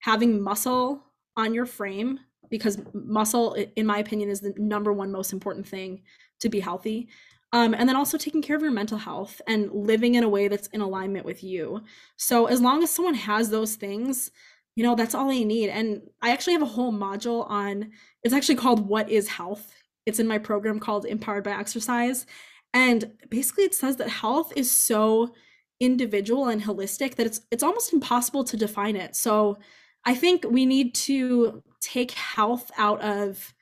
having 0.00 0.42
muscle, 0.42 1.04
on 1.36 1.54
your 1.54 1.66
frame 1.66 2.20
because 2.50 2.80
muscle 2.92 3.54
in 3.76 3.86
my 3.86 3.98
opinion 3.98 4.30
is 4.30 4.40
the 4.40 4.54
number 4.56 4.92
one 4.92 5.10
most 5.10 5.32
important 5.32 5.66
thing 5.66 6.02
to 6.40 6.48
be 6.48 6.60
healthy. 6.60 7.08
Um, 7.52 7.72
and 7.72 7.88
then 7.88 7.94
also 7.94 8.18
taking 8.18 8.42
care 8.42 8.56
of 8.56 8.62
your 8.62 8.72
mental 8.72 8.98
health 8.98 9.40
and 9.46 9.70
living 9.72 10.16
in 10.16 10.24
a 10.24 10.28
way 10.28 10.48
that's 10.48 10.66
in 10.68 10.80
alignment 10.80 11.24
with 11.24 11.44
you. 11.44 11.82
So 12.16 12.46
as 12.46 12.60
long 12.60 12.82
as 12.82 12.90
someone 12.90 13.14
has 13.14 13.50
those 13.50 13.76
things 13.76 14.30
you 14.76 14.82
know 14.82 14.94
that's 14.94 15.14
all 15.14 15.28
they 15.28 15.44
need. 15.44 15.70
And 15.70 16.02
i 16.22 16.30
actually 16.30 16.54
have 16.54 16.62
a 16.62 16.66
whole 16.66 16.92
module 16.92 17.48
on 17.48 17.90
it's 18.22 18.34
actually 18.34 18.56
called 18.56 18.88
what 18.88 19.10
is 19.10 19.28
health? 19.28 19.72
It's 20.06 20.18
in 20.18 20.26
my 20.26 20.38
program 20.38 20.80
called 20.80 21.06
empowered 21.06 21.44
by 21.44 21.52
exercise. 21.52 22.26
And 22.72 23.12
basically 23.30 23.64
it 23.64 23.74
says 23.74 23.96
that 23.96 24.08
health 24.08 24.52
is 24.56 24.70
so 24.70 25.34
individual 25.80 26.48
and 26.48 26.62
holistic 26.62 27.16
that 27.16 27.26
it's 27.26 27.40
it's 27.50 27.62
almost 27.62 27.92
impossible 27.92 28.44
to 28.44 28.56
define 28.56 28.96
it. 28.96 29.14
So 29.16 29.58
i 30.04 30.14
think 30.14 30.44
we 30.48 30.66
need 30.66 30.94
to 30.94 31.62
take 31.80 32.12
health 32.12 32.70
out 32.78 33.00
of 33.02 33.54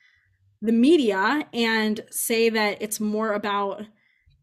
the 0.61 0.71
media 0.71 1.45
and 1.53 2.01
say 2.09 2.49
that 2.49 2.81
it's 2.81 2.99
more 2.99 3.33
about 3.33 3.83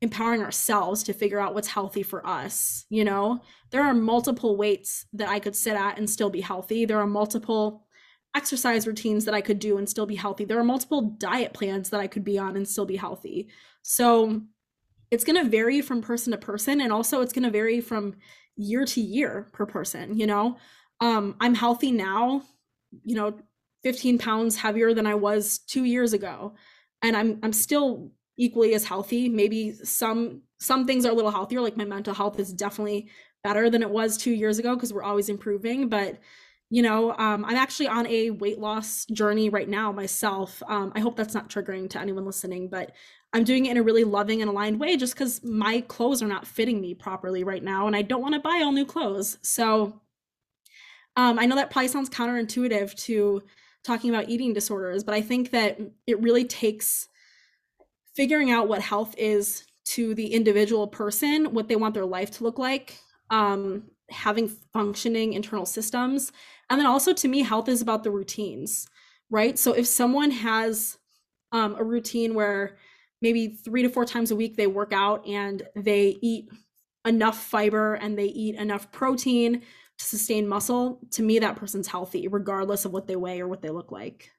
empowering 0.03 0.43
ourselves 0.43 1.03
to 1.03 1.13
figure 1.13 1.41
out 1.41 1.55
what's 1.55 1.69
healthy 1.69 2.03
for 2.03 2.27
us 2.27 2.85
you 2.91 3.05
know? 3.05 3.41
There 3.71 3.85
are 3.85 3.95
multiple 3.95 4.57
weights 4.57 5.07
that 5.13 5.29
i 5.29 5.39
could 5.39 5.57
sit 5.57 5.75
at 5.75 5.99
and 5.99 6.09
still 6.11 6.31
be 6.31 6.41
healthy. 6.41 6.85
There 6.85 6.99
are 6.99 7.07
multiple 7.07 7.87
exercise 8.37 8.87
routines 8.87 9.25
that 9.25 9.35
i 9.35 9.41
could 9.41 9.59
do 9.59 9.79
and 9.79 9.89
still 9.89 10.07
be 10.07 10.17
healthy. 10.17 10.45
There 10.45 10.59
are 10.59 10.65
multiple 10.65 11.17
diet 11.19 11.53
plans 11.53 11.91
that 11.91 12.01
i 12.01 12.07
could 12.07 12.25
be 12.25 12.39
on 12.39 12.57
and 12.57 12.69
still 12.69 12.87
be 12.87 12.97
healthy. 12.97 13.49
So 13.83 14.43
it's 15.11 15.25
going 15.25 15.43
to 15.43 15.51
vary 15.51 15.81
from 15.83 16.03
person 16.03 16.31
to 16.33 16.39
person 16.39 16.81
and 16.81 16.93
also 16.93 17.21
it's 17.21 17.33
going 17.33 17.45
to 17.45 17.51
vary 17.51 17.81
from 17.81 18.15
year 18.57 18.85
to 18.85 19.01
year 19.01 19.49
per 19.53 19.65
person 19.65 20.19
you 20.19 20.27
know 20.27 20.57
um 21.01 21.37
i'm 21.41 21.55
healthy 21.55 21.93
now 21.93 22.43
you 23.05 23.15
know 23.15 23.35
15 23.83 24.19
pounds 24.19 24.57
heavier 24.57 24.95
than 24.95 25.07
i 25.07 25.15
was 25.15 25.59
2 25.59 25.85
years 25.85 26.13
ago. 26.13 26.55
And 27.03 27.17
i'm 27.17 27.39
i'm 27.43 27.53
still 27.53 28.13
equally 28.37 28.75
as 28.75 28.85
healthy. 28.85 29.29
Maybe 29.29 29.73
some 29.73 30.43
some 30.59 30.87
things 30.87 31.05
are 31.05 31.11
a 31.11 31.15
little 31.15 31.31
healthier 31.31 31.61
like 31.61 31.77
my 31.77 31.85
mental 31.85 32.15
health 32.15 32.39
is 32.39 32.53
definitely 32.53 33.09
better 33.43 33.71
than 33.71 33.83
it 33.83 33.91
was 33.91 34.17
2 34.17 34.31
years 34.33 34.59
ago 34.59 34.75
because 34.75 34.93
we're 34.93 35.03
always 35.03 35.29
improving. 35.29 35.89
But 35.89 36.19
you 36.73 36.83
know 36.83 37.11
um, 37.19 37.45
i'm 37.45 37.57
actually 37.57 37.89
on 37.89 38.07
a 38.07 38.31
weight 38.31 38.61
loss 38.61 39.05
journey 39.07 39.49
right 39.49 39.69
now 39.69 39.91
myself. 39.93 40.63
Um, 40.69 40.93
i 40.95 41.01
hope 41.01 41.17
that's 41.17 41.35
not 41.35 41.51
triggering 41.51 41.91
to 41.91 42.01
anyone 42.01 42.25
listening 42.25 42.69
but 42.69 42.93
I'm 43.33 43.45
doing 43.45 43.67
it 43.67 43.73
in 43.73 43.77
a 43.77 43.83
really 43.83 44.05
loving 44.05 44.41
and 44.41 44.51
aligned 44.51 44.81
way 44.81 44.97
just 44.97 45.15
because 45.15 45.43
my 45.45 45.83
clothes 45.83 46.23
are 46.23 46.27
not 46.27 46.47
fitting 46.47 46.81
me 46.81 46.95
properly 46.95 47.45
right 47.45 47.63
now 47.63 47.87
and 47.87 47.95
I 47.97 48.03
don't 48.03 48.23
want 48.23 48.35
to 48.35 48.41
buy 48.41 48.61
all 48.65 48.73
new 48.73 48.85
clothes. 48.85 49.39
So 49.43 50.01
um, 51.17 51.39
I 51.39 51.47
know 51.47 51.57
that 51.57 51.71
probably 51.71 51.89
sounds 51.89 52.11
counterintuitive 52.11 52.95
to 53.05 53.43
talking 53.85 54.11
about 54.11 54.29
eating 54.29 54.53
disorders, 54.53 55.05
but 55.05 55.15
I 55.15 55.23
think 55.23 55.51
that 55.51 55.81
it 56.07 56.21
really 56.21 56.45
takes 56.45 57.09
figuring 58.15 58.51
out 58.51 58.69
what 58.69 58.83
health 58.83 59.15
is 59.17 59.65
to 59.85 60.15
the 60.15 60.27
individual 60.27 60.87
person, 60.87 61.55
what 61.55 61.69
they 61.69 61.77
want 61.77 61.95
their 61.95 62.07
life 62.07 62.31
to 62.31 62.45
look 62.45 62.59
like, 62.59 62.99
um, 63.31 63.85
having 64.11 64.49
functioning 64.73 65.33
internal 65.33 65.67
systems. 65.67 66.33
And 66.69 66.79
then 66.79 66.87
also 66.87 67.13
to 67.13 67.29
me, 67.29 67.43
health 67.43 67.69
is 67.69 67.81
about 67.81 68.05
the 68.05 68.11
routines, 68.11 68.87
right? 69.31 69.59
So 69.59 69.73
if 69.73 69.87
someone 69.87 70.31
has 70.31 70.99
um, 71.53 71.77
a 71.79 71.83
routine 71.85 72.35
where 72.35 72.77
maybe 73.23 73.49
three 73.49 73.83
to 73.83 73.89
four 73.89 74.05
times 74.05 74.31
a 74.31 74.37
week 74.37 74.57
they 74.57 74.67
work 74.67 74.93
out 74.93 75.27
and 75.27 75.63
they 75.75 76.19
eat 76.23 76.49
enough 77.07 77.43
fiber 77.43 77.95
and 77.95 78.19
they 78.19 78.27
eat 78.27 78.55
enough 78.57 78.93
protein 78.93 79.63
to 80.01 80.07
sustain 80.07 80.49
muscle 80.49 80.99
to 81.11 81.23
me 81.23 81.39
that 81.39 81.57
person's 81.57 81.87
healthy 81.87 82.27
regardless 82.27 82.87
of 82.87 82.93
what 82.93 83.07
they 83.07 83.17
weigh 83.17 83.39
or 83.39 83.47
what 83.47 83.61
they 83.61 83.69
look 83.69 83.93
like. 83.93 84.31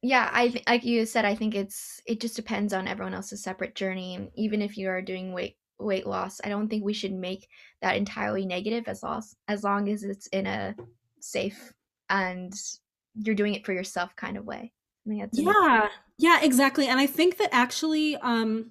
Yeah 0.00 0.30
i 0.32 0.48
th- 0.48 0.64
like 0.66 0.84
you 0.84 1.06
said 1.06 1.24
i 1.24 1.34
think 1.34 1.54
it's 1.54 2.00
it 2.06 2.18
just 2.18 2.34
depends 2.34 2.72
on 2.72 2.88
everyone 2.88 3.14
else's 3.14 3.42
separate 3.42 3.76
journey 3.76 4.30
even 4.34 4.60
if 4.60 4.76
you 4.76 4.88
are 4.88 5.00
doing 5.00 5.32
weight 5.32 5.56
weight 5.78 6.06
loss 6.06 6.40
i 6.42 6.48
don't 6.48 6.68
think 6.68 6.82
we 6.84 6.92
should 6.92 7.12
make 7.12 7.46
that 7.82 7.96
entirely 7.96 8.44
negative 8.44 8.88
as 8.88 9.02
long 9.04 9.22
as 9.46 9.62
long 9.62 9.88
as 9.88 10.02
it's 10.02 10.26
in 10.28 10.46
a 10.46 10.74
safe 11.20 11.72
and 12.10 12.52
you're 13.14 13.36
doing 13.36 13.54
it 13.54 13.64
for 13.64 13.72
yourself 13.72 14.16
kind 14.16 14.36
of 14.36 14.44
way. 14.44 14.72
Yeah 15.44 15.88
yeah 16.18 16.40
exactly 16.42 16.86
and 16.88 16.98
i 16.98 17.06
think 17.06 17.36
that 17.36 17.50
actually 17.52 18.16
um 18.16 18.70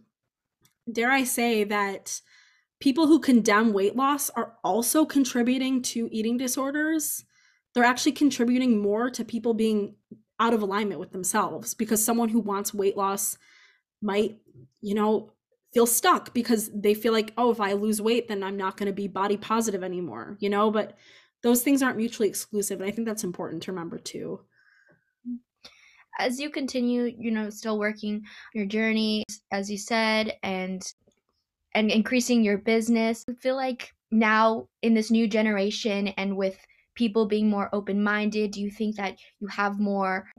dare 0.92 1.12
i 1.12 1.24
say 1.24 1.64
that 1.64 2.20
people 2.82 3.08
who 3.08 3.20
condemn 3.20 3.72
weight 3.72 3.96
loss 3.96 4.30
are 4.32 4.58
also 4.64 5.06
contributing 5.06 5.82
to 5.84 6.10
eating 6.12 6.36
disorders. 6.36 7.24
They're 7.74 7.86
actually 7.86 8.12
contributing 8.14 8.82
more 8.82 9.10
to 9.12 9.24
people 9.24 9.54
being 9.54 9.96
out 10.40 10.54
of 10.54 10.64
alignment 10.64 11.00
with 11.00 11.12
themselves 11.12 11.74
because 11.76 12.04
someone 12.04 12.28
who 12.28 12.40
wants 12.40 12.74
weight 12.74 12.98
loss 12.98 13.38
might 14.02 14.40
you 14.82 14.96
know 14.96 15.32
feel 15.72 15.86
stuck 15.86 16.34
because 16.34 16.72
they 16.74 16.96
feel 16.96 17.14
like 17.14 17.32
oh 17.38 17.52
if 17.52 17.62
i 17.62 17.74
lose 17.74 18.02
weight 18.02 18.28
then 18.28 18.44
i'm 18.44 18.58
not 18.58 18.76
going 18.76 18.88
to 18.88 18.94
be 18.94 19.08
body 19.08 19.38
positive 19.38 19.84
anymore 19.84 20.36
you 20.40 20.50
know? 20.50 20.72
But 20.72 20.98
those 21.44 21.62
things 21.62 21.84
aren't 21.84 21.98
mutually 21.98 22.28
exclusive 22.28 22.82
and 22.82 22.90
i 22.90 22.92
think 22.92 23.08
that's 23.08 23.24
important 23.24 23.62
to 23.64 23.72
remember 23.72 24.00
too. 24.00 24.42
As 26.20 26.40
you 26.40 26.50
continue, 26.50 27.16
you 27.18 27.32
know, 27.32 27.50
still 27.50 27.80
working 27.80 28.24
your 28.54 28.66
journey, 28.66 29.24
as 29.52 29.72
you 29.72 29.78
said, 29.78 30.34
and 30.44 30.84
and 31.74 31.92
increasing 31.92 32.44
your 32.44 32.58
business, 32.58 33.24
I 33.30 33.34
feel 33.34 33.56
like 33.56 33.94
now 34.12 34.68
in 34.82 34.94
this 34.94 35.12
new 35.12 35.28
generation 35.28 36.10
and 36.10 36.36
with 36.36 36.58
people 36.96 37.26
being 37.26 37.50
more 37.50 37.70
open 37.74 38.04
minded, 38.04 38.52
do 38.52 38.62
you 38.62 38.70
think 38.70 38.98
that 38.98 39.18
you 39.40 39.48
have 39.48 39.80
more 39.80 40.30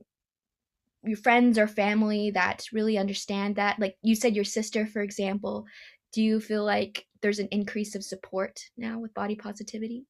your 1.04 1.16
friends 1.16 1.58
or 1.58 1.66
family 1.66 2.30
that 2.30 2.64
really 2.72 2.96
understand 2.96 3.56
that? 3.56 3.78
Like 3.78 3.96
you 4.02 4.14
said, 4.14 4.36
your 4.36 4.44
sister, 4.44 4.86
for 4.86 5.02
example, 5.02 5.66
do 6.12 6.22
you 6.22 6.40
feel 6.40 6.64
like 6.64 7.06
there's 7.22 7.38
an 7.38 7.48
increase 7.50 7.94
of 7.94 8.04
support 8.04 8.60
now 8.76 8.98
with 9.00 9.14
body 9.14 9.34
positivity? 9.34 10.04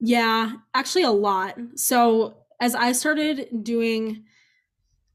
Yeah, 0.00 0.52
actually, 0.74 1.04
a 1.04 1.10
lot. 1.10 1.58
So 1.74 2.38
as 2.60 2.74
I 2.74 2.92
started 2.92 3.48
doing 3.62 4.24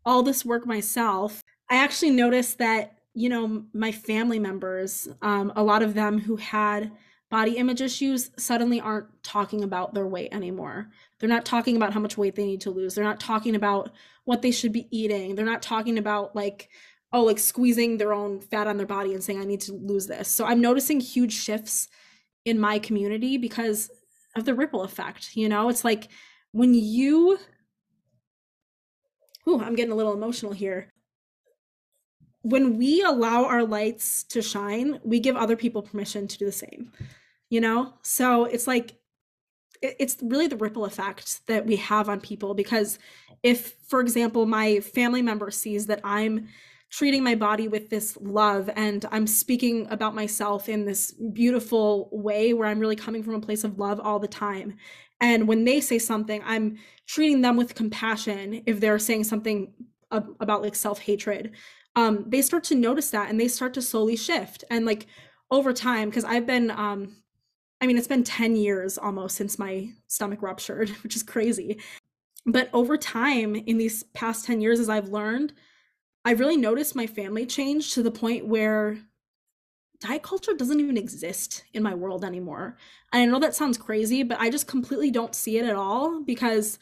all 0.05 0.23
this 0.23 0.43
work 0.43 0.65
myself, 0.65 1.41
I 1.69 1.77
actually 1.77 2.11
noticed 2.11 2.57
that, 2.59 2.97
you 3.13 3.29
know, 3.29 3.65
my 3.73 3.91
family 3.91 4.39
members, 4.39 5.07
um, 5.21 5.51
a 5.55 5.63
lot 5.63 5.83
of 5.83 5.93
them 5.93 6.19
who 6.19 6.37
had 6.37 6.91
body 7.29 7.57
image 7.57 7.81
issues 7.81 8.29
suddenly 8.37 8.79
aren't 8.79 9.07
talking 9.23 9.63
about 9.63 9.93
their 9.93 10.07
weight 10.07 10.33
anymore. 10.33 10.89
They're 11.19 11.29
not 11.29 11.45
talking 11.45 11.77
about 11.77 11.93
how 11.93 11.99
much 11.99 12.17
weight 12.17 12.35
they 12.35 12.45
need 12.45 12.61
to 12.61 12.71
lose. 12.71 12.93
They're 12.93 13.03
not 13.03 13.19
talking 13.19 13.55
about 13.55 13.91
what 14.25 14.41
they 14.41 14.51
should 14.51 14.73
be 14.73 14.87
eating. 14.91 15.35
They're 15.35 15.45
not 15.45 15.61
talking 15.61 15.97
about 15.97 16.35
like, 16.35 16.69
oh, 17.13 17.23
like 17.23 17.39
squeezing 17.39 17.97
their 17.97 18.13
own 18.13 18.41
fat 18.41 18.67
on 18.67 18.77
their 18.77 18.85
body 18.87 19.13
and 19.13 19.23
saying, 19.23 19.39
I 19.39 19.45
need 19.45 19.61
to 19.61 19.73
lose 19.73 20.07
this. 20.07 20.27
So 20.27 20.45
I'm 20.45 20.61
noticing 20.61 20.99
huge 20.99 21.33
shifts 21.33 21.87
in 22.45 22.59
my 22.59 22.79
community 22.79 23.37
because 23.37 23.89
of 24.35 24.45
the 24.45 24.53
ripple 24.53 24.83
effect. 24.83 25.35
You 25.35 25.49
know, 25.49 25.69
it's 25.69 25.83
like 25.85 26.09
when 26.51 26.73
you 26.73 27.39
oh, 29.47 29.59
I'm 29.59 29.75
getting 29.75 29.91
a 29.91 29.95
little 29.95 30.13
emotional 30.13 30.51
here. 30.51 30.90
When 32.43 32.77
we 32.77 33.01
allow 33.03 33.45
our 33.45 33.63
lights 33.63 34.23
to 34.25 34.41
shine, 34.41 34.99
we 35.03 35.19
give 35.19 35.35
other 35.35 35.55
people 35.55 35.81
permission 35.81 36.27
to 36.27 36.37
do 36.37 36.45
the 36.45 36.51
same. 36.51 36.91
You 37.49 37.61
know? 37.61 37.93
So 38.01 38.45
it's 38.45 38.67
like 38.67 38.95
it's 39.81 40.17
really 40.21 40.47
the 40.47 40.57
ripple 40.57 40.85
effect 40.85 41.45
that 41.47 41.65
we 41.65 41.75
have 41.75 42.07
on 42.07 42.19
people 42.19 42.53
because 42.53 42.99
if 43.43 43.75
for 43.87 43.99
example 43.99 44.45
my 44.45 44.79
family 44.79 45.21
member 45.21 45.49
sees 45.49 45.87
that 45.87 45.99
i'm 46.03 46.47
treating 46.89 47.23
my 47.23 47.35
body 47.35 47.67
with 47.67 47.89
this 47.89 48.17
love 48.21 48.69
and 48.75 49.05
i'm 49.11 49.25
speaking 49.25 49.87
about 49.89 50.13
myself 50.13 50.69
in 50.69 50.85
this 50.85 51.11
beautiful 51.33 52.09
way 52.11 52.53
where 52.53 52.67
i'm 52.67 52.79
really 52.79 52.95
coming 52.95 53.23
from 53.23 53.33
a 53.33 53.41
place 53.41 53.63
of 53.63 53.79
love 53.79 53.99
all 53.99 54.19
the 54.19 54.27
time 54.27 54.75
and 55.19 55.47
when 55.47 55.63
they 55.63 55.81
say 55.81 55.97
something 55.97 56.41
i'm 56.45 56.77
treating 57.07 57.41
them 57.41 57.57
with 57.57 57.75
compassion 57.75 58.61
if 58.65 58.79
they're 58.79 58.99
saying 58.99 59.23
something 59.23 59.73
about 60.11 60.61
like 60.61 60.75
self-hatred 60.75 61.51
um 61.95 62.25
they 62.27 62.41
start 62.41 62.63
to 62.63 62.75
notice 62.75 63.09
that 63.11 63.29
and 63.29 63.39
they 63.39 63.47
start 63.47 63.73
to 63.73 63.81
slowly 63.81 64.15
shift 64.15 64.63
and 64.69 64.85
like 64.85 65.07
over 65.49 65.73
time 65.73 66.09
because 66.09 66.23
i've 66.23 66.45
been 66.45 66.71
um 66.71 67.15
i 67.81 67.87
mean 67.87 67.97
it's 67.97 68.07
been 68.07 68.23
10 68.23 68.55
years 68.55 68.97
almost 68.97 69.35
since 69.35 69.59
my 69.59 69.89
stomach 70.07 70.41
ruptured 70.41 70.89
which 71.03 71.15
is 71.15 71.23
crazy 71.23 71.79
but 72.45 72.69
over 72.73 72.97
time 72.97 73.55
in 73.55 73.77
these 73.77 74.03
past 74.13 74.45
10 74.45 74.61
years 74.61 74.79
as 74.79 74.89
i've 74.89 75.09
learned 75.09 75.53
I've 76.23 76.39
really 76.39 76.57
noticed 76.57 76.95
my 76.95 77.07
family 77.07 77.45
change 77.45 77.93
to 77.93 78.03
the 78.03 78.11
point 78.11 78.45
where 78.45 78.97
diet 79.99 80.23
culture 80.23 80.53
doesn't 80.53 80.79
even 80.79 80.97
exist 80.97 81.63
in 81.73 81.83
my 81.83 81.93
world 81.95 82.23
anymore. 82.23 82.77
And 83.11 83.23
I 83.23 83.25
know 83.25 83.39
that 83.39 83.55
sounds 83.55 83.77
crazy, 83.77 84.23
but 84.23 84.39
I 84.39 84.49
just 84.49 84.67
completely 84.67 85.11
don't 85.11 85.35
see 85.35 85.57
it 85.57 85.65
at 85.65 85.75
all 85.75 86.21
because 86.23 86.79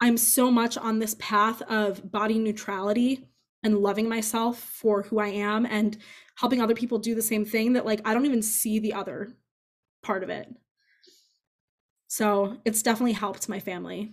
I'm 0.00 0.16
so 0.16 0.50
much 0.50 0.76
on 0.76 0.98
this 0.98 1.14
path 1.18 1.62
of 1.62 2.10
body 2.10 2.38
neutrality 2.38 3.28
and 3.62 3.78
loving 3.78 4.08
myself 4.08 4.58
for 4.58 5.02
who 5.02 5.18
I 5.18 5.28
am 5.28 5.66
and 5.66 5.96
helping 6.36 6.60
other 6.60 6.74
people 6.74 6.98
do 6.98 7.14
the 7.14 7.22
same 7.22 7.44
thing 7.44 7.74
that 7.74 7.86
like 7.86 8.00
I 8.04 8.14
don't 8.14 8.26
even 8.26 8.42
see 8.42 8.78
the 8.78 8.94
other 8.94 9.36
part 10.02 10.22
of 10.22 10.30
it. 10.30 10.52
So, 12.08 12.58
it's 12.66 12.82
definitely 12.82 13.12
helped 13.12 13.48
my 13.48 13.58
family. 13.58 14.12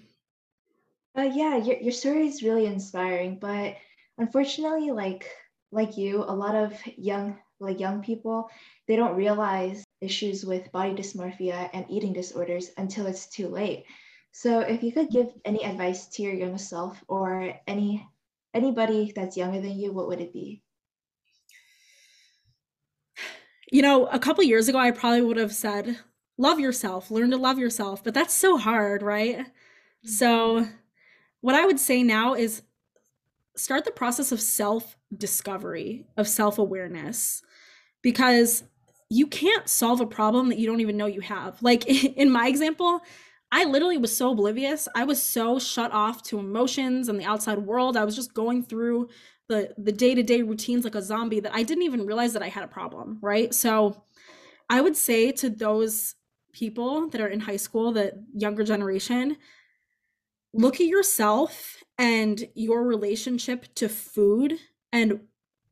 Uh, 1.18 1.30
yeah, 1.34 1.58
your, 1.58 1.78
your 1.82 1.92
story 1.92 2.28
is 2.28 2.44
really 2.44 2.66
inspiring, 2.66 3.38
but 3.40 3.76
unfortunately, 4.18 4.92
like 4.92 5.30
like 5.72 5.98
you, 5.98 6.24
a 6.24 6.34
lot 6.34 6.56
of 6.56 6.74
young 6.98 7.38
like 7.60 7.80
young 7.80 8.02
people, 8.02 8.50
they 8.88 8.96
don't 8.96 9.16
realize 9.16 9.84
issues 10.02 10.46
with 10.46 10.72
body 10.72 10.94
dysmorphia 10.94 11.70
and 11.74 11.86
eating 11.90 12.14
disorders 12.14 12.72
until 12.78 13.06
it's 13.06 13.28
too 13.28 13.48
late. 13.50 13.84
So 14.32 14.62
if 14.62 14.84
you 14.84 14.92
could 14.92 15.10
give 15.10 15.28
any 15.44 15.66
advice 15.66 16.08
to 16.08 16.22
your 16.22 16.34
younger 16.34 16.58
self 16.58 17.04
or 17.08 17.54
any 17.68 18.08
anybody 18.54 19.12
that's 19.16 19.38
younger 19.38 19.62
than 19.62 19.78
you, 19.78 19.92
what 19.92 20.08
would 20.08 20.22
it 20.22 20.34
be? 20.34 20.62
You 23.72 23.82
know, 23.82 24.08
a 24.08 24.20
couple 24.20 24.44
years 24.44 24.68
ago 24.68 24.80
I 24.80 24.92
probably 24.92 25.22
would 25.22 25.38
have 25.38 25.54
said, 25.54 26.00
love 26.38 26.60
yourself, 26.60 27.12
learn 27.12 27.32
to 27.32 27.38
love 27.38 27.60
yourself, 27.60 28.04
but 28.04 28.14
that's 28.14 28.34
so 28.34 28.58
hard, 28.58 29.04
right? 29.04 29.40
Mm-hmm. 29.40 30.10
So 30.10 30.68
what 31.42 31.56
I 31.56 31.66
would 31.66 31.80
say 31.80 32.02
now 32.02 32.34
is 32.34 32.64
start 33.56 33.86
the 33.86 33.92
process 33.92 34.32
of 34.32 34.42
self 34.42 34.98
discovery, 35.16 36.06
of 36.18 36.28
self 36.28 36.58
awareness, 36.58 37.44
because 38.02 38.64
you 39.10 39.28
can't 39.28 39.68
solve 39.68 40.02
a 40.02 40.06
problem 40.06 40.50
that 40.50 40.60
you 40.60 40.68
don't 40.68 40.82
even 40.82 40.98
know 40.98 41.06
you 41.06 41.22
have. 41.22 41.62
Like 41.62 41.86
in 41.88 42.32
my 42.32 42.48
example, 42.48 43.02
I 43.52 43.66
literally 43.66 43.98
was 43.98 44.16
so 44.16 44.32
oblivious. 44.32 44.88
I 44.94 45.04
was 45.04 45.22
so 45.22 45.60
shut 45.60 45.92
off 45.92 46.24
to 46.24 46.40
emotions 46.40 47.10
and 47.10 47.20
the 47.20 47.26
outside 47.26 47.58
world. 47.58 47.98
I 47.98 48.06
was 48.06 48.16
just 48.16 48.34
going 48.34 48.64
through 48.64 49.10
the 49.48 49.74
the 49.78 49.92
day-to-day 49.92 50.44
routines 50.44 50.84
like 50.84 50.96
a 50.96 51.02
zombie 51.02 51.40
that 51.40 51.56
I 51.56 51.64
didn't 51.64 51.84
even 51.84 52.06
realize 52.06 52.34
that 52.34 52.44
I 52.44 52.50
had 52.50 52.64
a 52.64 52.68
problem, 52.68 53.18
right? 53.22 53.54
So 53.54 54.04
I 54.70 54.82
would 54.82 54.96
say 54.96 55.32
to 55.34 55.50
those 55.50 56.16
people 56.54 57.10
that 57.10 57.22
are 57.22 57.28
in 57.28 57.40
high 57.40 57.58
school, 57.58 57.92
the 57.92 58.24
younger 58.34 58.64
generation, 58.64 59.38
look 60.54 60.76
at 60.76 60.88
yourself 60.88 61.84
and 61.98 62.48
your 62.54 62.84
relationship 62.84 63.66
to 63.76 63.90
food 63.90 64.54
and 64.92 65.22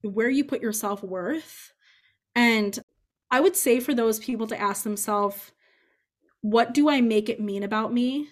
where 0.02 0.30
you 0.30 0.44
put 0.44 0.62
your 0.62 0.74
self-worth. 0.74 1.74
And 2.36 2.78
I 3.30 3.40
would 3.40 3.56
say 3.56 3.80
for 3.80 3.94
those 3.94 4.20
people 4.20 4.48
to 4.48 4.60
ask 4.60 4.84
themselves, 4.84 5.52
what 6.42 6.74
do 6.74 6.90
I 6.90 7.02
make 7.02 7.30
it 7.30 7.40
mean 7.40 7.64
about 7.64 7.94
me? 7.94 8.30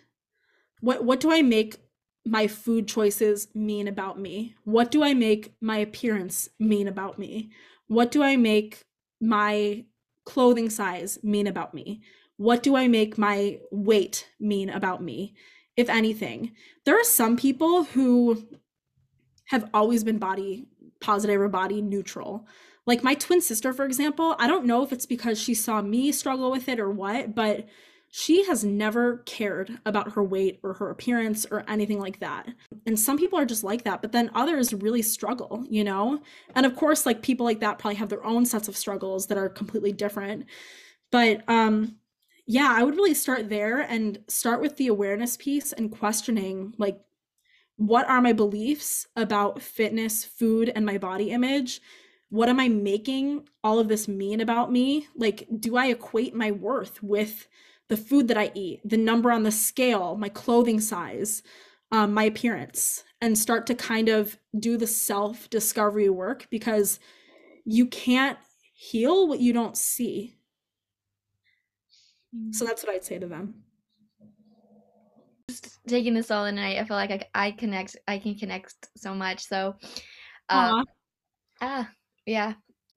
What 0.81 1.03
what 1.03 1.19
do 1.19 1.31
I 1.31 1.41
make 1.41 1.77
my 2.25 2.47
food 2.47 2.87
choices 2.87 3.47
mean 3.53 3.87
about 3.87 4.19
me? 4.19 4.55
What 4.63 4.91
do 4.91 5.03
I 5.03 5.13
make 5.13 5.53
my 5.61 5.77
appearance 5.77 6.49
mean 6.59 6.87
about 6.87 7.19
me? 7.19 7.51
What 7.87 8.11
do 8.11 8.23
I 8.23 8.35
make 8.35 8.83
my 9.21 9.85
clothing 10.25 10.69
size 10.69 11.19
mean 11.23 11.47
about 11.47 11.73
me? 11.73 12.01
What 12.37 12.63
do 12.63 12.75
I 12.75 12.87
make 12.87 13.17
my 13.17 13.59
weight 13.71 14.27
mean 14.39 14.69
about 14.69 15.01
me? 15.01 15.35
If 15.77 15.89
anything, 15.89 16.53
there 16.85 16.99
are 16.99 17.03
some 17.03 17.37
people 17.37 17.83
who 17.83 18.47
have 19.49 19.69
always 19.73 20.03
been 20.03 20.17
body 20.17 20.67
positive 20.99 21.39
or 21.39 21.49
body 21.49 21.81
neutral. 21.81 22.47
Like 22.87 23.03
my 23.03 23.13
twin 23.13 23.41
sister, 23.41 23.73
for 23.73 23.85
example, 23.85 24.35
I 24.39 24.47
don't 24.47 24.65
know 24.65 24.83
if 24.83 24.91
it's 24.91 25.05
because 25.05 25.39
she 25.39 25.53
saw 25.53 25.81
me 25.81 26.11
struggle 26.11 26.51
with 26.51 26.67
it 26.67 26.79
or 26.79 26.89
what, 26.89 27.35
but 27.35 27.67
she 28.09 28.45
has 28.45 28.63
never 28.63 29.17
cared 29.25 29.79
about 29.85 30.13
her 30.13 30.23
weight 30.23 30.59
or 30.63 30.73
her 30.73 30.89
appearance 30.89 31.45
or 31.51 31.65
anything 31.67 31.99
like 31.99 32.19
that. 32.19 32.47
And 32.85 32.97
some 32.99 33.17
people 33.17 33.37
are 33.37 33.45
just 33.45 33.63
like 33.63 33.83
that, 33.83 34.01
but 34.01 34.13
then 34.13 34.31
others 34.33 34.73
really 34.73 35.01
struggle, 35.01 35.65
you 35.69 35.83
know? 35.83 36.21
And 36.55 36.65
of 36.65 36.75
course, 36.75 37.05
like 37.05 37.21
people 37.21 37.45
like 37.45 37.59
that 37.59 37.77
probably 37.77 37.95
have 37.95 38.09
their 38.09 38.23
own 38.23 38.45
sets 38.45 38.67
of 38.67 38.77
struggles 38.77 39.27
that 39.27 39.37
are 39.37 39.49
completely 39.49 39.91
different. 39.91 40.45
But 41.11 41.43
um 41.49 41.97
yeah, 42.47 42.71
I 42.71 42.83
would 42.83 42.95
really 42.95 43.15
start 43.15 43.49
there 43.49 43.81
and 43.81 44.19
start 44.27 44.61
with 44.61 44.77
the 44.77 44.87
awareness 44.87 45.35
piece 45.35 45.73
and 45.73 45.91
questioning 45.91 46.73
like 46.77 46.99
what 47.77 48.07
are 48.07 48.21
my 48.21 48.33
beliefs 48.33 49.07
about 49.15 49.61
fitness, 49.61 50.23
food, 50.23 50.71
and 50.73 50.85
my 50.85 50.97
body 50.97 51.31
image? 51.31 51.81
What 52.29 52.49
am 52.49 52.59
I 52.59 52.69
making 52.69 53.47
all 53.63 53.79
of 53.79 53.87
this 53.87 54.07
mean 54.07 54.41
about 54.41 54.71
me? 54.71 55.07
Like, 55.15 55.47
do 55.59 55.75
I 55.75 55.87
equate 55.87 56.33
my 56.33 56.51
worth 56.51 57.03
with 57.03 57.47
the 57.87 57.97
food 57.97 58.27
that 58.27 58.37
I 58.37 58.51
eat, 58.53 58.81
the 58.83 58.97
number 58.97 59.31
on 59.31 59.43
the 59.43 59.51
scale, 59.51 60.15
my 60.17 60.29
clothing 60.29 60.79
size, 60.79 61.43
um, 61.91 62.13
my 62.13 62.23
appearance, 62.23 63.03
and 63.21 63.37
start 63.37 63.67
to 63.67 63.75
kind 63.75 64.09
of 64.09 64.37
do 64.57 64.77
the 64.77 64.87
self 64.87 65.49
discovery 65.49 66.09
work 66.09 66.47
because 66.49 66.99
you 67.63 67.85
can't 67.87 68.37
heal 68.73 69.27
what 69.27 69.39
you 69.39 69.53
don't 69.53 69.77
see. 69.77 70.37
So 72.51 72.65
mm. 72.65 72.67
that's 72.67 72.83
what 72.83 72.93
I'd 72.93 73.05
say 73.05 73.19
to 73.19 73.27
them. 73.27 73.63
Just 75.49 75.79
taking 75.87 76.13
this 76.13 76.31
all 76.31 76.45
in, 76.45 76.57
I, 76.57 76.79
I 76.79 76.85
feel 76.85 76.97
like 76.97 77.11
I, 77.11 77.47
I 77.47 77.51
connect, 77.51 77.95
I 78.07 78.17
can 78.17 78.35
connect 78.35 78.73
so 78.97 79.13
much. 79.13 79.45
So, 79.45 79.75
um, 80.49 80.85
ah, 81.61 81.89
yeah, 82.25 82.53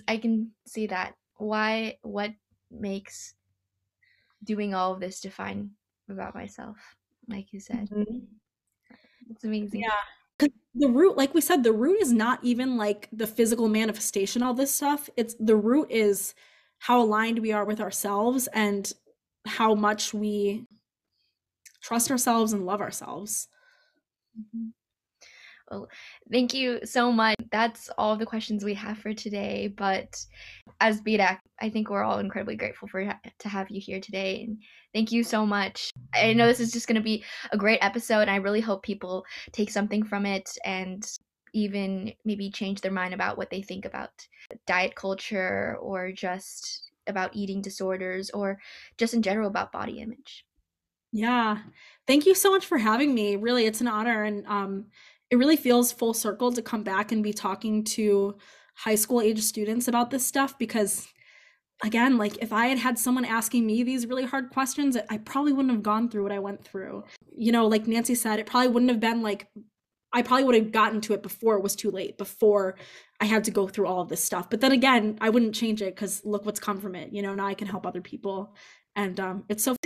I 0.06 0.16
can 0.16 0.52
see 0.66 0.86
that. 0.88 1.14
Why? 1.36 1.98
What 2.02 2.32
makes 2.70 3.34
doing 4.44 4.74
all 4.74 4.94
of 4.94 5.00
this 5.00 5.20
to 5.20 5.30
find 5.30 5.70
about 6.08 6.34
myself, 6.34 6.76
like 7.28 7.52
you 7.52 7.60
said. 7.60 7.88
Mm-hmm. 7.90 8.18
It's 9.30 9.44
amazing. 9.44 9.80
Yeah. 9.80 10.48
The 10.74 10.88
root, 10.88 11.16
like 11.16 11.34
we 11.34 11.40
said, 11.40 11.64
the 11.64 11.72
root 11.72 12.00
is 12.00 12.12
not 12.12 12.38
even 12.44 12.76
like 12.76 13.08
the 13.12 13.26
physical 13.26 13.68
manifestation, 13.68 14.42
all 14.42 14.54
this 14.54 14.72
stuff. 14.72 15.10
It's 15.16 15.34
the 15.40 15.56
root 15.56 15.90
is 15.90 16.34
how 16.78 17.02
aligned 17.02 17.40
we 17.40 17.50
are 17.50 17.64
with 17.64 17.80
ourselves 17.80 18.46
and 18.52 18.92
how 19.44 19.74
much 19.74 20.14
we 20.14 20.66
trust 21.82 22.10
ourselves 22.12 22.52
and 22.52 22.64
love 22.64 22.80
ourselves. 22.80 23.48
Mm-hmm. 24.38 24.68
Well, 25.70 25.88
thank 26.32 26.54
you 26.54 26.80
so 26.84 27.12
much. 27.12 27.36
That's 27.50 27.90
all 27.98 28.16
the 28.16 28.26
questions 28.26 28.64
we 28.64 28.74
have 28.74 28.98
for 28.98 29.12
today. 29.12 29.72
But 29.76 30.24
as 30.80 31.00
BDAC, 31.02 31.38
I 31.60 31.68
think 31.68 31.90
we're 31.90 32.04
all 32.04 32.18
incredibly 32.18 32.56
grateful 32.56 32.88
for 32.88 33.04
to 33.38 33.48
have 33.48 33.70
you 33.70 33.80
here 33.80 34.00
today. 34.00 34.44
And 34.44 34.62
thank 34.94 35.12
you 35.12 35.22
so 35.22 35.44
much. 35.44 35.90
I 36.14 36.32
know 36.32 36.46
this 36.46 36.60
is 36.60 36.72
just 36.72 36.86
going 36.86 36.96
to 36.96 37.02
be 37.02 37.24
a 37.52 37.58
great 37.58 37.80
episode, 37.82 38.22
and 38.22 38.30
I 38.30 38.36
really 38.36 38.60
hope 38.60 38.82
people 38.82 39.24
take 39.52 39.70
something 39.70 40.04
from 40.04 40.24
it 40.24 40.50
and 40.64 41.06
even 41.54 42.12
maybe 42.24 42.50
change 42.50 42.80
their 42.80 42.92
mind 42.92 43.14
about 43.14 43.36
what 43.36 43.50
they 43.50 43.62
think 43.62 43.84
about 43.84 44.10
diet 44.66 44.94
culture 44.94 45.76
or 45.80 46.12
just 46.12 46.90
about 47.06 47.34
eating 47.34 47.62
disorders 47.62 48.30
or 48.30 48.58
just 48.98 49.14
in 49.14 49.22
general 49.22 49.48
about 49.48 49.72
body 49.72 50.00
image. 50.00 50.44
Yeah. 51.10 51.58
Thank 52.06 52.26
you 52.26 52.34
so 52.34 52.50
much 52.50 52.66
for 52.66 52.78
having 52.78 53.14
me. 53.14 53.36
Really, 53.36 53.64
it's 53.64 53.80
an 53.80 53.88
honor. 53.88 54.24
And 54.24 54.46
um, 54.46 54.86
it 55.30 55.36
really 55.36 55.56
feels 55.56 55.92
full 55.92 56.14
circle 56.14 56.52
to 56.52 56.62
come 56.62 56.82
back 56.82 57.12
and 57.12 57.22
be 57.22 57.32
talking 57.32 57.84
to 57.84 58.36
high 58.74 58.94
school 58.94 59.20
age 59.20 59.42
students 59.42 59.88
about 59.88 60.10
this 60.10 60.26
stuff 60.26 60.58
because 60.58 61.08
again 61.82 62.16
like 62.16 62.36
if 62.40 62.52
i 62.52 62.66
had 62.66 62.78
had 62.78 62.98
someone 62.98 63.24
asking 63.24 63.66
me 63.66 63.82
these 63.82 64.06
really 64.06 64.24
hard 64.24 64.50
questions 64.50 64.96
i 65.10 65.18
probably 65.18 65.52
wouldn't 65.52 65.72
have 65.72 65.82
gone 65.82 66.08
through 66.08 66.22
what 66.22 66.32
i 66.32 66.38
went 66.38 66.64
through. 66.64 67.04
You 67.30 67.52
know 67.52 67.66
like 67.66 67.86
nancy 67.86 68.14
said 68.14 68.38
it 68.38 68.46
probably 68.46 68.68
wouldn't 68.68 68.90
have 68.90 69.00
been 69.00 69.22
like 69.22 69.48
i 70.12 70.22
probably 70.22 70.44
would 70.44 70.54
have 70.54 70.72
gotten 70.72 71.00
to 71.02 71.12
it 71.12 71.22
before 71.22 71.56
it 71.56 71.62
was 71.62 71.76
too 71.76 71.90
late 71.90 72.16
before 72.18 72.76
i 73.20 73.24
had 73.24 73.44
to 73.44 73.50
go 73.50 73.68
through 73.68 73.86
all 73.86 74.00
of 74.00 74.08
this 74.08 74.24
stuff. 74.24 74.48
But 74.48 74.60
then 74.60 74.72
again 74.72 75.18
i 75.20 75.28
wouldn't 75.30 75.54
change 75.54 75.82
it 75.82 75.94
because 75.94 76.24
look 76.24 76.46
what's 76.46 76.60
come 76.60 76.80
from 76.80 76.94
it. 76.94 77.12
You 77.12 77.22
know 77.22 77.34
now 77.34 77.46
i 77.46 77.54
can 77.54 77.68
help 77.68 77.86
other 77.86 78.00
people. 78.00 78.54
And 78.96 79.20
um, 79.20 79.44
it's 79.48 79.62
so 79.62 79.76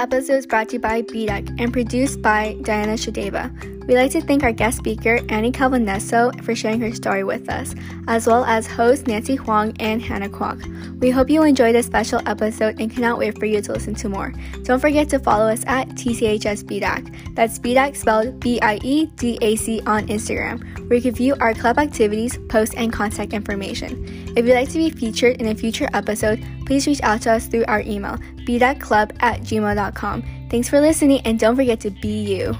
episode 0.00 0.32
is 0.32 0.46
brought 0.46 0.70
to 0.70 0.76
you 0.76 0.80
by 0.80 1.02
BDAC 1.02 1.60
and 1.60 1.74
produced 1.74 2.22
by 2.22 2.56
Diana 2.62 2.94
Shadeva. 2.94 3.50
We'd 3.90 3.96
like 3.96 4.12
to 4.12 4.20
thank 4.20 4.44
our 4.44 4.52
guest 4.52 4.78
speaker, 4.78 5.18
Annie 5.30 5.50
Calvaneso, 5.50 6.44
for 6.44 6.54
sharing 6.54 6.80
her 6.80 6.94
story 6.94 7.24
with 7.24 7.48
us, 7.48 7.74
as 8.06 8.24
well 8.24 8.44
as 8.44 8.68
host 8.68 9.08
Nancy 9.08 9.34
Huang 9.34 9.74
and 9.80 10.00
Hannah 10.00 10.28
Kwok. 10.28 11.00
We 11.00 11.10
hope 11.10 11.28
you 11.28 11.42
enjoyed 11.42 11.74
this 11.74 11.86
special 11.86 12.20
episode 12.24 12.80
and 12.80 12.88
cannot 12.88 13.18
wait 13.18 13.36
for 13.36 13.46
you 13.46 13.60
to 13.60 13.72
listen 13.72 13.96
to 13.96 14.08
more. 14.08 14.32
Don't 14.62 14.78
forget 14.78 15.08
to 15.08 15.18
follow 15.18 15.48
us 15.48 15.64
at 15.66 15.88
TCHS 15.88 16.62
BDAC. 16.62 17.34
That's 17.34 17.58
BDAC 17.58 17.96
spelled 17.96 18.38
B 18.38 18.60
I 18.60 18.78
E 18.84 19.06
D 19.06 19.36
A 19.42 19.56
C 19.56 19.80
on 19.86 20.06
Instagram, 20.06 20.88
where 20.88 20.94
you 20.94 21.02
can 21.02 21.14
view 21.16 21.34
our 21.40 21.52
club 21.52 21.76
activities, 21.76 22.38
posts, 22.48 22.76
and 22.76 22.92
contact 22.92 23.32
information. 23.32 24.06
If 24.36 24.46
you'd 24.46 24.54
like 24.54 24.68
to 24.68 24.78
be 24.78 24.90
featured 24.90 25.42
in 25.42 25.48
a 25.48 25.54
future 25.56 25.88
episode, 25.94 26.40
please 26.64 26.86
reach 26.86 27.02
out 27.02 27.22
to 27.22 27.32
us 27.32 27.48
through 27.48 27.64
our 27.66 27.80
email, 27.80 28.18
bdaclub 28.46 29.16
at 29.20 29.40
gmail.com. 29.40 30.22
Thanks 30.48 30.68
for 30.68 30.80
listening, 30.80 31.22
and 31.22 31.40
don't 31.40 31.56
forget 31.56 31.80
to 31.80 31.90
be 31.90 32.36
you. 32.36 32.56